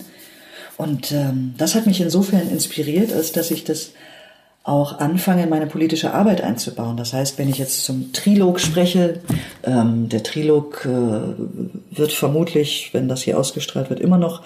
Und 0.78 1.12
ähm, 1.12 1.54
das 1.58 1.76
hat 1.76 1.86
mich 1.86 2.02
insofern 2.02 2.50
inspiriert, 2.50 3.14
als 3.14 3.32
dass 3.32 3.52
ich 3.52 3.64
das 3.64 3.92
auch 4.66 4.98
anfange, 5.00 5.46
meine 5.46 5.68
politische 5.68 6.12
Arbeit 6.14 6.42
einzubauen. 6.42 6.98
Das 6.98 7.14
heißt, 7.14 7.38
wenn 7.38 7.50
ich 7.50 7.60
jetzt 7.60 7.86
zum 7.86 8.12
Trilog 8.14 8.60
spreche, 8.60 9.20
ähm, 9.64 10.10
der 10.10 10.24
Trilog 10.24 10.86
äh, 10.86 11.96
wird 11.96 12.12
vermutlich, 12.12 12.90
wenn 12.92 13.08
das 13.08 13.22
hier 13.22 13.40
ausgestrahlt 13.40 13.92
wird, 13.92 14.00
immer 14.00 14.18
noch 14.18 14.42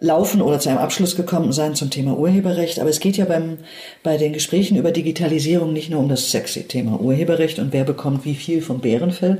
laufen 0.00 0.42
oder 0.42 0.58
zu 0.58 0.68
einem 0.68 0.80
Abschluss 0.80 1.16
gekommen 1.16 1.52
sein 1.52 1.74
zum 1.74 1.88
Thema 1.88 2.18
Urheberrecht. 2.18 2.78
Aber 2.78 2.90
es 2.90 3.00
geht 3.00 3.16
ja 3.16 3.24
beim, 3.24 3.58
bei 4.02 4.18
den 4.18 4.34
Gesprächen 4.34 4.76
über 4.76 4.90
Digitalisierung 4.90 5.72
nicht 5.72 5.88
nur 5.88 6.00
um 6.00 6.10
das 6.10 6.30
sexy 6.30 6.64
Thema 6.64 7.00
Urheberrecht 7.00 7.58
und 7.58 7.72
wer 7.72 7.84
bekommt 7.84 8.26
wie 8.26 8.34
viel 8.34 8.60
vom 8.60 8.80
Bärenfell, 8.80 9.38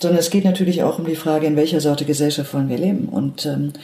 sondern 0.00 0.18
es 0.18 0.30
geht 0.30 0.44
natürlich 0.44 0.82
auch 0.82 0.98
um 0.98 1.06
die 1.06 1.14
Frage, 1.14 1.46
in 1.46 1.56
welcher 1.56 1.80
Sorte 1.80 2.06
Gesellschaft 2.06 2.52
wollen 2.54 2.70
wir 2.70 2.78
leben. 2.78 3.08
Und 3.08 3.46
ähm, 3.46 3.74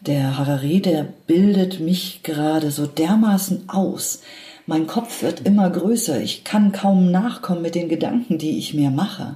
der 0.00 0.36
Harari, 0.36 0.80
der 0.80 1.06
bildet 1.28 1.78
mich 1.78 2.22
gerade 2.24 2.72
so 2.72 2.86
dermaßen 2.86 3.68
aus, 3.68 4.22
mein 4.70 4.86
Kopf 4.86 5.22
wird 5.22 5.48
immer 5.48 5.68
größer. 5.68 6.22
Ich 6.22 6.44
kann 6.44 6.70
kaum 6.70 7.10
nachkommen 7.10 7.60
mit 7.60 7.74
den 7.74 7.88
Gedanken, 7.88 8.38
die 8.38 8.56
ich 8.56 8.72
mir 8.72 8.90
mache. 8.90 9.34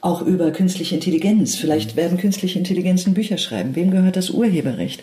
Auch 0.00 0.22
über 0.22 0.52
künstliche 0.52 0.94
Intelligenz. 0.94 1.54
Vielleicht 1.54 1.96
werden 1.96 2.16
künstliche 2.16 2.58
Intelligenzen 2.58 3.12
Bücher 3.12 3.36
schreiben. 3.36 3.76
Wem 3.76 3.90
gehört 3.90 4.16
das 4.16 4.30
Urheberrecht? 4.30 5.02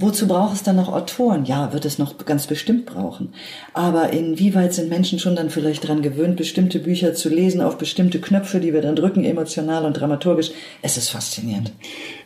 Wozu 0.00 0.26
braucht 0.26 0.56
es 0.56 0.64
dann 0.64 0.74
noch 0.74 0.92
Autoren? 0.92 1.44
Ja, 1.44 1.72
wird 1.72 1.84
es 1.84 1.98
noch 1.98 2.18
ganz 2.26 2.48
bestimmt 2.48 2.86
brauchen. 2.86 3.28
Aber 3.72 4.12
inwieweit 4.12 4.74
sind 4.74 4.88
Menschen 4.88 5.20
schon 5.20 5.36
dann 5.36 5.50
vielleicht 5.50 5.84
daran 5.84 6.02
gewöhnt, 6.02 6.36
bestimmte 6.36 6.80
Bücher 6.80 7.14
zu 7.14 7.28
lesen, 7.28 7.60
auf 7.60 7.78
bestimmte 7.78 8.20
Knöpfe, 8.20 8.58
die 8.58 8.72
wir 8.72 8.82
dann 8.82 8.96
drücken, 8.96 9.22
emotional 9.22 9.84
und 9.84 9.92
dramaturgisch? 9.92 10.50
Es 10.82 10.96
ist 10.96 11.10
faszinierend. 11.10 11.70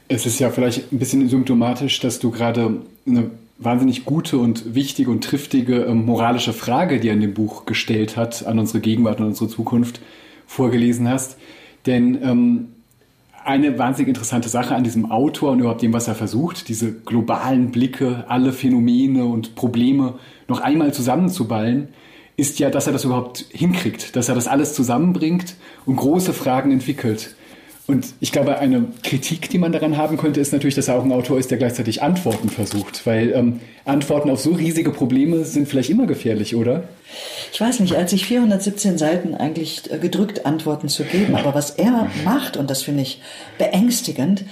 Es 0.08 0.24
ist 0.24 0.40
ja 0.40 0.48
vielleicht 0.48 0.90
ein 0.90 0.98
bisschen 0.98 1.28
symptomatisch, 1.28 2.00
dass 2.00 2.18
du 2.18 2.30
gerade 2.30 2.80
eine 3.06 3.30
wahnsinnig 3.64 4.04
gute 4.04 4.38
und 4.38 4.74
wichtige 4.74 5.10
und 5.10 5.24
triftige 5.24 5.84
ähm, 5.84 6.04
moralische 6.04 6.52
Frage, 6.52 7.00
die 7.00 7.08
er 7.08 7.14
in 7.14 7.20
dem 7.20 7.34
Buch 7.34 7.66
gestellt 7.66 8.16
hat, 8.16 8.46
an 8.46 8.58
unsere 8.58 8.80
Gegenwart 8.80 9.20
und 9.20 9.26
unsere 9.26 9.48
Zukunft 9.48 10.00
vorgelesen 10.46 11.08
hast. 11.08 11.38
Denn 11.86 12.18
ähm, 12.22 12.68
eine 13.44 13.78
wahnsinnig 13.78 14.08
interessante 14.08 14.48
Sache 14.48 14.74
an 14.74 14.84
diesem 14.84 15.10
Autor 15.10 15.52
und 15.52 15.60
überhaupt 15.60 15.82
dem, 15.82 15.92
was 15.92 16.08
er 16.08 16.14
versucht, 16.14 16.68
diese 16.68 16.92
globalen 16.92 17.70
Blicke, 17.70 18.24
alle 18.28 18.52
Phänomene 18.52 19.24
und 19.24 19.54
Probleme 19.54 20.14
noch 20.48 20.60
einmal 20.60 20.94
zusammenzuballen, 20.94 21.88
ist 22.36 22.58
ja, 22.58 22.70
dass 22.70 22.86
er 22.86 22.92
das 22.92 23.04
überhaupt 23.04 23.44
hinkriegt, 23.50 24.16
dass 24.16 24.28
er 24.28 24.34
das 24.34 24.48
alles 24.48 24.74
zusammenbringt 24.74 25.56
und 25.86 25.96
große 25.96 26.32
Fragen 26.32 26.70
entwickelt. 26.70 27.34
Und 27.88 28.14
ich 28.20 28.30
glaube, 28.30 28.58
eine 28.58 28.86
Kritik, 29.02 29.50
die 29.50 29.58
man 29.58 29.72
daran 29.72 29.96
haben 29.96 30.16
könnte, 30.16 30.40
ist 30.40 30.52
natürlich, 30.52 30.76
dass 30.76 30.86
er 30.86 30.96
auch 30.96 31.04
ein 31.04 31.10
Autor 31.10 31.38
ist, 31.38 31.50
der 31.50 31.58
gleichzeitig 31.58 32.00
Antworten 32.00 32.48
versucht. 32.48 33.04
Weil 33.06 33.32
ähm, 33.32 33.60
Antworten 33.84 34.30
auf 34.30 34.40
so 34.40 34.52
riesige 34.52 34.90
Probleme 34.90 35.44
sind 35.44 35.68
vielleicht 35.68 35.90
immer 35.90 36.06
gefährlich, 36.06 36.54
oder? 36.54 36.84
Ich 37.52 37.60
weiß 37.60 37.80
nicht, 37.80 37.96
als 37.96 38.12
ich 38.12 38.26
417 38.26 38.98
Seiten 38.98 39.34
eigentlich 39.34 39.90
äh, 39.90 39.98
gedrückt 39.98 40.46
Antworten 40.46 40.88
zu 40.88 41.02
geben, 41.02 41.34
aber 41.34 41.54
was 41.54 41.70
er 41.70 42.08
macht, 42.24 42.56
und 42.56 42.70
das 42.70 42.82
finde 42.82 43.02
ich 43.02 43.20
beängstigend, 43.58 44.44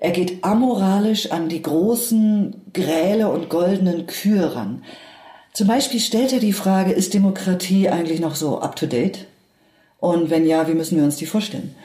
er 0.00 0.10
geht 0.10 0.42
amoralisch 0.42 1.30
an 1.30 1.48
die 1.48 1.62
großen 1.62 2.56
Gräle 2.72 3.28
und 3.28 3.50
goldenen 3.50 4.06
Kühe 4.06 4.52
ran. 4.56 4.82
Zum 5.52 5.68
Beispiel 5.68 6.00
stellt 6.00 6.32
er 6.32 6.40
die 6.40 6.52
Frage, 6.52 6.90
ist 6.90 7.14
Demokratie 7.14 7.88
eigentlich 7.88 8.18
noch 8.18 8.34
so 8.34 8.60
up-to-date? 8.60 9.26
Und 10.00 10.28
wenn 10.30 10.44
ja, 10.44 10.66
wie 10.66 10.74
müssen 10.74 10.96
wir 10.96 11.04
uns 11.04 11.16
die 11.16 11.26
vorstellen? 11.26 11.76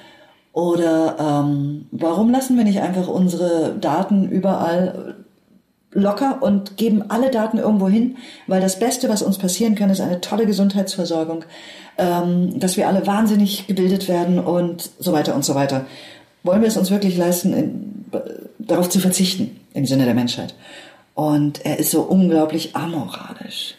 Oder 0.58 1.18
ähm, 1.20 1.86
warum 1.92 2.32
lassen 2.32 2.58
wir 2.58 2.64
nicht 2.64 2.82
einfach 2.82 3.08
unsere 3.08 3.76
Daten 3.80 4.28
überall 4.28 5.14
locker 5.92 6.42
und 6.42 6.78
geben 6.78 7.12
alle 7.12 7.30
Daten 7.30 7.60
irgendwo 7.60 7.88
hin? 7.88 8.18
Weil 8.48 8.60
das 8.60 8.80
Beste, 8.80 9.08
was 9.08 9.22
uns 9.22 9.38
passieren 9.38 9.76
kann, 9.76 9.92
ist 9.92 10.02
eine 10.02 10.20
tolle 10.20 10.48
Gesundheitsversorgung, 10.48 11.46
ähm, 12.00 12.60
dass 12.60 12.76
wir 12.76 12.88
alle 12.88 13.06
wahnsinnig 13.06 13.68
gebildet 13.68 14.08
werden 14.08 14.40
und 14.40 14.90
so 14.98 15.14
weiter 15.14 15.36
und 15.36 15.46
so 15.46 15.54
weiter. 15.54 15.86
Wollen 16.42 16.62
wir 16.62 16.70
es 16.70 16.78
uns 16.78 16.90
wirklich 16.90 17.16
leisten, 17.18 17.54
in, 17.54 18.06
darauf 18.58 18.90
zu 18.90 19.00
verzichten 19.00 19.60
im 19.76 19.86
Sinne 19.86 20.06
der 20.06 20.16
Menschheit? 20.16 20.56
Und 21.14 21.64
er 21.68 21.78
ist 21.78 21.92
so 21.92 22.02
unglaublich 22.02 22.76
amoralisch. 22.76 23.76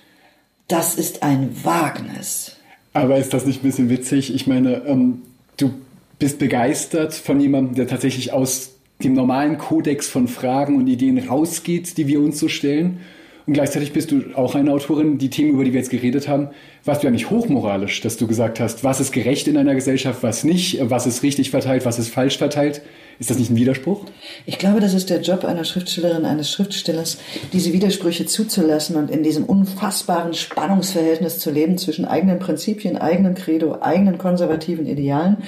Das 0.69 0.95
ist 0.95 1.25
ein 1.25 1.57
Wagnis. 1.65 2.53
Aber 2.93 3.17
ist 3.17 3.35
das 3.35 3.47
nicht 3.47 3.65
ein 3.65 3.67
bisschen 3.67 3.91
witzig? 3.91 4.33
Ich 4.33 4.47
meine, 4.47 4.87
ähm, 4.87 5.23
du 5.57 5.73
bist 6.19 6.39
begeistert 6.39 7.15
von 7.15 7.41
jemandem, 7.41 7.75
der 7.75 7.87
tatsächlich 7.87 8.33
aus 8.33 8.75
dem 9.03 9.13
normalen 9.13 9.59
Kodex 9.59 10.09
von 10.09 10.27
Fragen 10.27 10.77
und 10.77 10.89
Ideen 10.89 11.19
rausgeht, 11.19 11.97
die 11.97 12.09
wir 12.09 12.21
uns 12.21 12.39
so 12.39 12.49
stellen. 12.49 13.01
Und 13.47 13.55
gleichzeitig 13.55 13.93
bist 13.93 14.11
du 14.11 14.25
auch 14.35 14.55
eine 14.55 14.73
Autorin, 14.73 15.17
die 15.17 15.31
Themen, 15.31 15.53
über 15.53 15.65
die 15.65 15.73
wir 15.73 15.81
jetzt 15.81 15.91
geredet 15.91 16.29
haben, 16.29 16.49
warst 16.85 17.03
du 17.03 17.07
ja 17.07 17.11
nicht 17.11 17.31
hochmoralisch, 17.31 18.01
dass 18.03 18.17
du 18.17 18.27
gesagt 18.27 18.61
hast, 18.61 18.85
was 18.85 19.01
ist 19.01 19.13
gerecht 19.13 19.49
in 19.49 19.57
einer 19.57 19.75
Gesellschaft, 19.75 20.23
was 20.23 20.45
nicht, 20.45 20.79
was 20.83 21.07
ist 21.07 21.23
richtig 21.23 21.51
verteilt, 21.51 21.87
was 21.87 21.99
ist 21.99 22.13
falsch 22.13 22.37
verteilt. 22.37 22.83
Ist 23.21 23.31
das 23.31 23.39
nicht 23.39 23.51
ein 23.51 23.57
Widerspruch? 23.57 24.05
Ich 24.47 24.59
glaube, 24.59 24.79
das 24.79 24.95
ist 24.95 25.11
der 25.11 25.21
Job 25.21 25.45
einer 25.45 25.65
Schriftstellerin, 25.65 26.25
eines 26.25 26.53
Schriftstellers, 26.53 27.19
diese 27.53 27.73
Widersprüche 27.73 28.27
zuzulassen 28.27 28.95
und 28.95 29.11
in 29.11 29.25
diesem 29.25 29.45
unfassbaren 29.45 30.35
Spannungsverhältnis 30.35 31.41
zu 31.41 31.51
leben 31.51 31.79
zwischen 31.79 32.05
eigenen 32.05 32.39
Prinzipien, 32.39 32.97
eigenen 32.97 33.35
Credo, 33.35 33.79
eigenen 33.81 34.19
konservativen 34.19 34.87
Idealen 34.87 35.39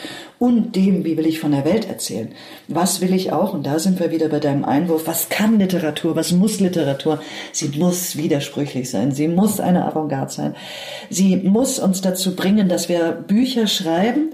und 0.41 0.75
dem, 0.75 1.05
wie 1.05 1.17
will 1.17 1.27
ich 1.27 1.39
von 1.39 1.53
der 1.53 1.65
Welt 1.65 1.89
erzählen. 1.89 2.31
Was 2.67 3.01
will 3.03 3.15
ich 3.15 3.31
auch, 3.31 3.55
und 3.55 3.65
da 3.65 3.79
sind 3.79 4.01
wir 4.01 4.11
wieder 4.11 4.29
bei 4.29 4.41
deinem 4.41 4.65
Einwurf, 4.65 5.07
was 5.07 5.29
kann 5.29 5.61
Literatur, 5.61 6.17
was 6.17 6.33
muss 6.33 6.59
Literatur? 6.59 7.21
Sie 7.53 7.69
muss 7.79 8.17
widersprüchlich 8.17 8.91
sein, 8.91 9.13
sie 9.13 9.29
muss 9.29 9.61
eine 9.61 9.85
Avantgarde 9.85 10.33
sein. 10.33 10.57
Sie 11.09 11.37
muss 11.37 11.79
uns 11.79 12.01
dazu 12.01 12.35
bringen, 12.35 12.69
dass 12.69 12.89
wir 12.89 13.13
Bücher 13.13 13.69
schreiben, 13.69 14.31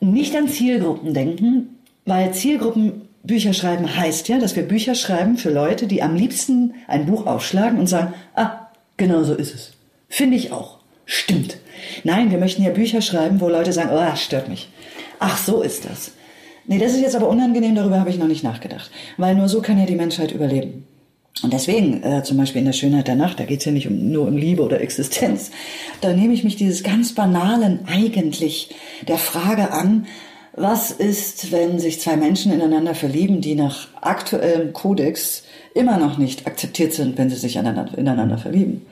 nicht 0.00 0.36
an 0.36 0.48
Zielgruppen 0.48 1.14
denken, 1.14 1.77
weil 2.08 2.32
Zielgruppen 2.32 3.02
Bücher 3.22 3.52
schreiben 3.52 3.94
heißt 3.94 4.28
ja, 4.28 4.38
dass 4.38 4.56
wir 4.56 4.62
Bücher 4.62 4.94
schreiben 4.94 5.36
für 5.36 5.50
Leute, 5.50 5.86
die 5.86 6.02
am 6.02 6.14
liebsten 6.14 6.74
ein 6.86 7.06
Buch 7.06 7.26
aufschlagen 7.26 7.78
und 7.78 7.86
sagen, 7.86 8.14
ah, 8.34 8.68
genau 8.96 9.22
so 9.24 9.34
ist 9.34 9.54
es. 9.54 9.72
Finde 10.08 10.36
ich 10.36 10.50
auch. 10.50 10.78
Stimmt. 11.04 11.58
Nein, 12.04 12.30
wir 12.30 12.38
möchten 12.38 12.62
ja 12.62 12.70
Bücher 12.70 13.02
schreiben, 13.02 13.40
wo 13.40 13.48
Leute 13.48 13.72
sagen, 13.72 13.90
oh, 13.92 14.16
stört 14.16 14.48
mich. 14.48 14.68
Ach, 15.18 15.36
so 15.36 15.62
ist 15.62 15.84
das. 15.84 16.12
Nee, 16.66 16.78
das 16.78 16.92
ist 16.92 17.00
jetzt 17.00 17.16
aber 17.16 17.28
unangenehm, 17.28 17.74
darüber 17.74 18.00
habe 18.00 18.10
ich 18.10 18.18
noch 18.18 18.26
nicht 18.26 18.44
nachgedacht. 18.44 18.90
Weil 19.16 19.34
nur 19.34 19.48
so 19.48 19.60
kann 19.60 19.78
ja 19.78 19.86
die 19.86 19.94
Menschheit 19.94 20.32
überleben. 20.32 20.86
Und 21.42 21.52
deswegen, 21.52 22.02
äh, 22.02 22.22
zum 22.24 22.36
Beispiel 22.36 22.60
in 22.60 22.66
der 22.66 22.72
Schönheit 22.72 23.06
der 23.06 23.14
Nacht, 23.14 23.38
da 23.38 23.44
geht's 23.44 23.64
ja 23.64 23.72
nicht 23.72 23.86
um, 23.86 24.10
nur 24.10 24.26
um 24.26 24.36
Liebe 24.36 24.62
oder 24.62 24.80
Existenz, 24.80 25.50
da 26.00 26.12
nehme 26.12 26.34
ich 26.34 26.44
mich 26.44 26.56
dieses 26.56 26.82
ganz 26.82 27.14
banalen 27.14 27.80
eigentlich 27.86 28.74
der 29.06 29.18
Frage 29.18 29.70
an, 29.70 30.06
was 30.60 30.90
ist, 30.90 31.52
wenn 31.52 31.78
sich 31.78 32.00
zwei 32.00 32.16
Menschen 32.16 32.52
ineinander 32.52 32.94
verlieben, 32.94 33.40
die 33.40 33.54
nach 33.54 33.88
aktuellem 34.00 34.72
Kodex 34.72 35.44
immer 35.74 35.98
noch 35.98 36.18
nicht 36.18 36.46
akzeptiert 36.46 36.92
sind, 36.92 37.18
wenn 37.18 37.30
sie 37.30 37.36
sich 37.36 37.56
ineinander 37.56 38.38
verlieben? 38.38 38.86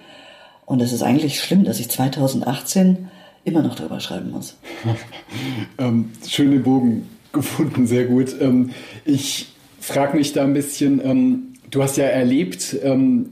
Und 0.64 0.82
es 0.82 0.92
ist 0.92 1.02
eigentlich 1.02 1.40
schlimm, 1.40 1.64
dass 1.64 1.80
ich 1.80 1.88
2018 1.88 3.08
immer 3.44 3.62
noch 3.62 3.76
darüber 3.76 4.00
schreiben 4.00 4.32
muss. 4.32 4.56
ähm, 5.78 6.10
schöne 6.26 6.58
Bogen 6.58 7.08
gefunden, 7.32 7.86
sehr 7.86 8.04
gut. 8.04 8.34
Ähm, 8.40 8.70
ich 9.04 9.48
frage 9.80 10.16
mich 10.16 10.32
da 10.32 10.42
ein 10.42 10.54
bisschen, 10.54 11.00
ähm, 11.04 11.54
du 11.70 11.82
hast 11.82 11.96
ja 11.96 12.06
erlebt, 12.06 12.76
ähm, 12.82 13.30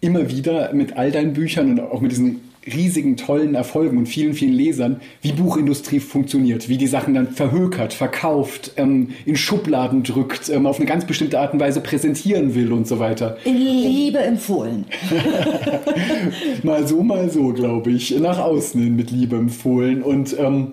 immer 0.00 0.30
wieder 0.30 0.72
mit 0.72 0.96
all 0.96 1.10
deinen 1.10 1.32
Büchern 1.32 1.72
und 1.72 1.80
auch 1.80 2.00
mit 2.00 2.12
diesen 2.12 2.47
riesigen, 2.74 3.16
tollen 3.16 3.54
Erfolgen 3.54 3.98
und 3.98 4.06
vielen, 4.06 4.34
vielen 4.34 4.52
Lesern, 4.52 5.00
wie 5.22 5.32
Buchindustrie 5.32 6.00
funktioniert, 6.00 6.68
wie 6.68 6.76
die 6.76 6.86
Sachen 6.86 7.14
dann 7.14 7.32
verhökert, 7.32 7.92
verkauft, 7.92 8.72
ähm, 8.76 9.10
in 9.26 9.36
Schubladen 9.36 10.02
drückt, 10.02 10.48
ähm, 10.48 10.66
auf 10.66 10.76
eine 10.76 10.86
ganz 10.86 11.04
bestimmte 11.04 11.38
Art 11.40 11.52
und 11.52 11.60
Weise 11.60 11.80
präsentieren 11.80 12.54
will 12.54 12.72
und 12.72 12.86
so 12.86 12.98
weiter. 12.98 13.36
In 13.44 13.56
Liebe 13.56 14.18
empfohlen. 14.18 14.86
mal 16.62 16.86
so, 16.86 17.02
mal 17.02 17.30
so, 17.30 17.52
glaube 17.52 17.90
ich. 17.90 18.18
Nach 18.18 18.38
außen 18.38 18.80
hin 18.80 18.96
mit 18.96 19.10
Liebe 19.10 19.36
empfohlen. 19.36 20.02
Und 20.02 20.36
ähm, 20.38 20.72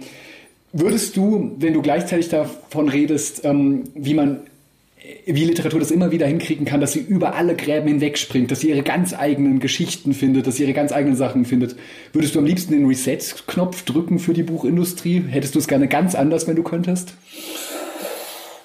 würdest 0.73 1.17
du, 1.17 1.51
wenn 1.57 1.73
du 1.73 1.81
gleichzeitig 1.81 2.29
davon 2.29 2.89
redest, 2.89 3.45
ähm, 3.45 3.83
wie 3.95 4.13
man 4.13 4.41
wie 5.25 5.43
Literatur 5.43 5.79
das 5.79 5.91
immer 5.91 6.11
wieder 6.11 6.27
hinkriegen 6.27 6.65
kann, 6.65 6.81
dass 6.81 6.93
sie 6.93 6.99
über 6.99 7.35
alle 7.35 7.55
Gräben 7.55 7.87
hinwegspringt, 7.87 8.51
dass 8.51 8.59
sie 8.59 8.69
ihre 8.69 8.83
ganz 8.83 9.13
eigenen 9.13 9.59
Geschichten 9.59 10.13
findet, 10.13 10.47
dass 10.47 10.55
sie 10.55 10.63
ihre 10.63 10.73
ganz 10.73 10.91
eigenen 10.91 11.15
Sachen 11.15 11.45
findet. 11.45 11.75
Würdest 12.13 12.35
du 12.35 12.39
am 12.39 12.45
liebsten 12.45 12.73
den 12.73 12.85
Reset-Knopf 12.85 13.83
drücken 13.83 14.19
für 14.19 14.33
die 14.33 14.43
Buchindustrie? 14.43 15.23
Hättest 15.27 15.55
du 15.55 15.59
es 15.59 15.67
gerne 15.67 15.87
ganz 15.87 16.15
anders, 16.15 16.47
wenn 16.47 16.55
du 16.55 16.63
könntest? 16.63 17.13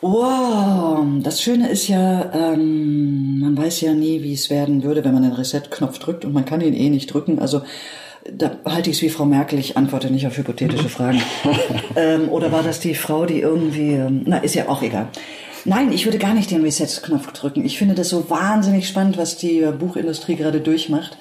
Wow, 0.02 1.04
das 1.22 1.42
Schöne 1.42 1.68
ist 1.68 1.88
ja, 1.88 2.32
ähm, 2.32 3.40
man 3.40 3.56
weiß 3.56 3.82
ja 3.82 3.92
nie, 3.92 4.22
wie 4.22 4.32
es 4.32 4.48
werden 4.48 4.82
würde, 4.82 5.04
wenn 5.04 5.12
man 5.12 5.22
den 5.22 5.32
Reset-Knopf 5.32 5.98
drückt 5.98 6.24
und 6.24 6.32
man 6.32 6.46
kann 6.46 6.62
ihn 6.62 6.72
eh 6.72 6.88
nicht 6.88 7.12
drücken. 7.12 7.38
Also 7.38 7.62
da 8.30 8.56
halte 8.64 8.90
ich 8.90 8.96
es 8.96 9.02
wie 9.02 9.10
Frau 9.10 9.24
Merkel, 9.24 9.58
ich 9.58 9.76
antworte 9.76 10.10
nicht 10.10 10.26
auf 10.26 10.36
hypothetische 10.36 10.88
Fragen. 10.88 11.20
ähm, 11.96 12.28
oder 12.30 12.52
war 12.52 12.62
das 12.62 12.80
die 12.80 12.94
Frau, 12.94 13.26
die 13.26 13.40
irgendwie, 13.40 13.92
ähm, 13.92 14.22
na, 14.24 14.38
ist 14.38 14.54
ja 14.54 14.68
auch 14.68 14.82
egal. 14.82 15.08
Nein, 15.64 15.92
ich 15.92 16.04
würde 16.04 16.18
gar 16.18 16.34
nicht 16.34 16.50
den 16.50 16.62
Reset-Knopf 16.62 17.32
drücken. 17.32 17.64
Ich 17.64 17.78
finde 17.78 17.94
das 17.94 18.08
so 18.08 18.30
wahnsinnig 18.30 18.88
spannend, 18.88 19.18
was 19.18 19.36
die 19.36 19.60
Buchindustrie 19.78 20.36
gerade 20.36 20.60
durchmacht. 20.60 21.16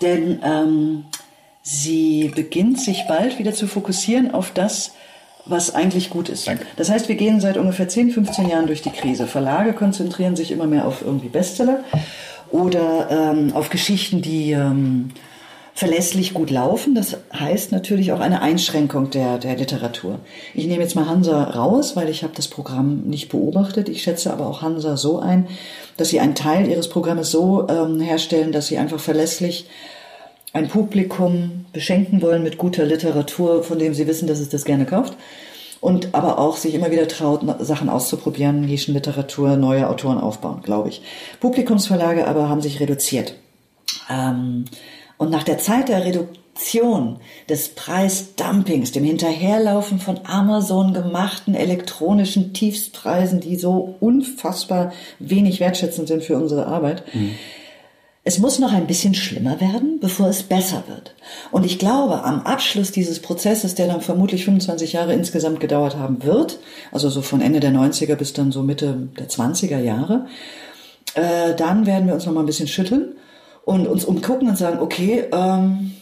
Denn 0.00 0.40
ähm, 0.44 1.04
sie 1.62 2.32
beginnt 2.34 2.80
sich 2.80 3.04
bald 3.08 3.38
wieder 3.38 3.52
zu 3.52 3.66
fokussieren 3.66 4.32
auf 4.32 4.52
das, 4.52 4.92
was 5.44 5.74
eigentlich 5.74 6.10
gut 6.10 6.28
ist. 6.28 6.46
Danke. 6.46 6.66
Das 6.76 6.90
heißt, 6.90 7.08
wir 7.08 7.16
gehen 7.16 7.40
seit 7.40 7.56
ungefähr 7.56 7.88
10, 7.88 8.10
15 8.10 8.48
Jahren 8.48 8.66
durch 8.66 8.82
die 8.82 8.90
Krise. 8.90 9.26
Verlage 9.26 9.72
konzentrieren 9.72 10.36
sich 10.36 10.52
immer 10.52 10.66
mehr 10.66 10.86
auf 10.86 11.02
irgendwie 11.02 11.28
Bestseller 11.28 11.82
oder 12.50 13.08
ähm, 13.10 13.52
auf 13.54 13.70
Geschichten, 13.70 14.22
die 14.22 14.52
ähm, 14.52 15.10
verlässlich 15.74 16.34
gut 16.34 16.50
laufen. 16.50 16.94
Das 16.94 17.16
heißt 17.32 17.72
natürlich 17.72 18.12
auch 18.12 18.20
eine 18.20 18.42
Einschränkung 18.42 19.10
der, 19.10 19.38
der 19.38 19.56
Literatur. 19.56 20.18
Ich 20.54 20.66
nehme 20.66 20.82
jetzt 20.82 20.96
mal 20.96 21.08
Hansa 21.08 21.42
raus, 21.42 21.96
weil 21.96 22.08
ich 22.08 22.22
habe 22.22 22.34
das 22.36 22.48
Programm 22.48 23.02
nicht 23.02 23.30
beobachtet. 23.30 23.88
Ich 23.88 24.02
schätze 24.02 24.32
aber 24.32 24.46
auch 24.46 24.62
Hansa 24.62 24.96
so 24.96 25.18
ein, 25.18 25.48
dass 25.96 26.10
sie 26.10 26.20
einen 26.20 26.34
Teil 26.34 26.68
ihres 26.68 26.88
Programmes 26.88 27.30
so 27.30 27.68
ähm, 27.68 28.00
herstellen, 28.00 28.52
dass 28.52 28.66
sie 28.66 28.78
einfach 28.78 29.00
verlässlich 29.00 29.66
ein 30.52 30.68
Publikum 30.68 31.64
beschenken 31.72 32.20
wollen 32.20 32.42
mit 32.42 32.58
guter 32.58 32.84
Literatur, 32.84 33.64
von 33.64 33.78
dem 33.78 33.94
sie 33.94 34.06
wissen, 34.06 34.28
dass 34.28 34.40
es 34.40 34.50
das 34.50 34.64
gerne 34.64 34.84
kauft. 34.84 35.16
Und 35.80 36.14
aber 36.14 36.38
auch 36.38 36.58
sich 36.58 36.74
immer 36.74 36.92
wieder 36.92 37.08
traut, 37.08 37.40
Sachen 37.60 37.88
auszuprobieren, 37.88 38.60
Nischenliteratur, 38.60 39.56
neue 39.56 39.88
Autoren 39.88 40.18
aufbauen, 40.18 40.60
glaube 40.62 40.90
ich. 40.90 41.02
Publikumsverlage 41.40 42.28
aber 42.28 42.48
haben 42.48 42.60
sich 42.60 42.78
reduziert. 42.78 43.34
Ähm, 44.08 44.66
und 45.22 45.30
nach 45.30 45.44
der 45.44 45.58
Zeit 45.58 45.88
der 45.88 46.04
Reduktion 46.04 47.18
des 47.48 47.68
Preisdumpings, 47.68 48.90
dem 48.90 49.04
Hinterherlaufen 49.04 50.00
von 50.00 50.18
Amazon 50.24 50.92
gemachten 50.92 51.54
elektronischen 51.54 52.52
Tiefstpreisen, 52.52 53.38
die 53.38 53.54
so 53.54 53.94
unfassbar 54.00 54.92
wenig 55.20 55.60
wertschätzend 55.60 56.08
sind 56.08 56.24
für 56.24 56.36
unsere 56.36 56.66
Arbeit, 56.66 57.04
mhm. 57.14 57.36
Es 58.24 58.38
muss 58.38 58.60
noch 58.60 58.72
ein 58.72 58.86
bisschen 58.86 59.14
schlimmer 59.14 59.60
werden, 59.60 59.98
bevor 60.00 60.28
es 60.28 60.44
besser 60.44 60.84
wird. 60.86 61.16
Und 61.50 61.66
ich 61.66 61.80
glaube, 61.80 62.22
am 62.22 62.42
Abschluss 62.42 62.92
dieses 62.92 63.18
Prozesses, 63.18 63.74
der 63.74 63.88
dann 63.88 64.00
vermutlich 64.00 64.44
25 64.44 64.92
Jahre 64.92 65.12
insgesamt 65.12 65.58
gedauert 65.58 65.96
haben 65.96 66.22
wird, 66.22 66.60
also 66.92 67.10
so 67.10 67.20
von 67.20 67.40
Ende 67.40 67.58
der 67.58 67.72
90er 67.72 68.14
bis 68.14 68.32
dann 68.32 68.52
so 68.52 68.62
Mitte 68.62 69.08
der 69.18 69.28
20er 69.28 69.80
Jahre, 69.80 70.26
äh, 71.14 71.56
dann 71.56 71.84
werden 71.84 72.06
wir 72.06 72.14
uns 72.14 72.24
noch 72.24 72.32
mal 72.32 72.40
ein 72.40 72.46
bisschen 72.46 72.68
schütteln 72.68 73.16
und 73.64 73.86
uns 73.86 74.04
umgucken 74.04 74.48
und 74.48 74.58
sagen, 74.58 74.80
okay, 74.80 75.24
ähm, 75.32 75.92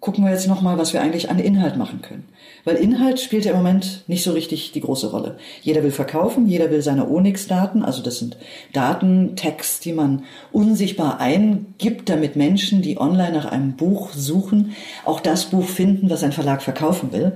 gucken 0.00 0.24
wir 0.24 0.30
jetzt 0.30 0.46
nochmal, 0.46 0.78
was 0.78 0.92
wir 0.92 1.00
eigentlich 1.00 1.28
an 1.28 1.38
Inhalt 1.38 1.76
machen 1.76 2.02
können. 2.02 2.28
Weil 2.64 2.76
Inhalt 2.76 3.18
spielt 3.18 3.44
ja 3.44 3.50
im 3.50 3.56
Moment 3.56 4.04
nicht 4.06 4.22
so 4.22 4.32
richtig 4.32 4.70
die 4.72 4.80
große 4.80 5.10
Rolle. 5.10 5.38
Jeder 5.62 5.82
will 5.82 5.90
verkaufen, 5.90 6.46
jeder 6.46 6.70
will 6.70 6.82
seine 6.82 7.08
Onyx-Daten, 7.08 7.82
also 7.82 8.02
das 8.02 8.18
sind 8.18 8.36
Daten, 8.72 9.34
Text, 9.34 9.84
die 9.84 9.92
man 9.92 10.24
unsichtbar 10.52 11.18
eingibt, 11.18 12.08
damit 12.08 12.36
Menschen, 12.36 12.80
die 12.80 13.00
online 13.00 13.32
nach 13.32 13.46
einem 13.46 13.76
Buch 13.76 14.12
suchen, 14.12 14.76
auch 15.04 15.20
das 15.20 15.46
Buch 15.46 15.64
finden, 15.66 16.10
was 16.10 16.22
ein 16.22 16.32
Verlag 16.32 16.62
verkaufen 16.62 17.12
will. 17.12 17.32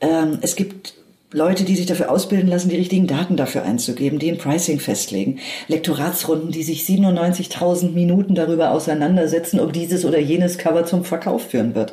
Ähm, 0.00 0.38
es 0.42 0.56
gibt 0.56 0.94
Leute, 1.30 1.64
die 1.64 1.76
sich 1.76 1.84
dafür 1.84 2.10
ausbilden 2.10 2.48
lassen, 2.48 2.70
die 2.70 2.76
richtigen 2.76 3.06
Daten 3.06 3.36
dafür 3.36 3.62
einzugeben, 3.62 4.18
die 4.18 4.30
ein 4.30 4.38
Pricing 4.38 4.80
festlegen. 4.80 5.40
Lektoratsrunden, 5.66 6.52
die 6.52 6.62
sich 6.62 6.84
97.000 6.84 7.92
Minuten 7.92 8.34
darüber 8.34 8.70
auseinandersetzen, 8.70 9.60
ob 9.60 9.74
dieses 9.74 10.06
oder 10.06 10.18
jenes 10.18 10.56
Cover 10.56 10.86
zum 10.86 11.04
Verkauf 11.04 11.50
führen 11.50 11.74
wird. 11.74 11.92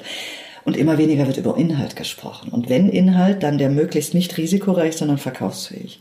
Und 0.63 0.77
immer 0.77 0.97
weniger 0.97 1.27
wird 1.27 1.37
über 1.37 1.57
Inhalt 1.57 1.97
gesprochen. 1.97 2.49
Und 2.49 2.69
wenn 2.69 2.89
Inhalt, 2.89 3.43
dann 3.43 3.57
der 3.57 3.69
möglichst 3.69 4.13
nicht 4.13 4.37
risikoreich, 4.37 4.95
sondern 4.95 5.17
verkaufsfähig. 5.17 5.99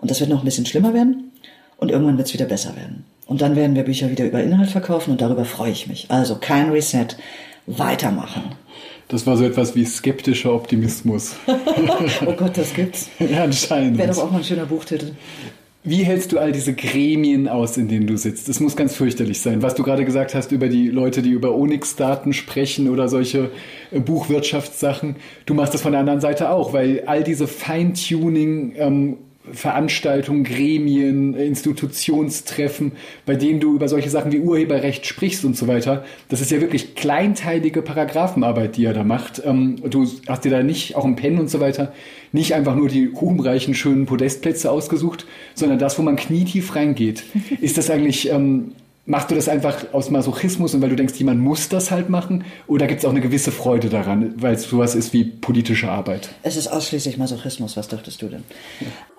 Und 0.00 0.10
das 0.10 0.18
wird 0.18 0.28
noch 0.28 0.40
ein 0.40 0.44
bisschen 0.44 0.66
schlimmer 0.66 0.92
werden. 0.92 1.32
Und 1.78 1.92
irgendwann 1.92 2.18
wird 2.18 2.26
es 2.26 2.34
wieder 2.34 2.46
besser 2.46 2.74
werden. 2.74 3.04
Und 3.26 3.42
dann 3.42 3.54
werden 3.54 3.76
wir 3.76 3.84
Bücher 3.84 4.10
wieder 4.10 4.24
über 4.24 4.42
Inhalt 4.42 4.70
verkaufen 4.70 5.10
und 5.12 5.20
darüber 5.20 5.44
freue 5.44 5.72
ich 5.72 5.86
mich. 5.86 6.06
Also 6.10 6.36
kein 6.36 6.70
Reset, 6.70 7.08
weitermachen. 7.66 8.42
Das 9.08 9.26
war 9.26 9.36
so 9.36 9.44
etwas 9.44 9.76
wie 9.76 9.84
skeptischer 9.84 10.52
Optimismus. 10.52 11.36
oh 11.46 12.32
Gott, 12.32 12.56
das 12.58 12.74
gibt's. 12.74 13.08
Ja, 13.18 13.44
anscheinend. 13.44 13.98
Wäre 13.98 14.12
doch 14.12 14.24
auch 14.24 14.30
mal 14.30 14.38
ein 14.38 14.44
schöner 14.44 14.66
Buchtitel. 14.66 15.12
Wie 15.88 16.02
hältst 16.02 16.32
du 16.32 16.40
all 16.40 16.50
diese 16.50 16.74
Gremien 16.74 17.46
aus, 17.46 17.76
in 17.76 17.86
denen 17.86 18.08
du 18.08 18.16
sitzt? 18.16 18.48
Das 18.48 18.58
muss 18.58 18.74
ganz 18.74 18.96
fürchterlich 18.96 19.40
sein. 19.40 19.62
Was 19.62 19.76
du 19.76 19.84
gerade 19.84 20.04
gesagt 20.04 20.34
hast 20.34 20.50
über 20.50 20.68
die 20.68 20.88
Leute, 20.88 21.22
die 21.22 21.30
über 21.30 21.54
Onyx-Daten 21.54 22.32
sprechen 22.32 22.88
oder 22.90 23.08
solche 23.08 23.52
äh, 23.92 24.00
Buchwirtschaftssachen. 24.00 25.14
Du 25.46 25.54
machst 25.54 25.74
das 25.74 25.82
von 25.82 25.92
der 25.92 26.00
anderen 26.00 26.20
Seite 26.20 26.50
auch, 26.50 26.72
weil 26.72 27.04
all 27.06 27.22
diese 27.22 27.46
Feintuning, 27.46 28.74
ähm, 28.76 29.18
Veranstaltungen, 29.52 30.44
Gremien, 30.44 31.34
Institutionstreffen, 31.34 32.92
bei 33.24 33.36
denen 33.36 33.60
du 33.60 33.74
über 33.74 33.88
solche 33.88 34.10
Sachen 34.10 34.32
wie 34.32 34.40
Urheberrecht 34.40 35.06
sprichst 35.06 35.44
und 35.44 35.56
so 35.56 35.68
weiter. 35.68 36.04
Das 36.28 36.40
ist 36.40 36.50
ja 36.50 36.60
wirklich 36.60 36.94
kleinteilige 36.94 37.82
Paragraphenarbeit, 37.82 38.76
die 38.76 38.84
er 38.84 38.94
da 38.94 39.04
macht. 39.04 39.42
Ähm, 39.44 39.76
du 39.88 40.06
hast 40.28 40.44
dir 40.44 40.50
da 40.50 40.62
nicht, 40.62 40.96
auch 40.96 41.04
im 41.04 41.16
Pen 41.16 41.38
und 41.38 41.50
so 41.50 41.60
weiter, 41.60 41.92
nicht 42.32 42.54
einfach 42.54 42.74
nur 42.74 42.88
die 42.88 43.06
ruhmreichen, 43.06 43.74
schönen 43.74 44.06
Podestplätze 44.06 44.70
ausgesucht, 44.70 45.26
sondern 45.54 45.78
das, 45.78 45.98
wo 45.98 46.02
man 46.02 46.16
knietief 46.16 46.74
reingeht. 46.74 47.24
Ist 47.60 47.78
das 47.78 47.90
eigentlich 47.90 48.30
ähm, 48.30 48.72
Machst 49.08 49.30
du 49.30 49.36
das 49.36 49.48
einfach 49.48 49.92
aus 49.92 50.10
Masochismus 50.10 50.74
und 50.74 50.82
weil 50.82 50.88
du 50.88 50.96
denkst, 50.96 51.14
jemand 51.14 51.40
muss 51.40 51.68
das 51.68 51.92
halt 51.92 52.08
machen? 52.08 52.44
Oder 52.66 52.88
gibt 52.88 53.00
es 53.00 53.04
auch 53.04 53.10
eine 53.10 53.20
gewisse 53.20 53.52
Freude 53.52 53.88
daran, 53.88 54.34
weil 54.36 54.54
es 54.54 54.64
sowas 54.64 54.96
ist 54.96 55.12
wie 55.12 55.22
politische 55.22 55.88
Arbeit? 55.88 56.30
Es 56.42 56.56
ist 56.56 56.66
ausschließlich 56.66 57.16
Masochismus. 57.16 57.76
Was 57.76 57.86
dachtest 57.86 58.20
du 58.20 58.26
denn? 58.26 58.42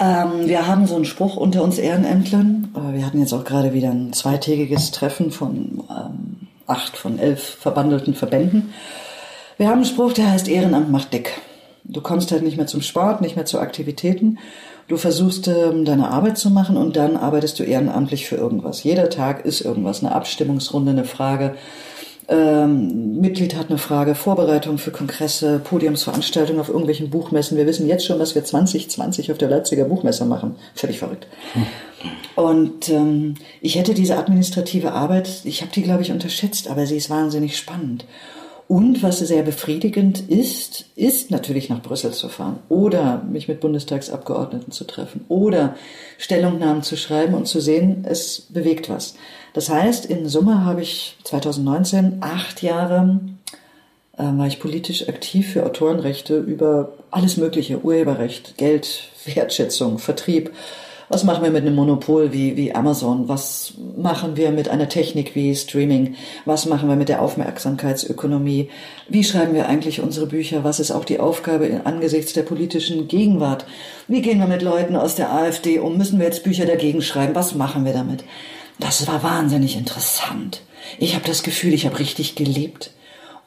Ja. 0.02 0.26
Ähm, 0.26 0.48
wir 0.50 0.68
haben 0.68 0.88
so 0.88 0.96
einen 0.96 1.06
Spruch 1.06 1.38
unter 1.38 1.64
uns 1.64 1.78
Ehrenämtlern. 1.78 2.76
Wir 2.92 3.06
hatten 3.06 3.20
jetzt 3.22 3.32
auch 3.32 3.46
gerade 3.46 3.74
wieder 3.74 3.90
ein 3.90 4.12
zweitägiges 4.12 4.92
Treffen 4.92 5.32
von 5.32 5.84
ähm, 5.90 6.48
acht 6.68 6.98
von 6.98 7.18
elf 7.18 7.42
verbandelten 7.42 8.14
Verbänden. 8.14 8.74
Wir 9.58 9.68
haben 9.68 9.76
einen 9.76 9.86
Spruch, 9.86 10.12
der 10.12 10.32
heißt 10.32 10.50
Ehrenamt 10.50 10.92
macht 10.92 11.14
dick. 11.14 11.32
Du 11.86 12.02
kommst 12.02 12.34
halt 12.34 12.44
nicht 12.44 12.58
mehr 12.58 12.68
zum 12.68 12.82
Sport, 12.82 13.22
nicht 13.22 13.38
mehr 13.38 13.46
zu 13.46 13.60
Aktivitäten. 13.60 14.38
Du 14.88 14.96
versuchst 14.96 15.48
ähm, 15.50 15.84
deine 15.84 16.10
Arbeit 16.10 16.38
zu 16.38 16.50
machen 16.50 16.78
und 16.78 16.96
dann 16.96 17.18
arbeitest 17.18 17.60
du 17.60 17.64
ehrenamtlich 17.64 18.26
für 18.26 18.38
irgendwas. 18.38 18.84
Jeder 18.84 19.10
Tag 19.10 19.44
ist 19.46 19.62
irgendwas, 19.62 20.02
eine 20.02 20.16
Abstimmungsrunde, 20.16 20.92
eine 20.92 21.04
Frage. 21.04 21.56
Ähm, 22.30 23.20
Mitglied 23.20 23.56
hat 23.56 23.70
eine 23.70 23.78
Frage, 23.78 24.16
Vorbereitung 24.16 24.78
für 24.78 24.92
Kongresse, 24.92 25.60
Podiumsveranstaltungen 25.60 26.62
auf 26.62 26.70
irgendwelchen 26.70 27.10
Buchmessen. 27.10 27.58
Wir 27.58 27.66
wissen 27.66 27.88
jetzt 27.88 28.06
schon, 28.06 28.20
dass 28.20 28.36
wir 28.36 28.44
2020 28.44 29.32
auf 29.32 29.38
der 29.38 29.50
Leipziger 29.50 29.86
Buchmesse 29.86 30.26
machen. 30.26 30.56
Völlig 30.76 31.00
verrückt. 31.00 31.28
Und 32.36 32.90
ähm, 32.90 33.36
ich 33.62 33.76
hätte 33.76 33.94
diese 33.94 34.18
administrative 34.18 34.94
Arbeit, 34.94 35.42
ich 35.44 35.62
habe 35.62 35.72
die, 35.72 35.84
glaube 35.84 36.02
ich, 36.02 36.12
unterschätzt, 36.12 36.70
aber 36.70 36.86
sie 36.86 36.98
ist 36.98 37.10
wahnsinnig 37.10 37.58
spannend. 37.58 38.06
Und 38.68 39.02
was 39.02 39.20
sehr 39.20 39.44
befriedigend 39.44 40.30
ist, 40.30 40.86
ist 40.98 41.32
natürlich 41.32 41.70
nach 41.70 41.82
Brüssel 41.82 42.12
zu 42.12 42.28
fahren 42.28 42.60
oder 42.68 43.24
mich 43.24 43.48
mit 43.48 43.62
Bundestagsabgeordneten 43.62 44.74
zu 44.74 44.84
treffen 44.84 45.24
oder 45.30 45.76
Stellungnahmen 46.18 46.84
zu 46.84 46.98
schreiben 46.98 47.34
und 47.34 47.48
zu 47.48 47.62
sehen, 47.62 48.04
es 48.08 48.42
bewegt 48.50 48.90
was. 48.90 49.16
Das 49.54 49.70
heißt, 49.70 50.06
in 50.06 50.28
Summe 50.28 50.66
habe 50.66 50.82
ich 50.82 51.18
2019 51.24 52.18
acht 52.20 52.62
Jahre 52.62 53.22
äh, 54.18 54.24
war 54.24 54.48
ich 54.48 54.60
politisch 54.60 55.08
aktiv 55.08 55.54
für 55.54 55.66
Autorenrechte 55.66 56.38
über 56.38 56.94
alles 57.10 57.38
Mögliche, 57.38 57.84
Urheberrecht, 57.84 58.58
Geld, 58.58 59.10
Wertschätzung, 59.26 60.00
Vertrieb, 60.00 60.52
was 61.10 61.24
machen 61.24 61.44
wir 61.44 61.52
mit 61.52 61.62
einem 61.62 61.76
Monopol 61.76 62.34
wie, 62.34 62.58
wie 62.58 62.76
Amazon? 62.76 63.30
Was 63.30 63.74
machen 63.96 64.36
wir 64.36 64.52
mit 64.52 64.68
einer 64.68 64.90
Technik 64.90 65.36
wie 65.36 65.56
Streaming? 65.56 66.16
Was 66.44 66.66
machen 66.66 66.90
wir 66.90 66.98
mit 66.98 67.08
der 67.08 67.22
Aufmerksamkeitsökonomie? 67.22 68.70
Wie 69.08 69.24
schreiben 69.24 69.54
wir 69.54 69.70
eigentlich 69.70 70.02
unsere 70.02 70.28
Bücher? 70.28 70.66
Was 70.66 70.82
ist 70.82 70.92
auch 70.92 71.06
die 71.06 71.22
Aufgabe 71.22 71.82
angesichts 71.86 72.34
der 72.34 72.44
politischen 72.44 73.08
Gegenwart? 73.08 73.66
Wie 74.10 74.22
gehen 74.22 74.40
wir 74.40 74.48
mit 74.48 74.62
Leuten 74.62 74.98
aus 74.98 75.16
der 75.16 75.32
AfD 75.32 75.80
um? 75.80 75.98
Müssen 75.98 76.20
wir 76.20 76.26
jetzt 76.26 76.44
Bücher 76.44 76.66
dagegen 76.66 77.02
schreiben? 77.02 77.36
Was 77.36 77.56
machen 77.56 77.86
wir 77.86 77.94
damit? 77.94 78.26
Das 78.80 79.08
war 79.08 79.24
wahnsinnig 79.24 79.78
interessant. 79.78 80.62
Ich 81.00 81.16
habe 81.16 81.26
das 81.26 81.42
Gefühl, 81.42 81.74
ich 81.74 81.86
habe 81.86 82.00
richtig 82.00 82.36
gelebt. 82.36 82.92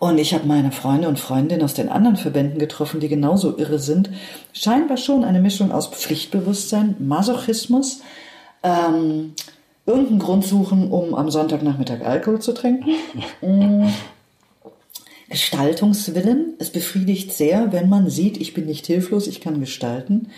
Und 0.00 0.16
ich 0.16 0.32
habe 0.32 0.46
meine 0.46 0.72
Freunde 0.72 1.08
und 1.08 1.20
Freundinnen 1.20 1.62
aus 1.62 1.74
den 1.74 1.90
anderen 1.90 2.16
Verbänden 2.16 2.58
getroffen, 2.58 3.00
die 3.00 3.08
genauso 3.08 3.58
irre 3.58 3.78
sind. 3.78 4.08
Scheinbar 4.54 4.96
schon 4.96 5.24
eine 5.24 5.40
Mischung 5.40 5.72
aus 5.72 5.88
Pflichtbewusstsein, 5.88 6.96
Masochismus, 6.98 8.00
ähm, 8.62 9.34
irgendeinen 9.84 10.18
Grund 10.18 10.46
suchen, 10.46 10.90
um 10.90 11.14
am 11.14 11.30
Sonntagnachmittag 11.30 12.00
Alkohol 12.00 12.40
zu 12.40 12.52
trinken. 12.52 12.90
Mm. 13.42 13.88
Gestaltungswillen. 15.28 16.54
Es 16.58 16.70
befriedigt 16.70 17.32
sehr, 17.32 17.72
wenn 17.72 17.88
man 17.88 18.10
sieht, 18.10 18.38
ich 18.38 18.52
bin 18.54 18.66
nicht 18.66 18.86
hilflos, 18.86 19.26
ich 19.26 19.40
kann 19.40 19.60
gestalten. 19.60 20.28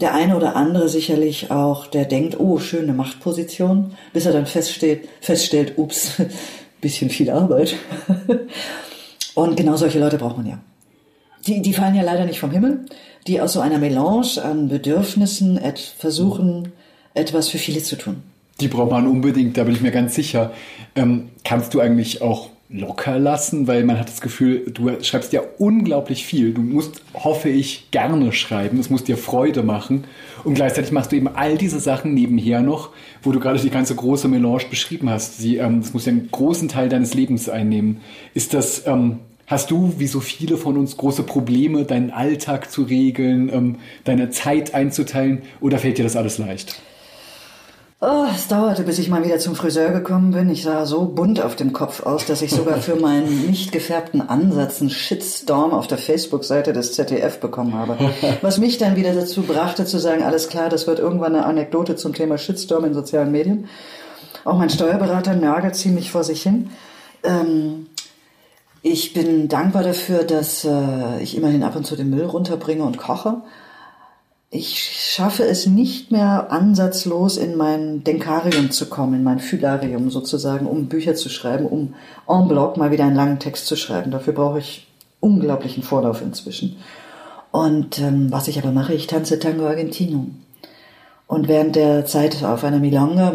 Der 0.00 0.14
eine 0.14 0.36
oder 0.36 0.56
andere 0.56 0.88
sicherlich 0.88 1.50
auch, 1.50 1.86
der 1.86 2.06
denkt, 2.06 2.40
oh, 2.40 2.58
schöne 2.58 2.92
Machtposition, 2.92 3.92
bis 4.12 4.26
er 4.26 4.32
dann 4.32 4.46
feststellt, 4.46 5.08
feststellt, 5.20 5.74
ups, 5.76 6.14
bisschen 6.80 7.10
viel 7.10 7.30
Arbeit. 7.30 7.76
Und 9.36 9.54
genau 9.54 9.76
solche 9.76 9.98
Leute 9.98 10.16
braucht 10.16 10.38
man 10.38 10.46
ja. 10.46 10.58
Die, 11.46 11.60
die 11.60 11.74
fallen 11.74 11.94
ja 11.94 12.02
leider 12.02 12.24
nicht 12.24 12.40
vom 12.40 12.50
Himmel, 12.50 12.86
die 13.26 13.38
aus 13.38 13.52
so 13.52 13.60
einer 13.60 13.78
Melange 13.78 14.42
an 14.42 14.68
Bedürfnissen 14.68 15.62
et 15.62 15.78
versuchen, 15.78 16.72
etwas 17.12 17.50
für 17.50 17.58
viele 17.58 17.82
zu 17.82 17.96
tun. 17.96 18.22
Die 18.60 18.68
braucht 18.68 18.90
man 18.90 19.06
unbedingt, 19.06 19.58
da 19.58 19.64
bin 19.64 19.74
ich 19.74 19.82
mir 19.82 19.90
ganz 19.92 20.14
sicher. 20.14 20.52
Ähm, 20.94 21.28
kannst 21.44 21.74
du 21.74 21.80
eigentlich 21.80 22.22
auch 22.22 22.48
locker 22.68 23.18
lassen, 23.18 23.68
weil 23.68 23.84
man 23.84 23.98
hat 23.98 24.08
das 24.08 24.20
Gefühl, 24.20 24.70
du 24.72 24.90
schreibst 25.02 25.32
ja 25.32 25.40
unglaublich 25.58 26.26
viel. 26.26 26.52
Du 26.52 26.62
musst, 26.62 27.02
hoffe 27.14 27.48
ich, 27.48 27.90
gerne 27.92 28.32
schreiben. 28.32 28.80
Es 28.80 28.90
muss 28.90 29.04
dir 29.04 29.16
Freude 29.16 29.62
machen. 29.62 30.04
Und 30.42 30.54
gleichzeitig 30.54 30.90
machst 30.90 31.12
du 31.12 31.16
eben 31.16 31.28
all 31.28 31.58
diese 31.58 31.78
Sachen 31.78 32.14
nebenher 32.14 32.62
noch, 32.62 32.90
wo 33.22 33.30
du 33.30 33.38
gerade 33.38 33.60
die 33.60 33.70
ganze 33.70 33.94
große 33.94 34.26
Melange 34.28 34.64
beschrieben 34.68 35.08
hast. 35.08 35.38
Sie, 35.38 35.58
ähm, 35.58 35.80
das 35.80 35.92
muss 35.92 36.06
ja 36.06 36.12
einen 36.12 36.28
großen 36.30 36.68
Teil 36.68 36.88
deines 36.88 37.14
Lebens 37.14 37.48
einnehmen. 37.48 38.00
Ist 38.34 38.52
das, 38.52 38.86
ähm, 38.86 39.20
hast 39.46 39.70
du, 39.70 39.94
wie 39.98 40.08
so 40.08 40.20
viele 40.20 40.56
von 40.56 40.76
uns, 40.76 40.96
große 40.96 41.22
Probleme, 41.22 41.84
deinen 41.84 42.10
Alltag 42.10 42.70
zu 42.70 42.82
regeln, 42.82 43.48
ähm, 43.52 43.76
deine 44.04 44.30
Zeit 44.30 44.74
einzuteilen, 44.74 45.42
oder 45.60 45.78
fällt 45.78 45.98
dir 45.98 46.04
das 46.04 46.16
alles 46.16 46.38
leicht? 46.38 46.82
Oh, 47.98 48.26
es 48.30 48.46
dauerte, 48.46 48.82
bis 48.82 48.98
ich 48.98 49.08
mal 49.08 49.24
wieder 49.24 49.38
zum 49.38 49.54
Friseur 49.54 49.90
gekommen 49.90 50.32
bin. 50.32 50.50
Ich 50.50 50.62
sah 50.62 50.84
so 50.84 51.06
bunt 51.06 51.40
auf 51.40 51.56
dem 51.56 51.72
Kopf 51.72 52.04
aus, 52.04 52.26
dass 52.26 52.42
ich 52.42 52.50
sogar 52.50 52.76
für 52.76 52.96
meinen 52.96 53.46
nicht 53.46 53.72
gefärbten 53.72 54.20
Ansatz 54.20 54.82
einen 54.82 54.90
Shitstorm 54.90 55.72
auf 55.72 55.86
der 55.86 55.96
Facebook-Seite 55.96 56.74
des 56.74 56.92
ZDF 56.92 57.40
bekommen 57.40 57.72
habe. 57.72 57.96
Was 58.42 58.58
mich 58.58 58.76
dann 58.76 58.96
wieder 58.96 59.14
dazu 59.14 59.44
brachte 59.44 59.86
zu 59.86 59.98
sagen, 59.98 60.22
alles 60.24 60.48
klar, 60.48 60.68
das 60.68 60.86
wird 60.86 60.98
irgendwann 60.98 61.34
eine 61.34 61.46
Anekdote 61.46 61.96
zum 61.96 62.12
Thema 62.12 62.36
Shitstorm 62.36 62.84
in 62.84 62.92
sozialen 62.92 63.32
Medien. 63.32 63.66
Auch 64.44 64.58
mein 64.58 64.68
Steuerberater 64.68 65.34
nörgelt 65.34 65.74
ziemlich 65.74 66.10
vor 66.10 66.22
sich 66.22 66.42
hin. 66.42 66.68
Ähm, 67.24 67.86
ich 68.82 69.14
bin 69.14 69.48
dankbar 69.48 69.84
dafür, 69.84 70.24
dass 70.24 70.66
äh, 70.66 71.22
ich 71.22 71.34
immerhin 71.34 71.62
ab 71.62 71.74
und 71.74 71.86
zu 71.86 71.96
den 71.96 72.10
Müll 72.10 72.26
runterbringe 72.26 72.84
und 72.84 72.98
koche 72.98 73.40
ich 74.50 74.78
schaffe 75.12 75.44
es 75.44 75.66
nicht 75.66 76.12
mehr 76.12 76.52
ansatzlos 76.52 77.36
in 77.36 77.56
mein 77.56 78.04
Denkarium 78.04 78.70
zu 78.70 78.86
kommen, 78.86 79.14
in 79.14 79.24
mein 79.24 79.40
Phylarium 79.40 80.10
sozusagen, 80.10 80.66
um 80.66 80.86
Bücher 80.86 81.14
zu 81.14 81.28
schreiben, 81.28 81.66
um 81.66 81.94
en 82.28 82.48
bloc 82.48 82.76
mal 82.76 82.90
wieder 82.90 83.04
einen 83.04 83.16
langen 83.16 83.38
Text 83.38 83.66
zu 83.66 83.76
schreiben. 83.76 84.10
Dafür 84.10 84.32
brauche 84.32 84.60
ich 84.60 84.86
unglaublichen 85.20 85.82
Vorlauf 85.82 86.22
inzwischen. 86.22 86.76
Und 87.50 87.98
ähm, 87.98 88.30
was 88.30 88.48
ich 88.48 88.58
aber 88.58 88.70
mache, 88.70 88.94
ich 88.94 89.06
tanze 89.06 89.38
Tango 89.38 89.66
Argentino. 89.66 90.26
Und 91.26 91.48
während 91.48 91.74
der 91.74 92.06
Zeit 92.06 92.44
auf 92.44 92.62
einer 92.62 92.78
Milonga, 92.78 93.32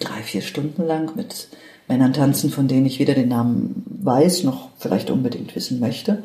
drei, 0.00 0.22
vier 0.22 0.42
Stunden 0.42 0.84
lang 0.84 1.14
mit 1.14 1.48
Männern 1.86 2.12
tanzen, 2.12 2.50
von 2.50 2.66
denen 2.66 2.86
ich 2.86 2.98
weder 2.98 3.14
den 3.14 3.28
Namen 3.28 3.84
weiß, 4.02 4.42
noch 4.42 4.70
vielleicht 4.78 5.10
unbedingt 5.10 5.54
wissen 5.54 5.78
möchte, 5.78 6.22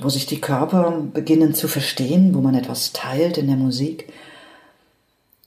wo 0.00 0.08
sich 0.08 0.26
die 0.26 0.40
Körper 0.40 1.02
beginnen 1.12 1.54
zu 1.54 1.68
verstehen, 1.68 2.34
wo 2.34 2.40
man 2.40 2.54
etwas 2.54 2.92
teilt 2.92 3.38
in 3.38 3.46
der 3.46 3.56
Musik, 3.56 4.12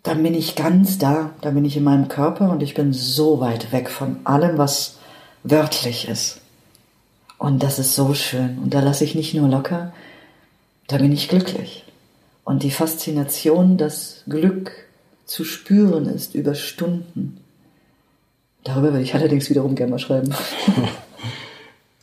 dann 0.04 0.24
bin 0.24 0.34
ich 0.34 0.56
ganz 0.56 0.98
da, 0.98 1.32
dann 1.42 1.56
bin 1.56 1.66
ich 1.66 1.76
in 1.76 1.84
meinem 1.84 2.08
Körper 2.08 2.50
und 2.52 2.64
ich 2.64 2.74
bin 2.74 2.94
so 2.94 3.42
weit 3.42 3.72
weg 3.74 3.90
von 3.90 4.20
allem, 4.24 4.58
was 4.58 4.98
wörtlich 5.44 6.08
ist. 6.08 6.40
Und 7.38 7.62
das 7.62 7.78
ist 7.78 7.94
so 7.94 8.14
schön. 8.14 8.58
Und 8.60 8.74
da 8.74 8.80
lasse 8.80 9.04
ich 9.04 9.16
nicht 9.16 9.34
nur 9.34 9.50
locker, 9.50 9.94
da 10.88 10.98
bin 10.98 11.12
ich 11.12 11.28
glücklich. 11.28 11.84
Und 12.46 12.64
die 12.64 12.72
Faszination, 12.72 13.78
das 13.78 14.24
Glück 14.28 14.72
zu 15.26 15.44
spüren 15.44 16.06
ist 16.06 16.34
über 16.34 16.56
Stunden. 16.56 17.42
Darüber 18.64 18.94
würde 18.94 19.04
ich 19.04 19.14
allerdings 19.14 19.50
wiederum 19.50 19.76
gerne 19.76 19.92
mal 19.92 20.00
schreiben. 20.00 20.34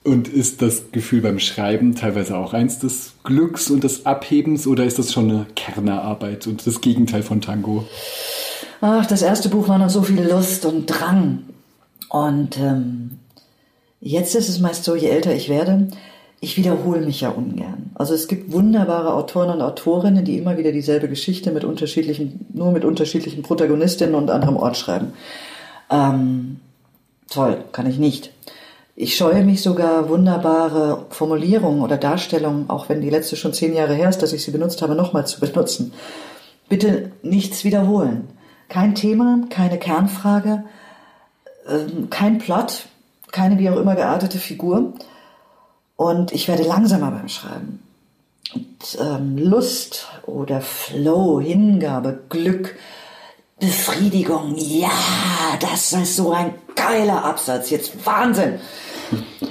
Und 0.05 0.29
ist 0.29 0.61
das 0.61 0.93
Gefühl 0.93 1.23
beim 1.23 1.39
Schreiben 1.39 1.95
teilweise 1.95 2.37
auch 2.37 2.53
eins 2.53 2.79
des 2.79 3.15
Glücks 3.25 3.71
und 3.71 3.85
des 3.85 4.05
Abhebens 4.05 4.67
oder 4.67 4.85
ist 4.85 4.99
das 4.99 5.13
schon 5.15 5.31
eine 5.31 5.47
Kernerarbeit 5.57 6.47
und 6.47 6.67
das 6.67 6.83
Gegenteil 6.83 7.23
von 7.23 7.41
Tango? 7.41 7.85
Ach, 8.83 9.07
das 9.07 9.23
erste 9.23 9.49
Buch 9.49 9.67
war 9.67 9.79
noch 9.79 9.89
so 9.89 10.03
viel 10.03 10.21
Lust 10.21 10.67
und 10.67 10.87
Drang. 10.87 11.45
Und 12.11 12.59
ähm, 12.59 13.19
jetzt 14.01 14.35
ist 14.35 14.51
es 14.51 14.61
meist 14.61 14.85
so, 14.85 14.95
je 14.95 15.09
älter 15.09 15.35
ich 15.35 15.49
werde, 15.49 15.89
ich 16.39 16.59
wiederhole 16.59 17.01
mich 17.01 17.23
ja 17.23 17.31
ungern. 17.31 17.91
Also 17.95 18.13
es 18.13 18.29
gibt 18.29 18.53
wunderbare 18.53 19.15
Autoren 19.15 19.49
und 19.49 19.63
Autorinnen, 19.63 20.27
die 20.27 20.37
immer 20.37 20.59
wieder 20.59 20.73
dieselbe 20.73 21.09
Geschichte 21.09 21.51
mit 21.51 21.65
unterschiedlichen, 21.65 22.45
nur 22.53 22.73
mit 22.73 22.85
unterschiedlichen 22.85 23.43
Protagonistinnen 23.43 24.15
und 24.15 24.31
anderem 24.31 24.59
Ort 24.59 24.77
schreiben. 24.77 25.15
Ähm, 25.91 26.61
toll, 27.31 27.65
kann 27.73 27.87
ich 27.87 27.99
nicht. 27.99 28.34
Ich 28.97 29.17
scheue 29.17 29.45
mich 29.45 29.61
sogar 29.61 30.09
wunderbare 30.09 31.07
Formulierungen 31.11 31.83
oder 31.83 31.97
Darstellungen, 31.97 32.71
auch 32.71 32.89
wenn 32.89 33.01
die 33.01 33.11
letzte 33.11 33.35
schon 33.35 33.53
zehn 33.53 33.75
Jahre 33.75 33.95
her 33.95 34.09
ist, 34.09 34.23
dass 34.23 34.33
ich 34.33 34.45
sie 34.45 34.53
benutzt 34.53 34.83
habe, 34.83 34.95
nochmal 34.95 35.27
zu 35.27 35.41
benutzen. 35.47 35.93
Bitte 36.69 37.11
nichts 37.23 37.65
wiederholen. 37.65 38.29
Kein 38.69 38.95
Thema, 38.95 39.41
keine 39.51 39.79
Kernfrage, 39.79 40.65
ähm, 41.69 42.09
kein 42.09 42.39
Plot, 42.39 42.87
keine 43.33 43.59
wie 43.59 43.69
auch 43.69 43.77
immer 43.77 43.97
geartete 43.97 44.39
Figur. 44.39 44.93
Und 45.97 46.33
ich 46.33 46.49
werde 46.49 46.63
langsamer 46.63 47.11
beim 47.11 47.29
Schreiben. 47.29 47.81
Und 48.55 48.99
ähm, 49.01 49.39
Lust 49.39 50.07
oder 50.27 50.61
Flow, 50.61 51.41
Hingabe, 51.41 52.21
Glück, 52.29 52.77
Befriedigung, 53.59 54.55
ja, 54.57 54.91
das 55.61 55.93
ist 55.93 56.17
so 56.17 56.33
ein 56.33 56.55
geiler 56.77 57.25
Absatz, 57.25 57.71
jetzt 57.71 58.07
Wahnsinn. 58.07 58.61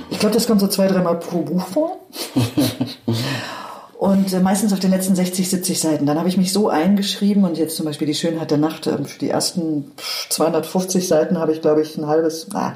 Ich 0.10 0.20
glaube, 0.20 0.34
das 0.36 0.48
kommt 0.48 0.62
so 0.62 0.68
zwei, 0.68 0.88
dreimal 0.88 1.20
pro 1.20 1.40
Buch 1.42 1.68
vor. 1.68 2.00
Und 4.04 4.34
äh, 4.34 4.42
meistens 4.42 4.74
auf 4.74 4.82
den 4.82 4.92
letzten 4.92 5.16
60, 5.16 5.50
70 5.50 5.80
Seiten. 5.80 6.06
Dann 6.06 6.20
habe 6.20 6.28
ich 6.28 6.36
mich 6.36 6.52
so 6.52 6.68
eingeschrieben 6.68 7.46
und 7.46 7.58
jetzt 7.58 7.78
zum 7.78 7.86
Beispiel 7.86 8.06
die 8.06 8.14
Schönheit 8.14 8.52
der 8.52 8.58
Nacht, 8.58 8.86
äh, 8.86 9.02
für 9.06 9.18
die 9.18 9.30
ersten 9.30 9.94
250 10.30 11.08
Seiten 11.08 11.38
habe 11.38 11.54
ich, 11.54 11.62
glaube 11.62 11.82
ich, 11.82 11.98
ein 11.98 12.06
halbes, 12.06 12.48
ah, 12.54 12.74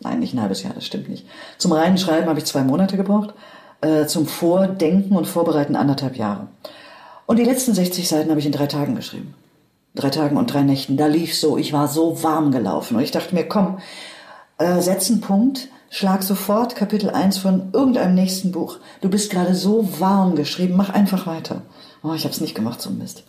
nein, 0.00 0.18
nicht 0.18 0.34
ein 0.34 0.40
halbes 0.40 0.64
Jahr, 0.64 0.72
das 0.74 0.84
stimmt 0.84 1.08
nicht. 1.08 1.26
Zum 1.58 1.70
reinen 1.70 1.96
Schreiben 1.96 2.26
habe 2.26 2.40
ich 2.40 2.44
zwei 2.44 2.64
Monate 2.64 2.96
gebraucht, 2.96 3.34
äh, 3.82 4.06
zum 4.06 4.26
Vordenken 4.26 5.16
und 5.16 5.28
Vorbereiten 5.28 5.76
anderthalb 5.76 6.16
Jahre. 6.16 6.48
Und 7.26 7.38
die 7.38 7.44
letzten 7.44 7.72
60 7.72 8.08
Seiten 8.08 8.30
habe 8.30 8.40
ich 8.40 8.46
in 8.46 8.50
drei 8.50 8.66
Tagen 8.66 8.96
geschrieben. 8.96 9.34
Drei 9.94 10.10
Tagen 10.10 10.36
und 10.36 10.52
drei 10.52 10.62
Nächten. 10.62 10.96
Da 10.96 11.06
lief 11.06 11.34
so, 11.34 11.58
ich 11.58 11.72
war 11.72 11.88
so 11.88 12.22
warm 12.22 12.50
gelaufen. 12.50 12.96
Und 12.96 13.02
ich 13.02 13.10
dachte 13.10 13.34
mir, 13.34 13.44
komm, 13.44 13.78
äh, 14.58 14.80
setz 14.80 15.10
einen 15.10 15.20
Punkt, 15.20 15.68
schlag 15.90 16.22
sofort 16.22 16.76
Kapitel 16.76 17.10
1 17.10 17.38
von 17.38 17.70
irgendeinem 17.72 18.14
nächsten 18.14 18.52
Buch. 18.52 18.78
Du 19.00 19.10
bist 19.10 19.30
gerade 19.30 19.54
so 19.54 19.88
warm 20.00 20.34
geschrieben, 20.34 20.74
mach 20.76 20.90
einfach 20.90 21.26
weiter. 21.26 21.62
Oh, 22.02 22.14
ich 22.14 22.24
habe 22.24 22.32
es 22.32 22.40
nicht 22.40 22.54
gemacht, 22.54 22.80
so 22.80 22.90
Mist. 22.90 23.24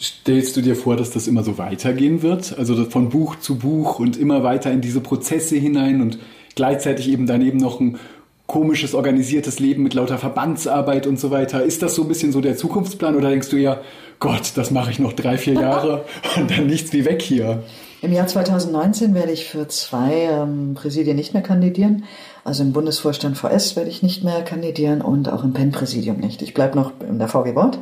Stellst 0.00 0.56
du 0.56 0.62
dir 0.62 0.74
vor, 0.74 0.96
dass 0.96 1.10
das 1.10 1.28
immer 1.28 1.44
so 1.44 1.58
weitergehen 1.58 2.22
wird? 2.22 2.58
Also 2.58 2.84
von 2.86 3.10
Buch 3.10 3.36
zu 3.36 3.56
Buch 3.56 3.98
und 3.98 4.16
immer 4.16 4.42
weiter 4.42 4.72
in 4.72 4.80
diese 4.80 5.00
Prozesse 5.00 5.56
hinein 5.56 6.00
und 6.00 6.18
gleichzeitig 6.54 7.08
eben 7.08 7.26
daneben 7.26 7.58
noch 7.58 7.78
ein 7.78 7.98
komisches, 8.46 8.94
organisiertes 8.94 9.60
Leben 9.60 9.82
mit 9.82 9.94
lauter 9.94 10.18
Verbandsarbeit 10.18 11.06
und 11.06 11.18
so 11.18 11.30
weiter. 11.30 11.62
Ist 11.62 11.82
das 11.82 11.94
so 11.94 12.02
ein 12.02 12.08
bisschen 12.08 12.32
so 12.32 12.40
der 12.40 12.56
Zukunftsplan 12.56 13.16
oder 13.16 13.30
denkst 13.30 13.48
du 13.48 13.56
ja, 13.56 13.80
Gott, 14.20 14.52
das 14.54 14.70
mache 14.70 14.90
ich 14.90 14.98
noch 14.98 15.12
drei, 15.12 15.38
vier 15.38 15.54
Jahre 15.54 16.04
und 16.36 16.50
dann 16.50 16.66
nichts 16.66 16.92
wie 16.92 17.04
weg 17.04 17.22
hier? 17.22 17.62
Im 18.02 18.12
Jahr 18.12 18.26
2019 18.26 19.14
werde 19.14 19.30
ich 19.30 19.44
für 19.44 19.68
zwei 19.68 20.28
ähm, 20.30 20.74
Präsidien 20.74 21.16
nicht 21.16 21.34
mehr 21.34 21.42
kandidieren. 21.42 22.04
Also 22.44 22.64
im 22.64 22.72
Bundesvorstand 22.72 23.38
VS 23.38 23.76
werde 23.76 23.90
ich 23.90 24.02
nicht 24.02 24.24
mehr 24.24 24.42
kandidieren 24.42 25.02
und 25.02 25.32
auch 25.32 25.44
im 25.44 25.52
PEN-Präsidium 25.52 26.18
nicht. 26.18 26.42
Ich 26.42 26.52
bleibe 26.52 26.76
noch 26.76 26.92
in 27.08 27.20
der 27.20 27.28
VG 27.28 27.54
Wort 27.54 27.78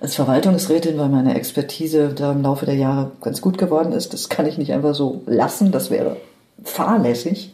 als 0.00 0.14
Verwaltungsrätin, 0.14 0.98
weil 0.98 1.08
meine 1.08 1.34
Expertise 1.34 2.10
da 2.14 2.32
im 2.32 2.42
Laufe 2.42 2.66
der 2.66 2.76
Jahre 2.76 3.10
ganz 3.20 3.40
gut 3.40 3.58
geworden 3.58 3.92
ist. 3.92 4.12
Das 4.12 4.28
kann 4.28 4.46
ich 4.46 4.58
nicht 4.58 4.72
einfach 4.72 4.94
so 4.94 5.22
lassen. 5.26 5.72
Das 5.72 5.90
wäre 5.90 6.18
fahrlässig. 6.62 7.53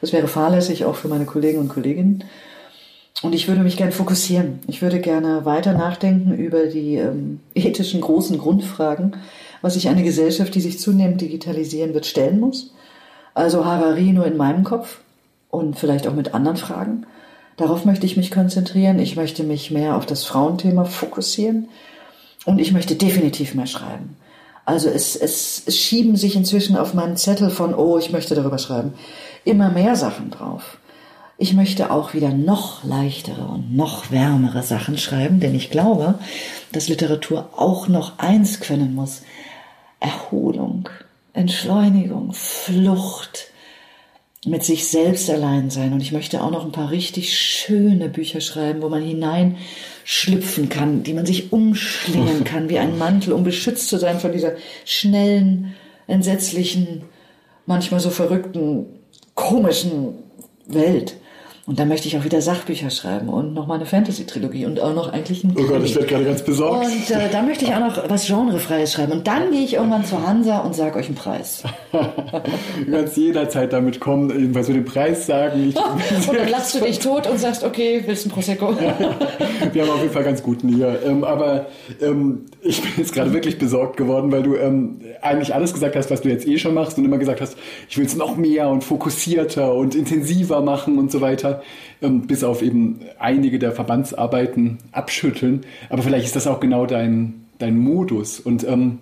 Das 0.00 0.12
wäre 0.12 0.28
fahrlässig 0.28 0.84
auch 0.84 0.96
für 0.96 1.08
meine 1.08 1.24
Kollegen 1.24 1.58
und 1.58 1.68
Kolleginnen. 1.68 2.24
Und 3.22 3.34
ich 3.34 3.48
würde 3.48 3.62
mich 3.62 3.76
gern 3.76 3.92
fokussieren. 3.92 4.58
Ich 4.66 4.82
würde 4.82 5.00
gerne 5.00 5.44
weiter 5.44 5.72
nachdenken 5.72 6.34
über 6.34 6.66
die 6.66 6.96
ähm, 6.96 7.40
ethischen 7.54 8.00
großen 8.00 8.38
Grundfragen 8.38 9.16
was 9.66 9.74
sich 9.74 9.88
eine 9.88 10.02
Gesellschaft, 10.02 10.54
die 10.54 10.60
sich 10.60 10.78
zunehmend 10.78 11.20
digitalisieren 11.20 11.92
wird, 11.92 12.06
stellen 12.06 12.38
muss. 12.38 12.72
Also 13.34 13.64
Harari 13.64 14.12
nur 14.12 14.24
in 14.24 14.36
meinem 14.36 14.62
Kopf 14.62 15.00
und 15.50 15.76
vielleicht 15.76 16.06
auch 16.06 16.14
mit 16.14 16.34
anderen 16.34 16.56
Fragen. 16.56 17.04
Darauf 17.56 17.84
möchte 17.84 18.06
ich 18.06 18.16
mich 18.16 18.30
konzentrieren. 18.30 18.98
Ich 18.98 19.16
möchte 19.16 19.42
mich 19.42 19.70
mehr 19.70 19.96
auf 19.96 20.06
das 20.06 20.24
Frauenthema 20.24 20.84
fokussieren. 20.84 21.68
Und 22.44 22.60
ich 22.60 22.72
möchte 22.72 22.94
definitiv 22.94 23.54
mehr 23.54 23.66
schreiben. 23.66 24.16
Also 24.64 24.88
es, 24.88 25.16
es, 25.16 25.62
es 25.66 25.76
schieben 25.76 26.16
sich 26.16 26.36
inzwischen 26.36 26.76
auf 26.76 26.94
meinen 26.94 27.16
Zettel 27.16 27.50
von, 27.50 27.74
oh, 27.74 27.98
ich 27.98 28.12
möchte 28.12 28.34
darüber 28.36 28.58
schreiben, 28.58 28.94
immer 29.46 29.70
mehr 29.70 29.96
Sachen 29.96 30.30
drauf. 30.30 30.78
Ich 31.38 31.52
möchte 31.52 31.90
auch 31.90 32.14
wieder 32.14 32.30
noch 32.30 32.82
leichtere 32.82 33.46
und 33.46 33.76
noch 33.76 34.10
wärmere 34.10 34.62
Sachen 34.62 34.96
schreiben, 34.96 35.38
denn 35.38 35.54
ich 35.54 35.70
glaube, 35.70 36.18
dass 36.72 36.88
Literatur 36.88 37.50
auch 37.56 37.88
noch 37.88 38.18
eins 38.18 38.60
können 38.60 38.94
muss, 38.94 39.22
Erholung, 40.00 40.88
Entschleunigung, 41.34 42.32
Flucht, 42.32 43.50
mit 44.46 44.64
sich 44.64 44.86
selbst 44.88 45.28
allein 45.28 45.70
sein. 45.70 45.92
Und 45.92 46.00
ich 46.00 46.12
möchte 46.12 46.42
auch 46.42 46.50
noch 46.50 46.64
ein 46.64 46.72
paar 46.72 46.90
richtig 46.90 47.36
schöne 47.36 48.08
Bücher 48.08 48.40
schreiben, 48.40 48.80
wo 48.80 48.88
man 48.88 49.02
hineinschlüpfen 49.02 50.68
kann, 50.68 51.02
die 51.02 51.12
man 51.12 51.26
sich 51.26 51.52
umschlingen 51.52 52.44
kann 52.44 52.68
wie 52.68 52.78
ein 52.78 52.96
Mantel, 52.96 53.32
um 53.32 53.44
beschützt 53.44 53.88
zu 53.88 53.98
sein 53.98 54.20
von 54.20 54.32
dieser 54.32 54.52
schnellen, 54.84 55.74
entsetzlichen, 56.06 57.02
manchmal 57.66 58.00
so 58.00 58.10
verrückten, 58.10 58.86
komischen 59.36 60.24
Welt. 60.66 61.16
Und 61.66 61.80
dann 61.80 61.88
möchte 61.88 62.06
ich 62.06 62.16
auch 62.16 62.24
wieder 62.24 62.40
Sachbücher 62.40 62.90
schreiben 62.90 63.28
und 63.28 63.52
noch 63.52 63.66
mal 63.66 63.74
eine 63.74 63.86
Fantasy-Trilogie 63.86 64.66
und 64.66 64.78
auch 64.78 64.94
noch 64.94 65.12
eigentlich 65.12 65.42
ein 65.42 65.52
Oh 65.58 65.64
Gott, 65.64 65.82
ich 65.84 65.96
werde 65.96 66.06
gerade 66.06 66.24
ganz 66.24 66.42
besorgt. 66.42 66.86
Und 66.86 67.10
äh, 67.10 67.28
dann 67.32 67.44
möchte 67.44 67.64
ich 67.64 67.74
auch 67.74 67.80
noch 67.80 68.08
was 68.08 68.28
Genrefreies 68.28 68.92
schreiben. 68.92 69.10
Und 69.10 69.26
dann 69.26 69.50
gehe 69.50 69.64
ich 69.64 69.74
irgendwann 69.74 70.04
zur 70.04 70.24
Hansa 70.24 70.60
und 70.60 70.76
sage 70.76 70.96
euch 70.96 71.06
einen 71.06 71.16
Preis. 71.16 71.64
du 71.92 72.92
kannst 72.92 73.16
jederzeit 73.16 73.72
damit 73.72 73.98
kommen, 73.98 74.30
jedenfalls 74.30 74.68
mit 74.68 74.76
dem 74.76 74.84
Preis 74.84 75.26
sagen. 75.26 75.74
Und 76.28 76.38
dann 76.38 76.48
lachst 76.48 76.74
du 76.76 76.80
dich 76.80 77.00
tot 77.00 77.26
und 77.26 77.38
sagst, 77.38 77.64
okay, 77.64 78.02
willst 78.06 78.24
du 78.24 78.28
ein 78.28 78.32
Prosecco? 78.32 78.76
Wir 79.72 79.82
haben 79.82 79.90
auf 79.90 80.00
jeden 80.00 80.12
Fall 80.12 80.24
ganz 80.24 80.42
guten 80.42 80.68
hier. 80.68 81.00
Ähm, 81.04 81.24
aber 81.24 81.66
ähm, 82.00 82.46
ich 82.62 82.80
bin 82.80 82.92
jetzt 82.96 83.12
gerade 83.12 83.32
wirklich 83.32 83.58
besorgt 83.58 83.96
geworden, 83.96 84.30
weil 84.30 84.42
du 84.42 84.56
ähm, 84.56 85.00
eigentlich 85.20 85.54
alles 85.54 85.72
gesagt 85.72 85.96
hast, 85.96 86.10
was 86.10 86.20
du 86.20 86.28
jetzt 86.28 86.46
eh 86.46 86.58
schon 86.58 86.74
machst 86.74 86.98
und 86.98 87.04
immer 87.04 87.18
gesagt 87.18 87.40
hast, 87.40 87.56
ich 87.88 87.98
will 87.98 88.06
es 88.06 88.16
noch 88.16 88.36
mehr 88.36 88.68
und 88.68 88.84
fokussierter 88.84 89.74
und 89.74 89.94
intensiver 89.94 90.60
machen 90.60 90.98
und 90.98 91.10
so 91.10 91.20
weiter 91.20 91.55
ähm, 92.02 92.26
bis 92.26 92.44
auf 92.44 92.62
eben 92.62 93.00
einige 93.18 93.58
der 93.58 93.72
Verbandsarbeiten 93.72 94.78
abschütteln. 94.92 95.62
Aber 95.88 96.02
vielleicht 96.02 96.26
ist 96.26 96.36
das 96.36 96.46
auch 96.46 96.60
genau 96.60 96.86
dein, 96.86 97.46
dein 97.58 97.78
Modus. 97.78 98.40
Und 98.40 98.64
ähm, 98.64 98.98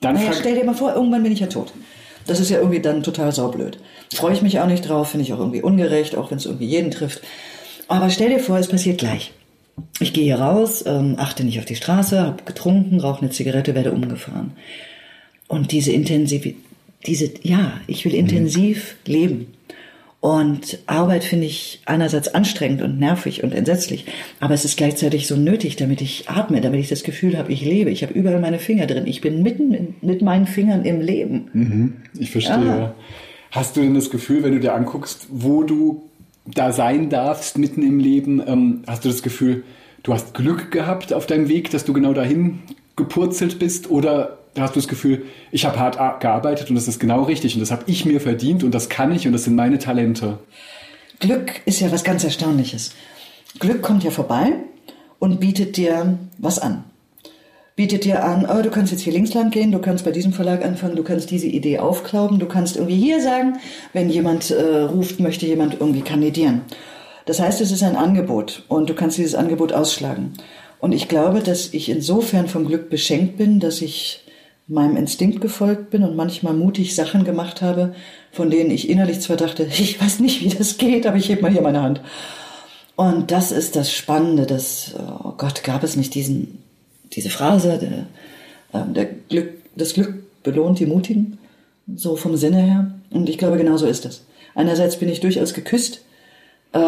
dann 0.00 0.14
naja, 0.14 0.32
stell 0.32 0.54
dir 0.54 0.64
mal 0.64 0.74
vor, 0.74 0.94
irgendwann 0.94 1.22
bin 1.22 1.32
ich 1.32 1.40
ja 1.40 1.46
tot. 1.46 1.72
Das 2.26 2.40
ist 2.40 2.50
ja 2.50 2.58
irgendwie 2.58 2.80
dann 2.80 3.02
total 3.02 3.32
saublöd. 3.32 3.78
Freue 4.14 4.34
ich 4.34 4.42
mich 4.42 4.60
auch 4.60 4.66
nicht 4.66 4.88
drauf, 4.88 5.10
finde 5.10 5.24
ich 5.24 5.32
auch 5.32 5.38
irgendwie 5.38 5.62
ungerecht, 5.62 6.16
auch 6.16 6.30
wenn 6.30 6.38
es 6.38 6.46
irgendwie 6.46 6.66
jeden 6.66 6.90
trifft. 6.90 7.22
Aber 7.88 8.10
stell 8.10 8.30
dir 8.30 8.38
vor, 8.38 8.58
es 8.58 8.68
passiert 8.68 8.98
gleich. 8.98 9.32
Ich 9.98 10.12
gehe 10.12 10.24
hier 10.24 10.38
raus, 10.38 10.84
ähm, 10.86 11.16
achte 11.18 11.44
nicht 11.44 11.58
auf 11.58 11.64
die 11.64 11.76
Straße, 11.76 12.20
habe 12.20 12.44
getrunken, 12.44 13.00
rauche 13.00 13.22
eine 13.22 13.30
Zigarette, 13.30 13.74
werde 13.74 13.92
umgefahren. 13.92 14.52
Und 15.48 15.72
diese 15.72 15.90
intensiv, 15.92 16.54
diese, 17.06 17.30
ja, 17.42 17.72
ich 17.86 18.04
will 18.04 18.14
intensiv 18.14 18.96
mhm. 19.06 19.12
leben. 19.12 19.54
Und 20.20 20.80
Arbeit 20.86 21.24
finde 21.24 21.46
ich 21.46 21.80
einerseits 21.86 22.28
anstrengend 22.28 22.82
und 22.82 22.98
nervig 22.98 23.42
und 23.42 23.54
entsetzlich, 23.54 24.04
aber 24.38 24.52
es 24.52 24.66
ist 24.66 24.76
gleichzeitig 24.76 25.26
so 25.26 25.34
nötig, 25.34 25.76
damit 25.76 26.02
ich 26.02 26.28
atme, 26.28 26.60
damit 26.60 26.80
ich 26.80 26.90
das 26.90 27.04
Gefühl 27.04 27.38
habe, 27.38 27.50
ich 27.50 27.64
lebe. 27.64 27.90
Ich 27.90 28.02
habe 28.02 28.12
überall 28.12 28.38
meine 28.38 28.58
Finger 28.58 28.86
drin. 28.86 29.06
Ich 29.06 29.22
bin 29.22 29.42
mitten 29.42 29.72
in, 29.72 29.94
mit 30.02 30.20
meinen 30.20 30.46
Fingern 30.46 30.84
im 30.84 31.00
Leben. 31.00 31.48
Mhm, 31.54 31.96
ich 32.18 32.30
verstehe. 32.30 32.66
Ja. 32.66 32.94
Hast 33.50 33.76
du 33.76 33.80
denn 33.80 33.94
das 33.94 34.10
Gefühl, 34.10 34.42
wenn 34.42 34.52
du 34.52 34.60
dir 34.60 34.74
anguckst, 34.74 35.26
wo 35.30 35.62
du 35.62 36.02
da 36.44 36.72
sein 36.72 37.08
darfst, 37.08 37.56
mitten 37.56 37.82
im 37.82 37.98
Leben, 37.98 38.42
ähm, 38.46 38.82
hast 38.86 39.06
du 39.06 39.08
das 39.08 39.22
Gefühl, 39.22 39.64
du 40.02 40.12
hast 40.12 40.34
Glück 40.34 40.70
gehabt 40.70 41.14
auf 41.14 41.26
deinem 41.26 41.48
Weg, 41.48 41.70
dass 41.70 41.86
du 41.86 41.94
genau 41.94 42.12
dahin 42.12 42.58
gepurzelt 42.94 43.58
bist 43.58 43.90
oder 43.90 44.39
da 44.54 44.62
hast 44.62 44.74
du 44.74 44.80
das 44.80 44.88
Gefühl, 44.88 45.22
ich 45.52 45.64
habe 45.64 45.78
hart 45.78 46.20
gearbeitet 46.20 46.70
und 46.70 46.76
das 46.76 46.88
ist 46.88 46.98
genau 46.98 47.22
richtig 47.22 47.54
und 47.54 47.60
das 47.60 47.70
habe 47.70 47.84
ich 47.86 48.04
mir 48.04 48.20
verdient 48.20 48.64
und 48.64 48.72
das 48.74 48.88
kann 48.88 49.12
ich 49.12 49.26
und 49.26 49.32
das 49.32 49.44
sind 49.44 49.54
meine 49.54 49.78
Talente. 49.78 50.38
Glück 51.20 51.60
ist 51.66 51.80
ja 51.80 51.92
was 51.92 52.04
ganz 52.04 52.24
Erstaunliches. 52.24 52.94
Glück 53.58 53.82
kommt 53.82 54.04
ja 54.04 54.10
vorbei 54.10 54.52
und 55.18 55.40
bietet 55.40 55.76
dir 55.76 56.18
was 56.38 56.58
an. 56.58 56.84
Bietet 57.76 58.04
dir 58.04 58.24
an, 58.24 58.46
oh, 58.46 58.62
du 58.62 58.70
kannst 58.70 58.92
jetzt 58.92 59.02
hier 59.02 59.12
links 59.12 59.32
lang 59.32 59.50
gehen, 59.50 59.72
du 59.72 59.78
kannst 59.78 60.04
bei 60.04 60.10
diesem 60.10 60.32
Verlag 60.32 60.64
anfangen, 60.64 60.96
du 60.96 61.02
kannst 61.02 61.30
diese 61.30 61.46
Idee 61.46 61.78
aufklauben, 61.78 62.38
du 62.38 62.46
kannst 62.46 62.76
irgendwie 62.76 62.96
hier 62.96 63.22
sagen, 63.22 63.58
wenn 63.92 64.10
jemand 64.10 64.50
äh, 64.50 64.80
ruft, 64.82 65.20
möchte 65.20 65.46
jemand 65.46 65.80
irgendwie 65.80 66.02
kandidieren. 66.02 66.62
Das 67.26 67.40
heißt, 67.40 67.60
es 67.60 67.70
ist 67.70 67.82
ein 67.82 67.96
Angebot 67.96 68.64
und 68.68 68.90
du 68.90 68.94
kannst 68.94 69.16
dieses 69.16 69.34
Angebot 69.34 69.72
ausschlagen. 69.72 70.34
Und 70.80 70.92
ich 70.92 71.08
glaube, 71.08 71.40
dass 71.40 71.72
ich 71.72 71.90
insofern 71.90 72.48
vom 72.48 72.66
Glück 72.66 72.90
beschenkt 72.90 73.36
bin, 73.36 73.60
dass 73.60 73.82
ich 73.82 74.19
meinem 74.70 74.96
Instinkt 74.96 75.40
gefolgt 75.40 75.90
bin 75.90 76.04
und 76.04 76.16
manchmal 76.16 76.54
mutig 76.54 76.94
Sachen 76.94 77.24
gemacht 77.24 77.60
habe, 77.60 77.94
von 78.32 78.50
denen 78.50 78.70
ich 78.70 78.88
innerlich 78.88 79.20
zwar 79.20 79.36
dachte, 79.36 79.64
ich 79.70 80.00
weiß 80.00 80.20
nicht, 80.20 80.42
wie 80.42 80.48
das 80.48 80.78
geht, 80.78 81.06
aber 81.06 81.16
ich 81.16 81.28
heb 81.28 81.42
mal 81.42 81.50
hier 81.50 81.62
meine 81.62 81.82
Hand. 81.82 82.00
Und 82.96 83.30
das 83.30 83.50
ist 83.50 83.76
das 83.76 83.92
Spannende, 83.92 84.46
dass, 84.46 84.94
oh 85.24 85.32
Gott, 85.36 85.64
gab 85.64 85.82
es 85.82 85.96
nicht 85.96 86.14
diesen, 86.14 86.62
diese 87.12 87.30
Phrase, 87.30 87.78
der, 87.78 88.80
ähm, 88.80 88.94
der 88.94 89.06
Glück, 89.06 89.54
das 89.74 89.94
Glück 89.94 90.42
belohnt 90.42 90.78
die 90.78 90.86
Mutigen, 90.86 91.38
so 91.96 92.16
vom 92.16 92.36
Sinne 92.36 92.58
her. 92.58 92.94
Und 93.10 93.28
ich 93.28 93.38
glaube, 93.38 93.56
genau 93.56 93.76
so 93.76 93.86
ist 93.86 94.04
das. 94.04 94.24
Einerseits 94.54 94.98
bin 94.98 95.08
ich 95.08 95.20
durchaus 95.20 95.54
geküsst. 95.54 96.02
Äh, 96.74 96.78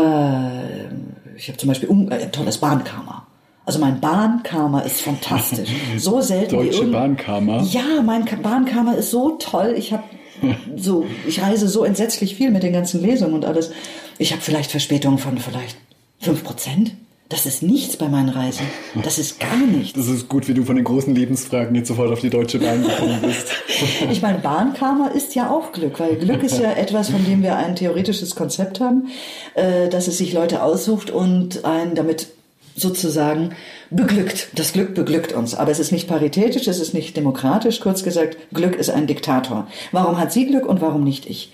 ich 1.37 1.49
habe 1.49 1.59
zum 1.59 1.69
Beispiel 1.69 1.91
ein 1.91 2.11
äh, 2.11 2.31
tolles 2.31 2.59
Bahnkarma. 2.59 3.27
Also 3.65 3.79
mein 3.79 4.01
Bahnkarma 4.01 4.81
ist 4.81 5.03
fantastisch. 5.03 5.71
So 5.97 6.21
selten 6.21 6.57
Deutsche 6.57 6.85
Bahnkarma. 6.85 7.63
Ja, 7.71 8.03
mein 8.05 8.25
Bahnkarma 8.43 8.95
ist 8.95 9.11
so 9.11 9.37
toll. 9.39 9.75
Ich 9.77 9.93
habe 9.93 10.03
so, 10.77 11.07
ich 11.27 11.41
reise 11.41 11.69
so 11.69 11.85
entsetzlich 11.85 12.35
viel 12.35 12.51
mit 12.51 12.63
den 12.63 12.73
ganzen 12.73 13.03
Lesungen 13.03 13.35
und 13.35 13.45
alles. 13.45 13.71
Ich 14.19 14.33
habe 14.33 14.43
vielleicht 14.43 14.71
Verspätungen 14.71 15.19
von 15.19 15.39
vielleicht 15.39 15.77
fünf 16.19 16.43
Prozent. 16.43 16.95
Das 17.29 17.47
ist 17.47 17.63
nichts 17.63 17.97
bei 17.97 18.09
meinen 18.09 18.29
Reisen. 18.29 18.67
Das 19.03 19.19
ist 19.19 19.41
gar 19.41 19.57
nichts. 19.57 19.95
Das 19.95 20.07
ist 20.07 20.29
gut, 20.29 20.49
wie 20.49 20.55
du 20.55 20.65
von 20.65 20.77
den 20.77 20.85
großen 20.85 21.15
Lebensfragen 21.15 21.75
jetzt 21.75 21.89
sofort 21.89 22.13
auf 22.13 22.21
die 22.21 22.29
Deutsche 22.29 22.59
Bahn 22.59 22.83
gekommen 22.83 23.21
bist. 23.23 23.47
ich 24.11 24.21
meine, 24.21 24.39
Bahnkarma 24.39 25.07
ist 25.09 25.35
ja 25.35 25.51
auch 25.51 25.73
Glück, 25.73 25.99
weil 25.99 26.17
Glück 26.17 26.43
ist 26.43 26.59
ja 26.59 26.73
etwas, 26.73 27.09
von 27.09 27.25
dem 27.25 27.43
wir 27.43 27.57
ein 27.57 27.75
theoretisches 27.75 28.35
Konzept 28.35 28.81
haben, 28.81 29.09
äh, 29.55 29.89
dass 29.89 30.09
es 30.09 30.19
sich 30.19 30.35
Leute 30.35 30.63
aussucht 30.63 31.11
und 31.11 31.65
einen 31.65 31.95
damit 31.95 32.29
sozusagen 32.77 33.55
beglückt. 33.91 34.49
Das 34.55 34.73
Glück 34.73 34.95
beglückt 34.95 35.33
uns. 35.33 35.55
Aber 35.55 35.71
es 35.71 35.79
ist 35.79 35.93
nicht 35.93 36.09
paritätisch, 36.09 36.67
es 36.67 36.81
ist 36.81 36.95
nicht 36.95 37.17
demokratisch. 37.17 37.81
Kurz 37.81 38.03
gesagt, 38.03 38.37
Glück 38.53 38.77
ist 38.77 38.91
ein 38.91 39.07
Diktator. 39.07 39.67
Warum 39.91 40.19
hat 40.19 40.33
sie 40.33 40.47
Glück 40.47 40.67
und 40.67 40.81
warum 40.81 41.05
nicht 41.05 41.27
ich? 41.27 41.53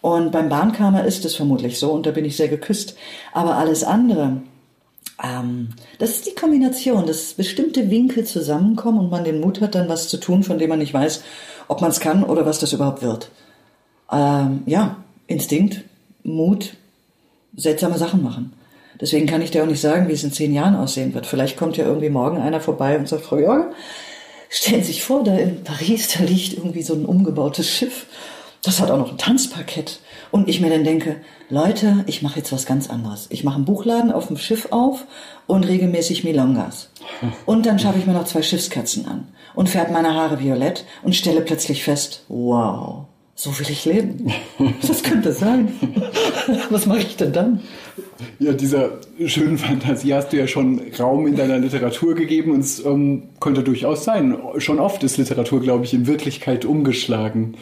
Und 0.00 0.32
beim 0.32 0.48
Bahnkarma 0.48 1.00
ist 1.00 1.24
es 1.24 1.34
vermutlich 1.34 1.78
so 1.78 1.92
und 1.92 2.04
da 2.04 2.10
bin 2.10 2.24
ich 2.24 2.36
sehr 2.36 2.48
geküsst. 2.48 2.94
Aber 3.32 3.56
alles 3.56 3.84
andere, 3.84 4.42
ähm, 5.22 5.70
das 5.98 6.10
ist 6.10 6.26
die 6.26 6.34
Kombination, 6.34 7.06
dass 7.06 7.34
bestimmte 7.34 7.90
Winkel 7.90 8.24
zusammenkommen 8.24 8.98
und 8.98 9.10
man 9.10 9.24
den 9.24 9.40
Mut 9.40 9.60
hat, 9.60 9.74
dann 9.74 9.88
was 9.88 10.08
zu 10.08 10.18
tun, 10.18 10.42
von 10.42 10.58
dem 10.58 10.68
man 10.68 10.78
nicht 10.78 10.92
weiß, 10.92 11.22
ob 11.68 11.80
man 11.80 11.90
es 11.90 12.00
kann 12.00 12.22
oder 12.22 12.44
was 12.44 12.58
das 12.58 12.72
überhaupt 12.72 13.02
wird. 13.02 13.30
Ähm, 14.12 14.62
ja, 14.66 14.96
Instinkt, 15.26 15.84
Mut, 16.22 16.74
seltsame 17.56 17.96
Sachen 17.96 18.22
machen. 18.22 18.52
Deswegen 19.00 19.26
kann 19.26 19.42
ich 19.42 19.50
dir 19.50 19.62
auch 19.62 19.68
nicht 19.68 19.80
sagen, 19.80 20.08
wie 20.08 20.12
es 20.12 20.24
in 20.24 20.32
zehn 20.32 20.54
Jahren 20.54 20.76
aussehen 20.76 21.14
wird. 21.14 21.26
Vielleicht 21.26 21.56
kommt 21.56 21.76
ja 21.76 21.84
irgendwie 21.84 22.10
morgen 22.10 22.38
einer 22.38 22.60
vorbei 22.60 22.98
und 22.98 23.08
sagt, 23.08 23.24
Frau 23.24 23.38
Jorge, 23.38 23.72
stellen 24.48 24.82
Sie 24.82 24.92
sich 24.92 25.02
vor, 25.02 25.24
da 25.24 25.36
in 25.36 25.64
Paris, 25.64 26.14
da 26.16 26.24
liegt 26.24 26.54
irgendwie 26.54 26.82
so 26.82 26.94
ein 26.94 27.04
umgebautes 27.04 27.68
Schiff. 27.68 28.06
Das 28.62 28.80
hat 28.80 28.90
auch 28.90 28.98
noch 28.98 29.10
ein 29.10 29.18
Tanzparkett. 29.18 30.00
Und 30.30 30.48
ich 30.48 30.60
mir 30.60 30.70
dann 30.70 30.84
denke, 30.84 31.16
Leute, 31.50 32.04
ich 32.06 32.22
mache 32.22 32.38
jetzt 32.38 32.52
was 32.52 32.66
ganz 32.66 32.88
anderes. 32.88 33.26
Ich 33.30 33.44
mache 33.44 33.56
einen 33.56 33.66
Buchladen 33.66 34.10
auf 34.10 34.28
dem 34.28 34.38
Schiff 34.38 34.68
auf 34.70 35.04
und 35.46 35.64
regelmäßig 35.64 36.24
Milongas. 36.24 36.90
Und 37.46 37.66
dann 37.66 37.78
schaue 37.78 37.94
ich 37.98 38.06
mir 38.06 38.14
noch 38.14 38.24
zwei 38.24 38.40
Schiffskatzen 38.40 39.06
an 39.06 39.28
und 39.54 39.68
färbe 39.68 39.92
meine 39.92 40.14
Haare 40.14 40.40
violett 40.40 40.84
und 41.02 41.14
stelle 41.14 41.40
plötzlich 41.40 41.84
fest, 41.84 42.24
wow, 42.28 43.04
so 43.36 43.58
will 43.58 43.66
ich 43.68 43.84
leben. 43.84 44.32
Das 44.86 45.02
könnte 45.02 45.32
sein. 45.32 45.72
Was 46.70 46.86
mache 46.86 47.00
ich 47.00 47.16
denn 47.16 47.32
dann? 47.32 47.60
Ja, 48.38 48.52
dieser 48.52 49.00
schönen 49.26 49.58
Fantasie 49.58 50.14
hast 50.14 50.32
du 50.32 50.36
ja 50.36 50.46
schon 50.46 50.80
Raum 50.98 51.26
in 51.26 51.36
deiner 51.36 51.58
Literatur 51.58 52.14
gegeben 52.14 52.52
und 52.52 52.60
es 52.60 52.84
ähm, 52.84 53.24
könnte 53.40 53.62
durchaus 53.62 54.04
sein. 54.04 54.38
Schon 54.58 54.78
oft 54.78 55.02
ist 55.02 55.16
Literatur, 55.16 55.60
glaube 55.60 55.84
ich, 55.84 55.94
in 55.94 56.06
Wirklichkeit 56.06 56.64
umgeschlagen. 56.64 57.56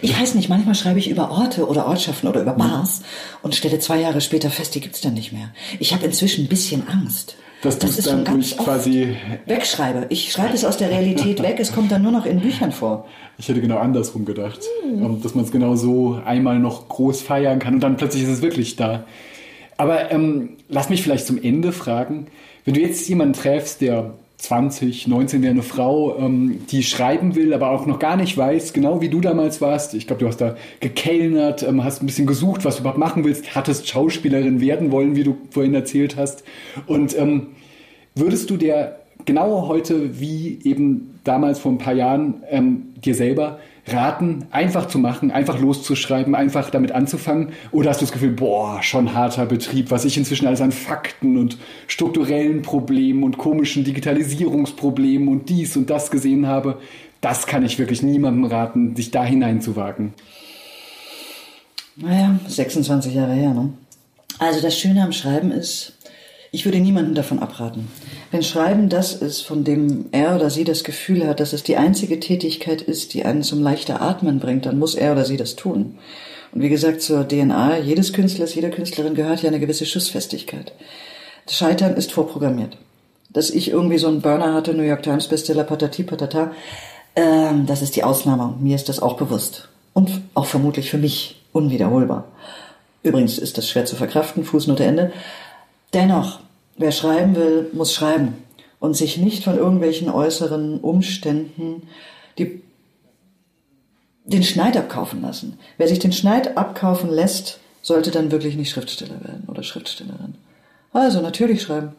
Ich 0.00 0.18
weiß 0.18 0.34
nicht, 0.34 0.48
manchmal 0.48 0.74
schreibe 0.74 0.98
ich 0.98 1.10
über 1.10 1.30
Orte 1.30 1.66
oder 1.66 1.86
Ortschaften 1.86 2.28
oder 2.28 2.40
über 2.40 2.52
Bars 2.52 3.02
und 3.42 3.54
stelle 3.54 3.78
zwei 3.80 4.00
Jahre 4.00 4.20
später 4.20 4.50
fest, 4.50 4.74
die 4.74 4.80
gibt's 4.80 5.02
dann 5.02 5.14
nicht 5.14 5.32
mehr. 5.32 5.52
Ich 5.78 5.92
habe 5.92 6.06
inzwischen 6.06 6.44
ein 6.44 6.48
bisschen 6.48 6.88
Angst. 6.88 7.36
Dass 7.62 7.78
das 7.78 7.98
ist 7.98 8.06
dann 8.06 8.24
ganz 8.24 8.56
quasi 8.56 9.16
wegschreibe. 9.46 10.06
Ich 10.10 10.30
schreibe 10.30 10.54
es 10.54 10.64
aus 10.64 10.76
der 10.76 10.90
Realität 10.90 11.42
weg, 11.42 11.56
es 11.58 11.72
kommt 11.72 11.90
dann 11.90 12.02
nur 12.02 12.12
noch 12.12 12.24
in 12.24 12.40
Büchern 12.40 12.70
vor. 12.70 13.06
Ich 13.36 13.48
hätte 13.48 13.60
genau 13.60 13.78
andersrum 13.78 14.24
gedacht, 14.24 14.60
hm. 14.82 15.20
dass 15.22 15.34
man 15.34 15.44
es 15.44 15.50
genau 15.50 15.74
so 15.74 16.20
einmal 16.24 16.60
noch 16.60 16.88
groß 16.88 17.22
feiern 17.22 17.58
kann 17.58 17.74
und 17.74 17.80
dann 17.80 17.96
plötzlich 17.96 18.22
ist 18.22 18.28
es 18.28 18.42
wirklich 18.42 18.76
da. 18.76 19.04
Aber 19.76 20.10
ähm, 20.12 20.50
lass 20.68 20.88
mich 20.88 21.02
vielleicht 21.02 21.26
zum 21.26 21.42
Ende 21.42 21.72
fragen, 21.72 22.26
wenn 22.64 22.74
du 22.74 22.80
jetzt 22.80 23.08
jemanden 23.08 23.34
treffst, 23.34 23.80
der 23.80 24.14
20, 24.38 25.08
19 25.08 25.42
wäre 25.42 25.50
eine 25.50 25.62
Frau, 25.62 26.16
ähm, 26.16 26.60
die 26.70 26.84
schreiben 26.84 27.34
will, 27.34 27.52
aber 27.52 27.70
auch 27.70 27.86
noch 27.86 27.98
gar 27.98 28.16
nicht 28.16 28.36
weiß, 28.36 28.72
genau 28.72 29.00
wie 29.00 29.08
du 29.08 29.20
damals 29.20 29.60
warst. 29.60 29.94
Ich 29.94 30.06
glaube, 30.06 30.20
du 30.20 30.28
hast 30.28 30.40
da 30.40 30.56
gekellnert, 30.78 31.64
ähm, 31.64 31.82
hast 31.82 32.02
ein 32.02 32.06
bisschen 32.06 32.26
gesucht, 32.26 32.64
was 32.64 32.76
du 32.76 32.82
überhaupt 32.82 32.98
machen 32.98 33.24
willst, 33.24 33.56
hattest 33.56 33.88
Schauspielerin 33.88 34.60
werden 34.60 34.92
wollen, 34.92 35.16
wie 35.16 35.24
du 35.24 35.36
vorhin 35.50 35.74
erzählt 35.74 36.16
hast. 36.16 36.44
Und 36.86 37.18
ähm, 37.18 37.48
würdest 38.14 38.48
du 38.48 38.56
der 38.56 39.00
genau 39.24 39.66
heute 39.66 40.20
wie 40.20 40.60
eben 40.62 41.18
damals 41.24 41.58
vor 41.58 41.72
ein 41.72 41.78
paar 41.78 41.94
Jahren 41.94 42.42
ähm, 42.48 42.94
dir 43.04 43.16
selber 43.16 43.58
raten, 43.92 44.46
einfach 44.50 44.86
zu 44.86 44.98
machen, 44.98 45.30
einfach 45.30 45.58
loszuschreiben, 45.58 46.34
einfach 46.34 46.70
damit 46.70 46.92
anzufangen? 46.92 47.52
Oder 47.72 47.90
hast 47.90 48.00
du 48.00 48.06
das 48.06 48.12
Gefühl, 48.12 48.32
boah, 48.32 48.82
schon 48.82 49.14
harter 49.14 49.46
Betrieb, 49.46 49.90
was 49.90 50.04
ich 50.04 50.16
inzwischen 50.16 50.46
alles 50.46 50.60
an 50.60 50.72
Fakten 50.72 51.36
und 51.36 51.58
strukturellen 51.86 52.62
Problemen 52.62 53.22
und 53.22 53.38
komischen 53.38 53.84
Digitalisierungsproblemen 53.84 55.28
und 55.28 55.48
dies 55.48 55.76
und 55.76 55.90
das 55.90 56.10
gesehen 56.10 56.46
habe? 56.46 56.78
Das 57.20 57.46
kann 57.46 57.64
ich 57.64 57.78
wirklich 57.78 58.02
niemandem 58.02 58.44
raten, 58.44 58.94
sich 58.94 59.10
da 59.10 59.24
hineinzuwagen. 59.24 60.14
Naja, 61.96 62.38
26 62.46 63.14
Jahre 63.14 63.32
her, 63.32 63.52
ne? 63.52 63.72
Also 64.38 64.60
das 64.60 64.78
Schöne 64.78 65.02
am 65.02 65.10
Schreiben 65.10 65.50
ist, 65.50 65.97
ich 66.50 66.64
würde 66.64 66.80
niemanden 66.80 67.14
davon 67.14 67.40
abraten. 67.40 67.88
Wenn 68.30 68.42
Schreiben 68.42 68.88
das 68.88 69.14
ist, 69.14 69.42
von 69.42 69.64
dem 69.64 70.06
er 70.12 70.36
oder 70.36 70.50
sie 70.50 70.64
das 70.64 70.84
Gefühl 70.84 71.26
hat, 71.26 71.40
dass 71.40 71.52
es 71.52 71.62
die 71.62 71.76
einzige 71.76 72.20
Tätigkeit 72.20 72.80
ist, 72.80 73.12
die 73.14 73.24
einen 73.24 73.42
zum 73.42 73.62
leichter 73.62 74.00
Atmen 74.00 74.38
bringt, 74.38 74.66
dann 74.66 74.78
muss 74.78 74.94
er 74.94 75.12
oder 75.12 75.24
sie 75.24 75.36
das 75.36 75.56
tun. 75.56 75.98
Und 76.52 76.62
wie 76.62 76.70
gesagt, 76.70 77.02
zur 77.02 77.28
DNA 77.28 77.78
jedes 77.78 78.12
Künstlers, 78.12 78.54
jeder 78.54 78.70
Künstlerin 78.70 79.14
gehört 79.14 79.42
ja 79.42 79.48
eine 79.48 79.60
gewisse 79.60 79.84
Schussfestigkeit. 79.84 80.72
Das 81.44 81.56
Scheitern 81.56 81.96
ist 81.96 82.12
vorprogrammiert. 82.12 82.78
Dass 83.30 83.50
ich 83.50 83.70
irgendwie 83.70 83.98
so 83.98 84.08
einen 84.08 84.22
Burner 84.22 84.54
hatte, 84.54 84.72
New 84.72 84.82
York 84.82 85.02
Times 85.02 85.28
Bestseller, 85.28 85.64
patati 85.64 86.02
patata, 86.02 86.52
ähm, 87.14 87.66
das 87.66 87.82
ist 87.82 87.96
die 87.96 88.04
Ausnahme. 88.04 88.54
Mir 88.60 88.76
ist 88.76 88.88
das 88.88 89.00
auch 89.00 89.16
bewusst. 89.16 89.68
Und 89.92 90.22
auch 90.34 90.46
vermutlich 90.46 90.90
für 90.90 90.98
mich 90.98 91.42
unwiederholbar. 91.52 92.24
Übrigens 93.02 93.38
ist 93.38 93.58
das 93.58 93.68
schwer 93.68 93.84
zu 93.84 93.96
verkraften, 93.96 94.44
Fußnote 94.44 94.84
Ende. 94.84 95.12
Dennoch, 95.94 96.40
wer 96.76 96.92
schreiben 96.92 97.34
will, 97.36 97.70
muss 97.72 97.94
schreiben 97.94 98.34
und 98.80 98.96
sich 98.96 99.16
nicht 99.16 99.44
von 99.44 99.56
irgendwelchen 99.56 100.10
äußeren 100.10 100.80
Umständen 100.80 101.88
die, 102.38 102.62
den 104.24 104.42
Schneid 104.42 104.76
abkaufen 104.76 105.22
lassen. 105.22 105.58
Wer 105.76 105.88
sich 105.88 105.98
den 105.98 106.12
Schneid 106.12 106.56
abkaufen 106.56 107.10
lässt, 107.10 107.58
sollte 107.82 108.10
dann 108.10 108.30
wirklich 108.30 108.56
nicht 108.56 108.70
Schriftsteller 108.70 109.20
werden 109.24 109.44
oder 109.48 109.62
Schriftstellerin. 109.62 110.34
Also 110.92 111.20
natürlich 111.20 111.62
schreiben. 111.62 111.92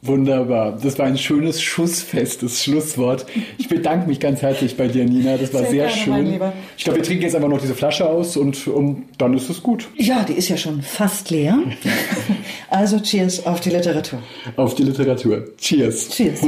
Wunderbar. 0.00 0.78
Das 0.80 0.96
war 0.98 1.06
ein 1.06 1.18
schönes, 1.18 1.60
schussfestes 1.60 2.62
Schlusswort. 2.62 3.26
Ich 3.58 3.68
bedanke 3.68 4.06
mich 4.06 4.20
ganz 4.20 4.42
herzlich 4.42 4.76
bei 4.76 4.86
dir, 4.86 5.04
Nina. 5.04 5.36
Das 5.36 5.52
war 5.52 5.64
sehr, 5.64 5.88
sehr 5.88 5.90
schön. 5.90 6.40
Ich 6.76 6.84
glaube, 6.84 7.00
wir 7.00 7.04
trinken 7.04 7.24
jetzt 7.24 7.34
einfach 7.34 7.48
noch 7.48 7.60
diese 7.60 7.74
Flasche 7.74 8.08
aus 8.08 8.36
und 8.36 8.68
um, 8.68 9.08
dann 9.18 9.34
ist 9.34 9.50
es 9.50 9.60
gut. 9.60 9.88
Ja, 9.96 10.22
die 10.22 10.34
ist 10.34 10.48
ja 10.48 10.56
schon 10.56 10.82
fast 10.82 11.30
leer. 11.30 11.58
Also 12.70 13.00
cheers 13.00 13.46
auf 13.46 13.60
die 13.60 13.70
Literatur. 13.70 14.18
Auf 14.56 14.74
die 14.74 14.82
Literatur. 14.82 15.56
Cheers. 15.56 16.10
Cheers. 16.10 16.42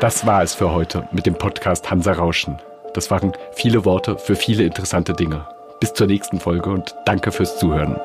Das 0.00 0.26
war 0.26 0.42
es 0.42 0.54
für 0.54 0.72
heute 0.72 1.08
mit 1.12 1.24
dem 1.24 1.34
Podcast 1.34 1.90
Hansa 1.90 2.12
Rauschen. 2.12 2.58
Das 2.92 3.10
waren 3.10 3.32
viele 3.54 3.86
Worte 3.86 4.18
für 4.18 4.36
viele 4.36 4.64
interessante 4.64 5.14
Dinge. 5.14 5.46
Bis 5.82 5.92
zur 5.94 6.06
nächsten 6.06 6.38
Folge 6.38 6.70
und 6.70 6.94
danke 7.06 7.32
fürs 7.32 7.58
Zuhören. 7.58 7.96